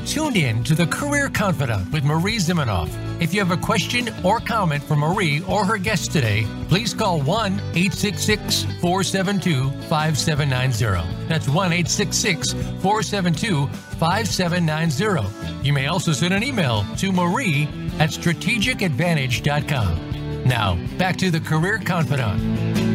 Are 0.00 0.06
tuned 0.06 0.36
in 0.38 0.64
to 0.64 0.74
the 0.74 0.86
Career 0.86 1.28
Confidante 1.28 1.92
with 1.92 2.04
Marie 2.04 2.38
Zimenoff. 2.38 2.88
If 3.20 3.34
you 3.34 3.40
have 3.40 3.50
a 3.50 3.56
question 3.58 4.08
or 4.24 4.40
comment 4.40 4.82
for 4.82 4.96
Marie 4.96 5.42
or 5.42 5.66
her 5.66 5.76
guest 5.76 6.10
today, 6.10 6.46
please 6.68 6.94
call 6.94 7.20
1 7.20 7.52
866 7.74 8.62
472 8.80 9.70
5790. 9.90 11.28
That's 11.28 11.50
1 11.50 11.66
866 11.66 12.52
472 12.80 13.66
5790. 13.98 15.66
You 15.66 15.74
may 15.74 15.88
also 15.88 16.12
send 16.12 16.32
an 16.32 16.44
email 16.44 16.86
to 16.96 17.12
marie 17.12 17.68
at 17.98 18.08
strategicadvantage.com. 18.08 20.44
Now, 20.46 20.78
back 20.96 21.18
to 21.18 21.30
the 21.30 21.40
Career 21.40 21.78
Confidante. 21.78 22.89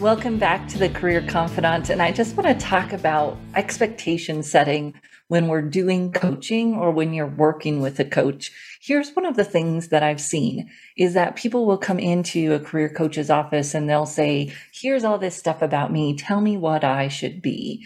Welcome 0.00 0.38
back 0.38 0.68
to 0.68 0.78
the 0.78 0.88
Career 0.88 1.22
Confidante. 1.22 1.90
And 1.90 2.00
I 2.00 2.12
just 2.12 2.36
want 2.36 2.46
to 2.46 2.64
talk 2.64 2.92
about 2.92 3.36
expectation 3.56 4.44
setting 4.44 4.94
when 5.26 5.48
we're 5.48 5.60
doing 5.60 6.12
coaching 6.12 6.74
or 6.74 6.92
when 6.92 7.12
you're 7.12 7.26
working 7.26 7.80
with 7.80 7.98
a 7.98 8.04
coach. 8.04 8.52
Here's 8.80 9.10
one 9.16 9.24
of 9.24 9.34
the 9.34 9.42
things 9.42 9.88
that 9.88 10.04
I've 10.04 10.20
seen 10.20 10.70
is 10.96 11.14
that 11.14 11.34
people 11.34 11.66
will 11.66 11.78
come 11.78 11.98
into 11.98 12.54
a 12.54 12.60
career 12.60 12.88
coach's 12.88 13.28
office 13.28 13.74
and 13.74 13.90
they'll 13.90 14.06
say, 14.06 14.54
here's 14.72 15.02
all 15.02 15.18
this 15.18 15.34
stuff 15.34 15.62
about 15.62 15.90
me. 15.90 16.16
Tell 16.16 16.40
me 16.40 16.56
what 16.56 16.84
I 16.84 17.08
should 17.08 17.42
be. 17.42 17.84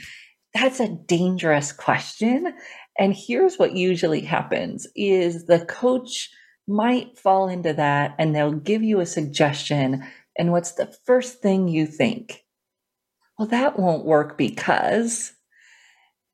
That's 0.53 0.81
a 0.81 0.95
dangerous 1.07 1.73
question. 1.73 2.53
And 2.99 3.15
here's 3.17 3.57
what 3.57 3.73
usually 3.73 4.21
happens 4.21 4.87
is 4.95 5.47
the 5.47 5.65
coach 5.65 6.29
might 6.69 7.19
fall 7.19 7.49
into 7.49 7.73
that 7.73 8.15
and 8.19 8.35
they'll 8.35 8.53
give 8.53 8.83
you 8.83 9.01
a 9.01 9.07
suggestion 9.07 10.05
and 10.37 10.53
what's 10.53 10.73
the 10.73 10.87
first 11.05 11.41
thing 11.41 11.69
you 11.69 11.87
think? 11.87 12.45
Well, 13.39 13.49
that 13.49 13.79
won't 13.79 14.05
work 14.05 14.39
because 14.39 15.33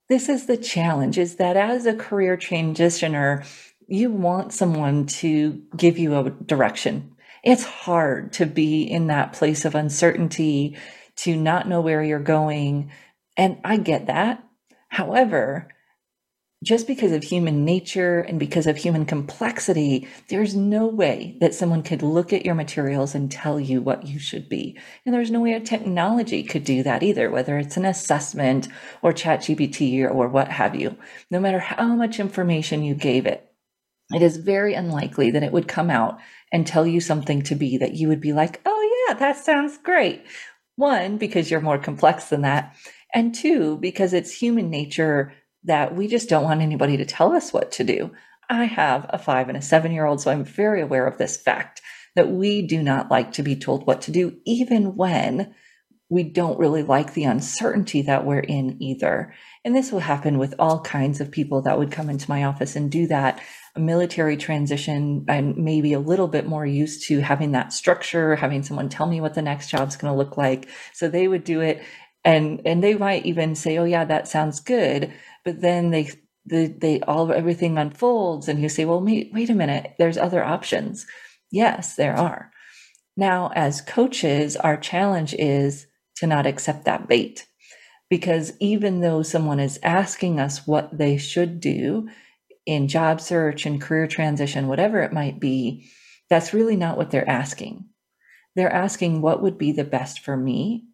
this 0.08 0.28
is 0.28 0.46
the 0.46 0.56
challenge 0.56 1.18
is 1.18 1.36
that 1.36 1.56
as 1.56 1.86
a 1.86 1.94
career 1.94 2.36
transitioner, 2.36 3.46
you 3.86 4.10
want 4.10 4.52
someone 4.52 5.06
to 5.06 5.62
give 5.76 5.98
you 5.98 6.16
a 6.16 6.30
direction. 6.30 7.14
It's 7.44 7.64
hard 7.64 8.32
to 8.34 8.46
be 8.46 8.82
in 8.82 9.06
that 9.08 9.32
place 9.32 9.64
of 9.64 9.74
uncertainty, 9.74 10.76
to 11.16 11.36
not 11.36 11.68
know 11.68 11.80
where 11.80 12.02
you're 12.02 12.18
going. 12.18 12.90
And 13.36 13.58
I 13.64 13.76
get 13.76 14.06
that. 14.06 14.44
However, 14.88 15.68
just 16.64 16.88
because 16.88 17.12
of 17.12 17.22
human 17.22 17.64
nature 17.64 18.20
and 18.20 18.40
because 18.40 18.66
of 18.66 18.76
human 18.76 19.06
complexity, 19.06 20.08
there's 20.28 20.56
no 20.56 20.86
way 20.86 21.36
that 21.40 21.54
someone 21.54 21.84
could 21.84 22.02
look 22.02 22.32
at 22.32 22.44
your 22.44 22.56
materials 22.56 23.14
and 23.14 23.30
tell 23.30 23.60
you 23.60 23.80
what 23.80 24.06
you 24.06 24.18
should 24.18 24.48
be. 24.48 24.76
And 25.06 25.14
there's 25.14 25.30
no 25.30 25.40
way 25.40 25.52
a 25.52 25.60
technology 25.60 26.42
could 26.42 26.64
do 26.64 26.82
that 26.82 27.04
either, 27.04 27.30
whether 27.30 27.58
it's 27.58 27.76
an 27.76 27.84
assessment 27.84 28.66
or 29.02 29.12
ChatGPT 29.12 30.02
or, 30.02 30.08
or 30.08 30.28
what 30.28 30.48
have 30.48 30.74
you. 30.74 30.96
No 31.30 31.38
matter 31.38 31.60
how 31.60 31.94
much 31.94 32.18
information 32.18 32.82
you 32.82 32.96
gave 32.96 33.24
it, 33.24 33.48
it 34.10 34.22
is 34.22 34.38
very 34.38 34.74
unlikely 34.74 35.30
that 35.30 35.44
it 35.44 35.52
would 35.52 35.68
come 35.68 35.90
out 35.90 36.18
and 36.50 36.66
tell 36.66 36.86
you 36.86 37.00
something 37.00 37.42
to 37.42 37.54
be 37.54 37.78
that 37.78 37.94
you 37.94 38.08
would 38.08 38.20
be 38.20 38.32
like, 38.32 38.60
oh, 38.66 39.06
yeah, 39.06 39.14
that 39.14 39.36
sounds 39.36 39.78
great. 39.78 40.24
One, 40.74 41.18
because 41.18 41.50
you're 41.50 41.60
more 41.60 41.78
complex 41.78 42.26
than 42.30 42.42
that. 42.42 42.74
And 43.14 43.34
two, 43.34 43.76
because 43.76 44.12
it's 44.12 44.32
human 44.32 44.70
nature 44.70 45.32
that 45.64 45.94
we 45.94 46.06
just 46.06 46.28
don't 46.28 46.44
want 46.44 46.60
anybody 46.60 46.96
to 46.96 47.04
tell 47.04 47.32
us 47.32 47.52
what 47.52 47.72
to 47.72 47.84
do. 47.84 48.12
I 48.48 48.64
have 48.64 49.06
a 49.10 49.18
five 49.18 49.48
and 49.48 49.58
a 49.58 49.62
seven 49.62 49.92
year 49.92 50.06
old, 50.06 50.20
so 50.20 50.30
I'm 50.30 50.44
very 50.44 50.80
aware 50.80 51.06
of 51.06 51.18
this 51.18 51.36
fact 51.36 51.82
that 52.16 52.30
we 52.30 52.62
do 52.62 52.82
not 52.82 53.10
like 53.10 53.32
to 53.32 53.42
be 53.42 53.56
told 53.56 53.86
what 53.86 54.02
to 54.02 54.10
do, 54.10 54.38
even 54.44 54.96
when 54.96 55.54
we 56.10 56.22
don't 56.22 56.58
really 56.58 56.82
like 56.82 57.12
the 57.12 57.24
uncertainty 57.24 58.02
that 58.02 58.24
we're 58.24 58.38
in 58.38 58.82
either. 58.82 59.34
And 59.64 59.76
this 59.76 59.92
will 59.92 60.00
happen 60.00 60.38
with 60.38 60.54
all 60.58 60.80
kinds 60.80 61.20
of 61.20 61.30
people 61.30 61.60
that 61.62 61.78
would 61.78 61.92
come 61.92 62.08
into 62.08 62.30
my 62.30 62.44
office 62.44 62.76
and 62.76 62.90
do 62.90 63.06
that. 63.08 63.42
A 63.76 63.80
military 63.80 64.38
transition, 64.38 65.26
I'm 65.28 65.62
maybe 65.62 65.92
a 65.92 66.00
little 66.00 66.28
bit 66.28 66.46
more 66.46 66.64
used 66.64 67.06
to 67.08 67.20
having 67.20 67.52
that 67.52 67.74
structure, 67.74 68.36
having 68.36 68.62
someone 68.62 68.88
tell 68.88 69.06
me 69.06 69.20
what 69.20 69.34
the 69.34 69.42
next 69.42 69.68
job's 69.68 69.96
going 69.96 70.10
to 70.12 70.16
look 70.16 70.38
like. 70.38 70.68
So 70.94 71.08
they 71.08 71.28
would 71.28 71.44
do 71.44 71.60
it 71.60 71.82
and 72.24 72.60
and 72.66 72.82
they 72.82 72.94
might 72.94 73.24
even 73.26 73.54
say, 73.54 73.78
"Oh 73.78 73.84
yeah, 73.84 74.04
that 74.04 74.28
sounds 74.28 74.60
good." 74.60 75.12
But 75.48 75.62
then 75.62 75.88
they 75.90 76.10
they, 76.44 76.66
they 76.66 77.00
all 77.00 77.32
everything 77.32 77.78
unfolds 77.78 78.48
and 78.48 78.60
you 78.60 78.68
say 78.68 78.84
well 78.84 79.00
wait, 79.00 79.30
wait 79.32 79.48
a 79.48 79.54
minute. 79.54 79.94
There's 79.98 80.18
other 80.18 80.44
options. 80.44 81.06
Yes 81.50 81.96
there 81.96 82.14
are. 82.14 82.52
Now 83.16 83.50
as 83.54 83.80
coaches 83.80 84.54
our 84.56 84.76
challenge 84.76 85.32
is 85.32 85.86
to 86.16 86.26
not 86.26 86.46
accept 86.46 86.84
that 86.84 87.08
bait 87.08 87.46
because 88.10 88.52
even 88.60 89.00
though 89.00 89.22
someone 89.22 89.58
is 89.58 89.80
asking 89.82 90.38
us 90.38 90.66
what 90.66 90.98
they 90.98 91.16
should 91.16 91.60
do 91.60 92.10
in 92.66 92.88
job 92.88 93.18
search 93.18 93.64
and 93.64 93.80
career 93.80 94.06
transition 94.06 94.68
whatever 94.68 95.00
it 95.00 95.14
might 95.14 95.40
be 95.40 95.90
that's 96.28 96.52
really 96.52 96.76
not 96.76 96.98
what 96.98 97.10
they're 97.10 97.26
asking. 97.28 97.86
They're 98.54 98.70
asking 98.70 99.22
what 99.22 99.40
would 99.40 99.56
be 99.56 99.72
the 99.72 99.84
best 99.84 100.20
for 100.20 100.36
me. 100.36 100.84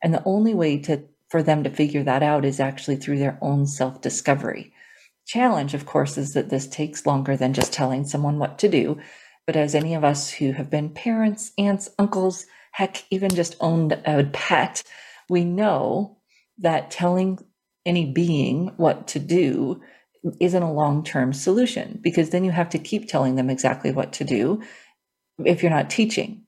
And 0.00 0.14
the 0.14 0.22
only 0.24 0.54
way 0.54 0.78
to 0.82 1.02
for 1.34 1.42
them 1.42 1.64
to 1.64 1.68
figure 1.70 2.04
that 2.04 2.22
out 2.22 2.44
is 2.44 2.60
actually 2.60 2.94
through 2.94 3.18
their 3.18 3.36
own 3.42 3.66
self 3.66 4.00
discovery. 4.00 4.72
Challenge, 5.26 5.74
of 5.74 5.84
course, 5.84 6.16
is 6.16 6.32
that 6.34 6.48
this 6.48 6.68
takes 6.68 7.06
longer 7.06 7.36
than 7.36 7.52
just 7.52 7.72
telling 7.72 8.04
someone 8.04 8.38
what 8.38 8.56
to 8.60 8.68
do. 8.68 9.00
But 9.44 9.56
as 9.56 9.74
any 9.74 9.96
of 9.96 10.04
us 10.04 10.30
who 10.30 10.52
have 10.52 10.70
been 10.70 10.90
parents, 10.90 11.50
aunts, 11.58 11.90
uncles, 11.98 12.46
heck, 12.70 13.02
even 13.10 13.30
just 13.30 13.56
owned 13.58 14.00
a 14.06 14.30
pet, 14.32 14.84
we 15.28 15.44
know 15.44 16.18
that 16.58 16.92
telling 16.92 17.40
any 17.84 18.12
being 18.12 18.68
what 18.76 19.08
to 19.08 19.18
do 19.18 19.82
isn't 20.40 20.62
a 20.62 20.72
long 20.72 21.02
term 21.02 21.32
solution 21.32 21.98
because 22.00 22.30
then 22.30 22.44
you 22.44 22.52
have 22.52 22.68
to 22.68 22.78
keep 22.78 23.08
telling 23.08 23.34
them 23.34 23.50
exactly 23.50 23.90
what 23.90 24.12
to 24.12 24.24
do 24.24 24.62
if 25.44 25.64
you're 25.64 25.70
not 25.72 25.90
teaching. 25.90 26.44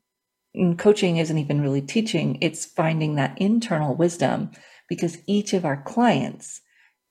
And 0.55 0.79
coaching 0.79 1.17
isn't 1.17 1.39
even 1.39 1.61
really 1.61 1.83
teaching, 1.83 2.39
it's 2.41 2.65
finding 2.65 3.17
that 3.17 3.37
internal 3.43 3.97
wisdom 3.97 4.53
because 4.89 5.19
each 5.27 5.53
of 5.53 5.65
our 5.65 5.83
clients 5.83 6.61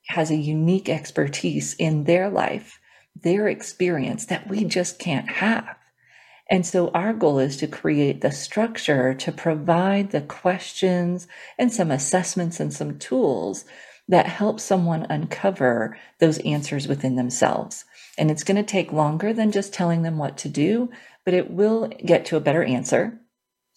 has 0.08 0.30
a 0.30 0.36
unique 0.36 0.88
expertise 0.88 1.74
in 1.74 2.04
their 2.04 2.30
life, 2.30 2.78
their 3.14 3.48
experience 3.48 4.26
that 4.26 4.48
we 4.48 4.64
just 4.64 4.98
can't 4.98 5.28
have. 5.28 5.76
And 6.48 6.64
so 6.64 6.90
our 6.90 7.12
goal 7.12 7.40
is 7.40 7.56
to 7.58 7.66
create 7.66 8.20
the 8.20 8.30
structure 8.30 9.14
to 9.14 9.32
provide 9.32 10.10
the 10.10 10.20
questions 10.20 11.26
and 11.58 11.72
some 11.72 11.90
assessments 11.90 12.60
and 12.60 12.72
some 12.72 12.98
tools 12.98 13.64
that 14.08 14.26
help 14.26 14.60
someone 14.60 15.06
uncover 15.10 15.98
those 16.20 16.38
answers 16.38 16.86
within 16.86 17.16
themselves. 17.16 17.84
And 18.16 18.30
it's 18.30 18.44
going 18.44 18.56
to 18.56 18.62
take 18.62 18.92
longer 18.92 19.32
than 19.32 19.50
just 19.50 19.74
telling 19.74 20.02
them 20.02 20.18
what 20.18 20.38
to 20.38 20.48
do, 20.48 20.90
but 21.24 21.34
it 21.34 21.50
will 21.50 21.88
get 22.04 22.24
to 22.26 22.36
a 22.36 22.40
better 22.40 22.62
answer. 22.62 23.20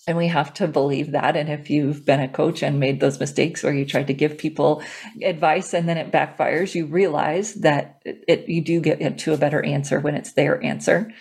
And 0.08 0.18
we 0.18 0.28
have 0.28 0.54
to 0.56 0.68
believe 0.68 1.12
that. 1.12 1.36
And 1.36 1.50
if 1.50 1.70
you've 1.70 2.06
been 2.06 2.22
a 2.22 2.28
coach 2.28 2.64
and 2.64 2.80
made 2.80 3.00
those 3.00 3.20
mistakes 3.20 3.62
where 3.62 3.74
you 3.74 3.86
tried 3.86 4.08
to 4.08 4.14
give 4.14 4.38
people 4.38 4.82
advice 5.22 5.74
and 5.74 5.88
then 5.88 5.98
it 5.98 6.12
backfires, 6.12 6.74
you 6.74 6.86
realize 6.88 7.56
that 7.56 8.02
it, 8.06 8.48
you 8.48 8.64
do 8.64 8.80
get 8.80 9.20
to 9.20 9.34
a 9.34 9.38
better 9.38 9.64
answer 9.64 10.00
when 10.00 10.16
it's 10.16 10.34
their 10.34 10.64
answer. 10.64 11.12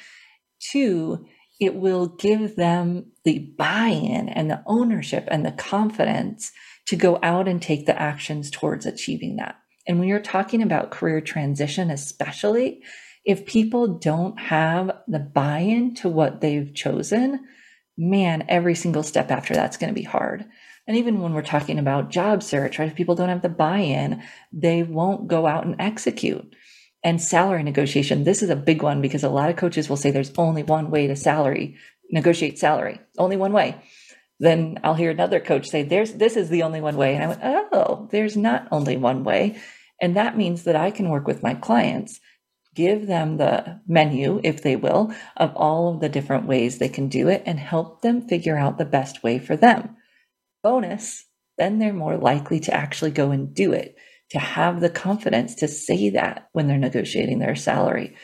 Two, 0.72 1.26
it 1.60 1.74
will 1.74 2.06
give 2.06 2.54
them 2.56 3.10
the 3.24 3.40
buy 3.58 3.88
in 3.88 4.28
and 4.28 4.48
the 4.48 4.62
ownership 4.64 5.26
and 5.28 5.44
the 5.44 5.52
confidence 5.52 6.52
to 6.86 6.96
go 6.96 7.18
out 7.22 7.48
and 7.48 7.60
take 7.60 7.84
the 7.84 8.00
actions 8.00 8.50
towards 8.50 8.86
achieving 8.86 9.36
that. 9.36 9.56
And 9.86 9.98
when 9.98 10.08
you're 10.08 10.20
talking 10.20 10.62
about 10.62 10.92
career 10.92 11.20
transition, 11.20 11.90
especially, 11.90 12.82
If 13.28 13.44
people 13.44 13.98
don't 13.98 14.40
have 14.40 14.90
the 15.06 15.18
buy 15.18 15.58
in 15.58 15.94
to 15.96 16.08
what 16.08 16.40
they've 16.40 16.72
chosen, 16.74 17.44
man, 17.98 18.46
every 18.48 18.76
single 18.76 19.02
step 19.02 19.30
after 19.30 19.52
that's 19.52 19.76
going 19.76 19.92
to 19.92 20.00
be 20.00 20.04
hard. 20.04 20.46
And 20.86 20.96
even 20.96 21.20
when 21.20 21.34
we're 21.34 21.42
talking 21.42 21.78
about 21.78 22.10
job 22.10 22.42
search, 22.42 22.78
right? 22.78 22.88
If 22.88 22.94
people 22.94 23.14
don't 23.14 23.28
have 23.28 23.42
the 23.42 23.50
buy 23.50 23.78
in, 23.78 24.22
they 24.52 24.82
won't 24.82 25.28
go 25.28 25.46
out 25.46 25.66
and 25.66 25.76
execute. 25.78 26.54
And 27.04 27.20
salary 27.20 27.62
negotiation, 27.62 28.24
this 28.24 28.42
is 28.42 28.50
a 28.50 28.56
big 28.56 28.82
one 28.82 29.02
because 29.02 29.22
a 29.22 29.28
lot 29.28 29.50
of 29.50 29.56
coaches 29.56 29.88
will 29.88 29.96
say 29.96 30.10
there's 30.10 30.32
only 30.38 30.62
one 30.62 30.90
way 30.90 31.06
to 31.06 31.16
salary, 31.16 31.76
negotiate 32.10 32.58
salary, 32.58 33.00
only 33.18 33.36
one 33.36 33.52
way. 33.52 33.76
Then 34.40 34.78
I'll 34.82 34.94
hear 34.94 35.10
another 35.10 35.40
coach 35.40 35.68
say, 35.68 35.82
there's, 35.82 36.14
this 36.14 36.36
is 36.36 36.48
the 36.48 36.62
only 36.62 36.80
one 36.80 36.96
way. 36.96 37.14
And 37.14 37.24
I 37.24 37.26
went, 37.26 37.40
oh, 37.42 38.08
there's 38.10 38.36
not 38.36 38.68
only 38.70 38.96
one 38.96 39.24
way. 39.24 39.58
And 40.00 40.16
that 40.16 40.36
means 40.36 40.64
that 40.64 40.76
I 40.76 40.90
can 40.90 41.10
work 41.10 41.26
with 41.26 41.42
my 41.42 41.54
clients, 41.54 42.20
give 42.74 43.06
them 43.06 43.36
the 43.36 43.80
menu, 43.86 44.40
if 44.44 44.62
they 44.62 44.76
will, 44.76 45.12
of 45.36 45.54
all 45.56 45.92
of 45.92 46.00
the 46.00 46.08
different 46.08 46.46
ways 46.46 46.78
they 46.78 46.88
can 46.88 47.08
do 47.08 47.28
it 47.28 47.42
and 47.46 47.58
help 47.58 48.02
them 48.02 48.28
figure 48.28 48.56
out 48.56 48.78
the 48.78 48.84
best 48.84 49.22
way 49.22 49.38
for 49.38 49.56
them. 49.56 49.96
Bonus, 50.62 51.24
then 51.56 51.78
they're 51.78 51.92
more 51.92 52.16
likely 52.16 52.60
to 52.60 52.74
actually 52.74 53.10
go 53.10 53.30
and 53.30 53.54
do 53.54 53.72
it 53.72 53.96
to 54.30 54.38
have 54.38 54.80
the 54.80 54.90
confidence 54.90 55.54
to 55.56 55.68
say 55.68 56.10
that 56.10 56.48
when 56.52 56.68
they're 56.68 56.78
negotiating 56.78 57.38
their 57.38 57.56
salary. 57.56 58.16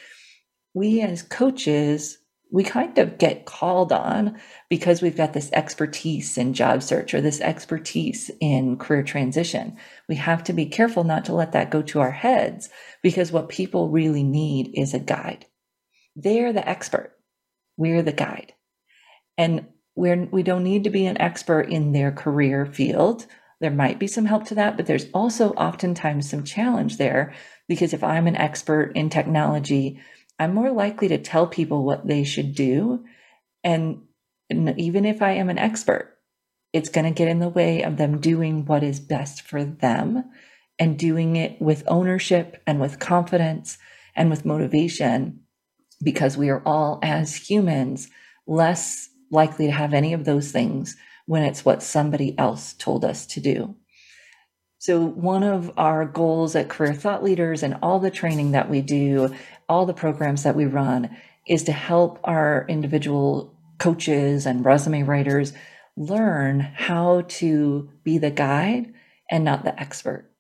We 0.75 1.01
as 1.01 1.23
coaches, 1.23 2.19
we 2.55 2.63
kind 2.63 2.97
of 2.99 3.19
get 3.19 3.47
called 3.47 3.93
on 3.93 4.39
because 4.71 5.03
we've 5.03 5.17
got 5.17 5.33
this 5.33 5.51
expertise 5.53 6.39
in 6.39 6.55
job 6.55 6.85
search 6.85 7.13
or 7.13 7.21
this 7.21 7.41
expertise 7.41 8.31
in 8.41 8.79
career 8.79 9.03
transition. 9.03 9.77
We 10.09 10.15
have 10.15 10.45
to 10.45 10.53
be 10.53 10.67
careful 10.67 11.03
not 11.03 11.25
to 11.25 11.35
let 11.35 11.51
that 11.51 11.73
go 11.73 11.83
to 11.83 11.99
our 11.99 12.13
heads 12.13 12.69
because 13.03 13.33
what 13.33 13.49
people 13.49 13.89
really 13.89 14.23
need 14.23 14.71
is 14.75 14.95
a 14.95 15.01
guide. 15.01 15.47
They're 16.15 16.53
the 16.53 16.67
expert. 16.67 17.17
We're 17.77 18.03
the 18.03 18.13
guide. 18.13 18.53
And 19.37 19.67
we're, 19.97 20.27
we 20.27 20.45
don't 20.45 20.63
need 20.63 20.85
to 20.85 20.91
be 20.91 21.07
an 21.07 21.21
expert 21.21 21.63
in 21.63 21.91
their 21.91 22.13
career 22.13 22.67
field 22.67 23.27
there 23.61 23.71
might 23.71 23.99
be 23.99 24.07
some 24.07 24.27
help 24.27 24.45
to 24.47 24.57
that, 24.57 24.77
but 24.77 24.85
there's 24.85 25.07
also 25.15 25.51
oftentimes 25.53 26.29
some 26.29 26.45
challenge 26.45 26.99
there 26.99 27.33
because 27.67 27.95
if 27.95 28.05
I'm 28.05 28.27
an 28.27 28.37
expert 28.37 28.93
in 28.95 29.09
technology, 29.09 30.01
I'm 30.39 30.55
more 30.55 30.71
likely 30.71 31.09
to 31.09 31.19
tell 31.19 31.47
people 31.47 31.85
what 31.85 32.07
they 32.07 32.25
should 32.25 32.55
do. 32.55 33.05
And, 33.63 34.03
even 34.51 35.07
if 35.07 35.23
I 35.23 35.33
am 35.33 35.49
an 35.49 35.59
expert, 35.59 36.19
it's 36.73 36.91
going 36.91 37.07
to 37.07 37.11
get 37.11 37.29
in 37.29 37.39
the 37.39 37.49
way 37.49 37.83
of 37.83 37.97
them 37.97 38.21
doing 38.21 38.67
what 38.67 38.83
is 38.83 39.01
best 39.01 39.43
for 39.43 39.65
them 39.65 40.25
and 40.79 40.99
doing 40.99 41.37
it 41.37 41.61
with 41.63 41.83
ownership 41.87 42.63
and 42.67 42.79
with 42.79 42.99
confidence 42.99 43.79
and 44.15 44.29
with 44.29 44.45
motivation 44.45 45.41
because 46.03 46.37
we 46.37 46.51
are 46.51 46.63
all, 46.67 46.99
as 47.03 47.35
humans, 47.35 48.11
less 48.47 49.09
likely 49.31 49.67
to 49.67 49.73
have 49.73 49.95
any 49.95 50.13
of 50.13 50.25
those 50.25 50.53
things 50.53 50.97
when 51.27 51.43
it's 51.43 51.65
what 51.65 51.83
somebody 51.83 52.39
else 52.39 52.75
told 52.75 53.05
us 53.05 53.27
to 53.27 53.41
do. 53.41 53.75
So, 54.79 55.01
one 55.01 55.43
of 55.43 55.73
our 55.79 56.05
goals 56.05 56.55
at 56.55 56.69
Career 56.69 56.93
Thought 56.93 57.25
Leaders 57.25 57.63
and 57.63 57.79
all 57.81 58.01
the 58.01 58.11
training 58.11 58.51
that 58.51 58.69
we 58.69 58.83
do, 58.83 59.35
all 59.69 59.87
the 59.87 59.95
programs 59.95 60.43
that 60.43 60.57
we 60.57 60.67
run, 60.67 61.17
is 61.47 61.63
to 61.65 61.73
help 61.73 62.19
our 62.25 62.65
individual 62.69 63.55
coaches 63.79 64.47
and 64.47 64.65
resume 64.65 65.05
writers 65.05 65.53
learn 65.97 66.61
how 66.61 67.23
to 67.29 67.91
be 68.03 68.19
the 68.19 68.31
guide 68.31 68.93
and 69.31 69.45
not 69.45 69.65
the 69.65 69.79
expert. 69.79 70.31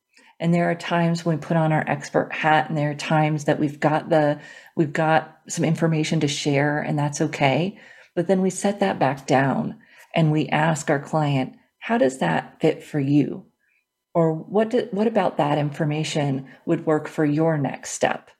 And 0.40 0.52
there 0.52 0.70
are 0.70 0.74
times 0.74 1.24
when 1.24 1.36
we 1.36 1.42
put 1.42 1.56
on 1.56 1.72
our 1.72 1.84
expert 1.86 2.32
hat 2.32 2.68
and 2.68 2.76
there 2.76 2.90
are 2.90 2.94
times 2.94 3.44
that 3.44 3.60
we've 3.60 3.78
got 3.78 4.08
the 4.08 4.40
we've 4.76 4.92
got 4.92 5.38
some 5.48 5.64
information 5.64 6.20
to 6.20 6.28
share 6.28 6.80
and 6.80 6.98
that's 6.98 7.20
okay. 7.20 7.78
But 8.14 8.26
then 8.26 8.42
we 8.42 8.50
set 8.50 8.80
that 8.80 8.98
back 8.98 9.26
down 9.26 9.78
and 10.14 10.32
we 10.32 10.48
ask 10.48 10.90
our 10.90 11.00
client, 11.00 11.56
how 11.78 11.98
does 11.98 12.18
that 12.18 12.60
fit 12.60 12.82
for 12.82 13.00
you? 13.00 13.46
Or 14.14 14.32
what, 14.32 14.70
do, 14.70 14.88
what 14.92 15.06
about 15.06 15.36
that 15.38 15.58
information 15.58 16.46
would 16.66 16.86
work 16.86 17.08
for 17.08 17.24
your 17.24 17.58
next 17.58 17.90
step? 17.90 18.30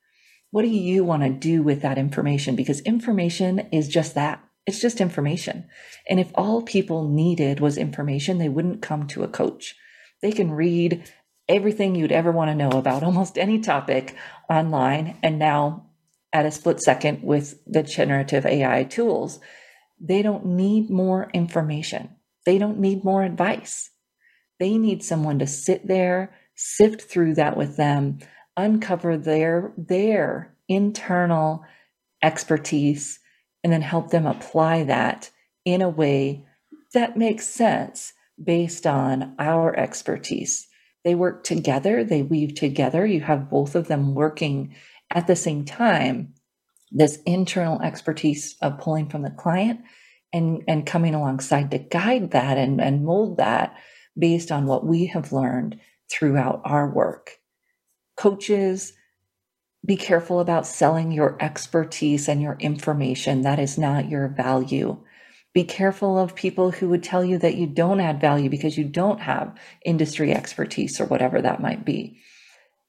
What 0.55 0.63
do 0.63 0.69
you 0.69 1.03
want 1.03 1.25
to 1.25 1.31
do 1.31 1.65
with 1.65 1.83
that 1.83 1.99
information? 1.99 2.55
Because 2.55 2.79
information 2.83 3.67
is 3.73 3.89
just 3.89 4.15
that. 4.15 4.41
It's 4.67 4.81
just 4.81 5.01
information. 5.01 5.65
And 6.09 6.21
if 6.21 6.31
all 6.37 6.63
people 6.63 7.09
needed 7.09 7.59
was 7.59 7.77
information, 7.77 8.39
they 8.39 8.49
wouldn't 8.49 8.81
come 8.81 9.09
to 9.09 9.25
a 9.25 9.29
coach. 9.29 9.75
They 10.23 10.31
can 10.31 10.53
read 10.53 11.11
everything 11.49 11.97
you'd 11.97 12.13
ever 12.13 12.31
want 12.31 12.53
to 12.53 12.55
know 12.55 12.71
about 12.71 13.03
almost 13.03 13.37
any 13.37 13.59
topic 13.59 14.15
online. 14.49 15.17
And 15.25 15.41
now, 15.41 15.87
at 16.33 16.47
a 16.47 16.53
split 16.53 16.81
second 16.81 17.25
with 17.25 17.59
the 17.67 17.83
generative 17.83 18.47
AI 18.47 18.85
tools, 18.85 19.41
they 20.01 20.23
don't 20.23 20.47
need 20.47 20.89
more 20.89 21.31
information. 21.35 22.11
They 22.47 22.59
don't 22.59 22.79
need 22.79 23.03
more 23.03 23.25
advice. 23.25 23.91
They 24.61 24.79
need 24.79 25.03
someone 25.03 25.41
to 25.41 25.49
sit 25.49 25.89
there, 25.89 26.33
sift 26.55 27.11
through 27.11 27.35
that 27.35 27.57
with 27.57 27.77
them, 27.77 28.21
uncover 28.57 29.17
their, 29.17 29.73
their 29.77 30.55
internal 30.69 31.65
expertise, 32.23 33.21
and 33.63 33.73
then 33.73 33.83
help 33.83 34.11
them 34.11 34.27
apply 34.27 34.85
that 34.85 35.31
in 35.65 35.83
a 35.83 35.89
way 35.89 36.45
that 36.93 37.17
makes 37.17 37.47
sense 37.47 38.13
based 38.43 38.87
on 38.87 39.35
our 39.39 39.77
expertise. 39.77 40.67
They 41.05 41.15
work 41.15 41.45
together, 41.45 42.03
they 42.03 42.23
weave 42.23 42.55
together. 42.55 43.05
You 43.05 43.21
have 43.21 43.51
both 43.51 43.75
of 43.75 43.89
them 43.89 44.15
working 44.15 44.75
at 45.11 45.27
the 45.27 45.37
same 45.37 45.65
time 45.65 46.35
this 46.91 47.19
internal 47.27 47.83
expertise 47.83 48.57
of 48.63 48.79
pulling 48.79 49.09
from 49.09 49.23
the 49.23 49.31
client 49.31 49.81
and, 50.33 50.63
and 50.69 50.87
coming 50.87 51.15
alongside 51.15 51.71
to 51.73 51.79
guide 51.79 52.31
that 52.31 52.57
and, 52.57 52.81
and 52.81 53.05
mold 53.05 53.37
that 53.39 53.77
based 54.17 54.53
on 54.53 54.67
what 54.67 54.87
we 54.87 55.07
have 55.07 55.33
learned 55.33 55.79
throughout 56.11 56.63
our 56.65 56.89
work. 56.89 57.39
Coaches, 58.17 58.93
be 59.85 59.97
careful 59.97 60.41
about 60.41 60.67
selling 60.67 61.13
your 61.13 61.37
expertise 61.41 62.29
and 62.29 62.41
your 62.41 62.57
information. 62.61 63.43
That 63.43 63.59
is 63.59 63.77
not 63.77 64.09
your 64.09 64.29
value. 64.29 64.99
Be 65.53 65.65
careful 65.65 66.19
of 66.19 66.35
people 66.35 66.71
who 66.71 66.89
would 66.89 67.03
tell 67.03 67.25
you 67.25 67.39
that 67.39 67.55
you 67.55 67.67
don't 67.67 68.01
add 68.01 68.21
value 68.21 68.51
because 68.51 68.77
you 68.77 68.85
don't 68.85 69.21
have 69.21 69.57
industry 69.85 70.33
expertise 70.33 71.01
or 71.01 71.05
whatever 71.05 71.41
that 71.43 71.63
might 71.63 71.85
be. 71.85 72.19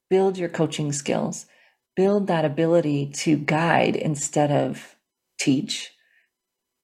Build 0.08 0.38
your 0.38 0.48
coaching 0.48 0.92
skills 0.92 1.46
build 1.96 2.26
that 2.26 2.44
ability 2.44 3.06
to 3.06 3.36
guide 3.36 3.96
instead 3.96 4.52
of 4.52 4.96
teach. 5.40 5.90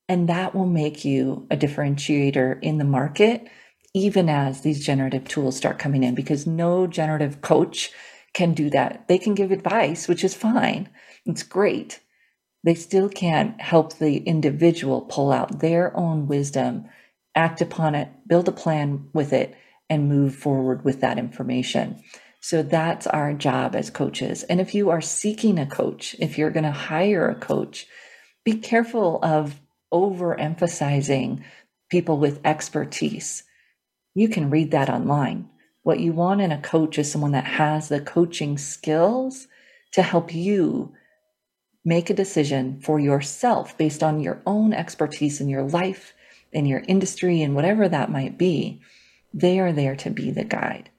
And 0.08 0.28
that 0.28 0.54
will 0.54 0.66
make 0.66 1.04
you 1.04 1.46
a 1.50 1.56
differentiator 1.56 2.58
in 2.62 2.78
the 2.78 2.84
market, 2.84 3.46
even 3.94 4.28
as 4.28 4.62
these 4.62 4.84
generative 4.84 5.28
tools 5.28 5.56
start 5.56 5.78
coming 5.78 6.02
in, 6.02 6.14
because 6.14 6.46
no 6.46 6.86
generative 6.86 7.42
coach 7.42 7.90
can 8.34 8.54
do 8.54 8.70
that. 8.70 9.06
They 9.08 9.18
can 9.18 9.34
give 9.34 9.50
advice, 9.50 10.08
which 10.08 10.24
is 10.24 10.34
fine, 10.34 10.88
it's 11.26 11.42
great. 11.42 12.00
They 12.64 12.74
still 12.74 13.08
can't 13.08 13.60
help 13.60 13.94
the 13.94 14.18
individual 14.18 15.02
pull 15.02 15.32
out 15.32 15.60
their 15.60 15.96
own 15.96 16.28
wisdom, 16.28 16.88
act 17.34 17.60
upon 17.60 17.94
it, 17.94 18.08
build 18.26 18.48
a 18.48 18.52
plan 18.52 19.08
with 19.12 19.32
it, 19.32 19.56
and 19.90 20.08
move 20.08 20.34
forward 20.34 20.84
with 20.84 21.00
that 21.00 21.18
information. 21.18 22.02
So 22.40 22.62
that's 22.62 23.06
our 23.06 23.34
job 23.34 23.76
as 23.76 23.90
coaches. 23.90 24.42
And 24.44 24.60
if 24.60 24.74
you 24.74 24.90
are 24.90 25.00
seeking 25.00 25.58
a 25.58 25.66
coach, 25.66 26.16
if 26.18 26.38
you're 26.38 26.50
going 26.50 26.64
to 26.64 26.72
hire 26.72 27.28
a 27.28 27.34
coach, 27.34 27.86
be 28.44 28.58
careful 28.58 29.20
of 29.22 29.60
overemphasizing 29.92 31.44
people 31.88 32.16
with 32.16 32.40
expertise. 32.44 33.44
You 34.14 34.28
can 34.28 34.50
read 34.50 34.70
that 34.72 34.90
online. 34.90 35.50
What 35.82 36.00
you 36.00 36.12
want 36.12 36.40
in 36.40 36.52
a 36.52 36.60
coach 36.60 36.98
is 36.98 37.10
someone 37.10 37.32
that 37.32 37.44
has 37.44 37.88
the 37.88 38.00
coaching 38.00 38.56
skills 38.56 39.48
to 39.92 40.02
help 40.02 40.34
you 40.34 40.94
make 41.84 42.08
a 42.08 42.14
decision 42.14 42.80
for 42.80 43.00
yourself 43.00 43.76
based 43.76 44.02
on 44.02 44.20
your 44.20 44.40
own 44.46 44.72
expertise 44.72 45.40
in 45.40 45.48
your 45.48 45.64
life, 45.64 46.14
in 46.52 46.66
your 46.66 46.82
industry, 46.86 47.42
and 47.42 47.54
whatever 47.54 47.88
that 47.88 48.10
might 48.10 48.38
be. 48.38 48.80
They 49.34 49.58
are 49.58 49.72
there 49.72 49.96
to 49.96 50.10
be 50.10 50.30
the 50.30 50.44
guide. 50.44 50.90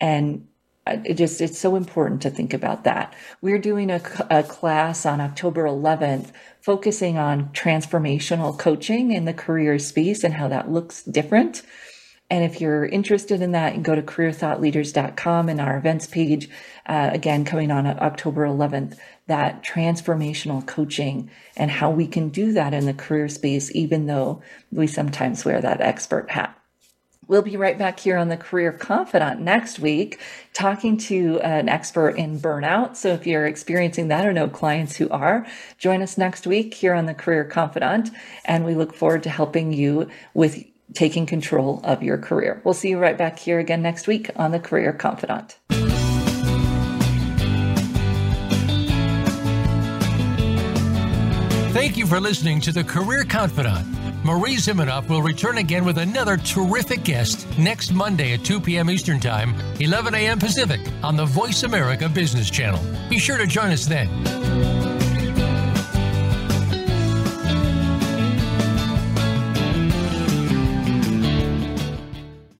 And 0.00 0.48
uh, 0.86 0.98
it 1.04 1.14
just 1.14 1.40
it's 1.40 1.58
so 1.58 1.76
important 1.76 2.20
to 2.20 2.28
think 2.28 2.52
about 2.52 2.84
that 2.84 3.14
we're 3.40 3.58
doing 3.58 3.90
a, 3.90 4.02
a, 4.28 4.42
class 4.42 5.06
on 5.06 5.18
october 5.18 5.64
11th 5.64 6.30
focusing 6.60 7.16
on 7.16 7.48
transformational 7.54 8.58
coaching 8.58 9.10
in 9.10 9.24
the 9.24 9.32
career 9.32 9.78
space 9.78 10.22
and 10.22 10.34
how 10.34 10.46
that 10.46 10.70
looks 10.70 11.02
different 11.04 11.62
and 12.34 12.42
if 12.42 12.60
you're 12.60 12.84
interested 12.84 13.40
in 13.40 13.52
that 13.52 13.80
go 13.84 13.94
to 13.94 14.02
careerthoughtleaders.com 14.02 15.48
and 15.48 15.60
our 15.60 15.76
events 15.76 16.08
page 16.08 16.50
uh, 16.86 17.10
again 17.12 17.44
coming 17.44 17.70
on 17.70 17.86
october 17.86 18.44
11th 18.44 18.98
that 19.28 19.62
transformational 19.62 20.66
coaching 20.66 21.30
and 21.56 21.70
how 21.70 21.90
we 21.90 22.08
can 22.08 22.28
do 22.30 22.52
that 22.52 22.74
in 22.74 22.86
the 22.86 22.94
career 22.94 23.28
space 23.28 23.74
even 23.74 24.06
though 24.06 24.42
we 24.72 24.86
sometimes 24.86 25.44
wear 25.44 25.60
that 25.60 25.80
expert 25.80 26.30
hat 26.30 26.58
We'll 27.26 27.40
be 27.40 27.56
right 27.56 27.78
back 27.78 28.00
here 28.00 28.18
on 28.18 28.28
the 28.28 28.36
Career 28.36 28.70
Confidante 28.70 29.40
next 29.40 29.78
week, 29.78 30.20
talking 30.52 30.98
to 30.98 31.40
an 31.40 31.70
expert 31.70 32.18
in 32.18 32.38
burnout. 32.38 32.96
So 32.96 33.14
if 33.14 33.26
you're 33.26 33.46
experiencing 33.46 34.08
that 34.08 34.26
or 34.26 34.32
know 34.34 34.46
clients 34.46 34.96
who 34.96 35.08
are, 35.08 35.46
join 35.78 36.02
us 36.02 36.18
next 36.18 36.46
week 36.46 36.74
here 36.74 36.92
on 36.92 37.06
the 37.06 37.14
Career 37.14 37.44
Confidante. 37.44 38.10
And 38.44 38.66
we 38.66 38.74
look 38.74 38.92
forward 38.92 39.22
to 39.22 39.30
helping 39.30 39.72
you 39.72 40.10
with 40.34 40.62
taking 40.92 41.26
control 41.26 41.80
of 41.84 42.02
your 42.02 42.18
career. 42.18 42.60
We'll 42.64 42.74
see 42.74 42.90
you 42.90 42.98
right 42.98 43.16
back 43.16 43.38
here 43.38 43.58
again 43.58 43.82
next 43.82 44.06
week 44.06 44.30
on 44.36 44.52
the 44.52 44.60
Career 44.60 44.92
Confidante. 44.92 45.56
Thank 51.72 51.96
you 51.96 52.06
for 52.06 52.20
listening 52.20 52.60
to 52.62 52.72
the 52.72 52.84
Career 52.84 53.24
Confidante. 53.24 53.94
Marie 54.24 54.56
Zimenoff 54.56 55.08
will 55.08 55.20
return 55.20 55.58
again 55.58 55.84
with 55.84 55.98
another 55.98 56.38
terrific 56.38 57.02
guest 57.02 57.46
next 57.58 57.92
Monday 57.92 58.32
at 58.32 58.42
2 58.44 58.58
p.m. 58.58 58.88
Eastern 58.88 59.20
Time, 59.20 59.54
11 59.80 60.14
a.m. 60.14 60.38
Pacific 60.38 60.80
on 61.02 61.14
the 61.16 61.26
Voice 61.26 61.62
America 61.62 62.08
Business 62.08 62.48
Channel. 62.48 62.80
Be 63.10 63.18
sure 63.18 63.36
to 63.36 63.46
join 63.46 63.70
us 63.70 63.84
then. 63.84 64.93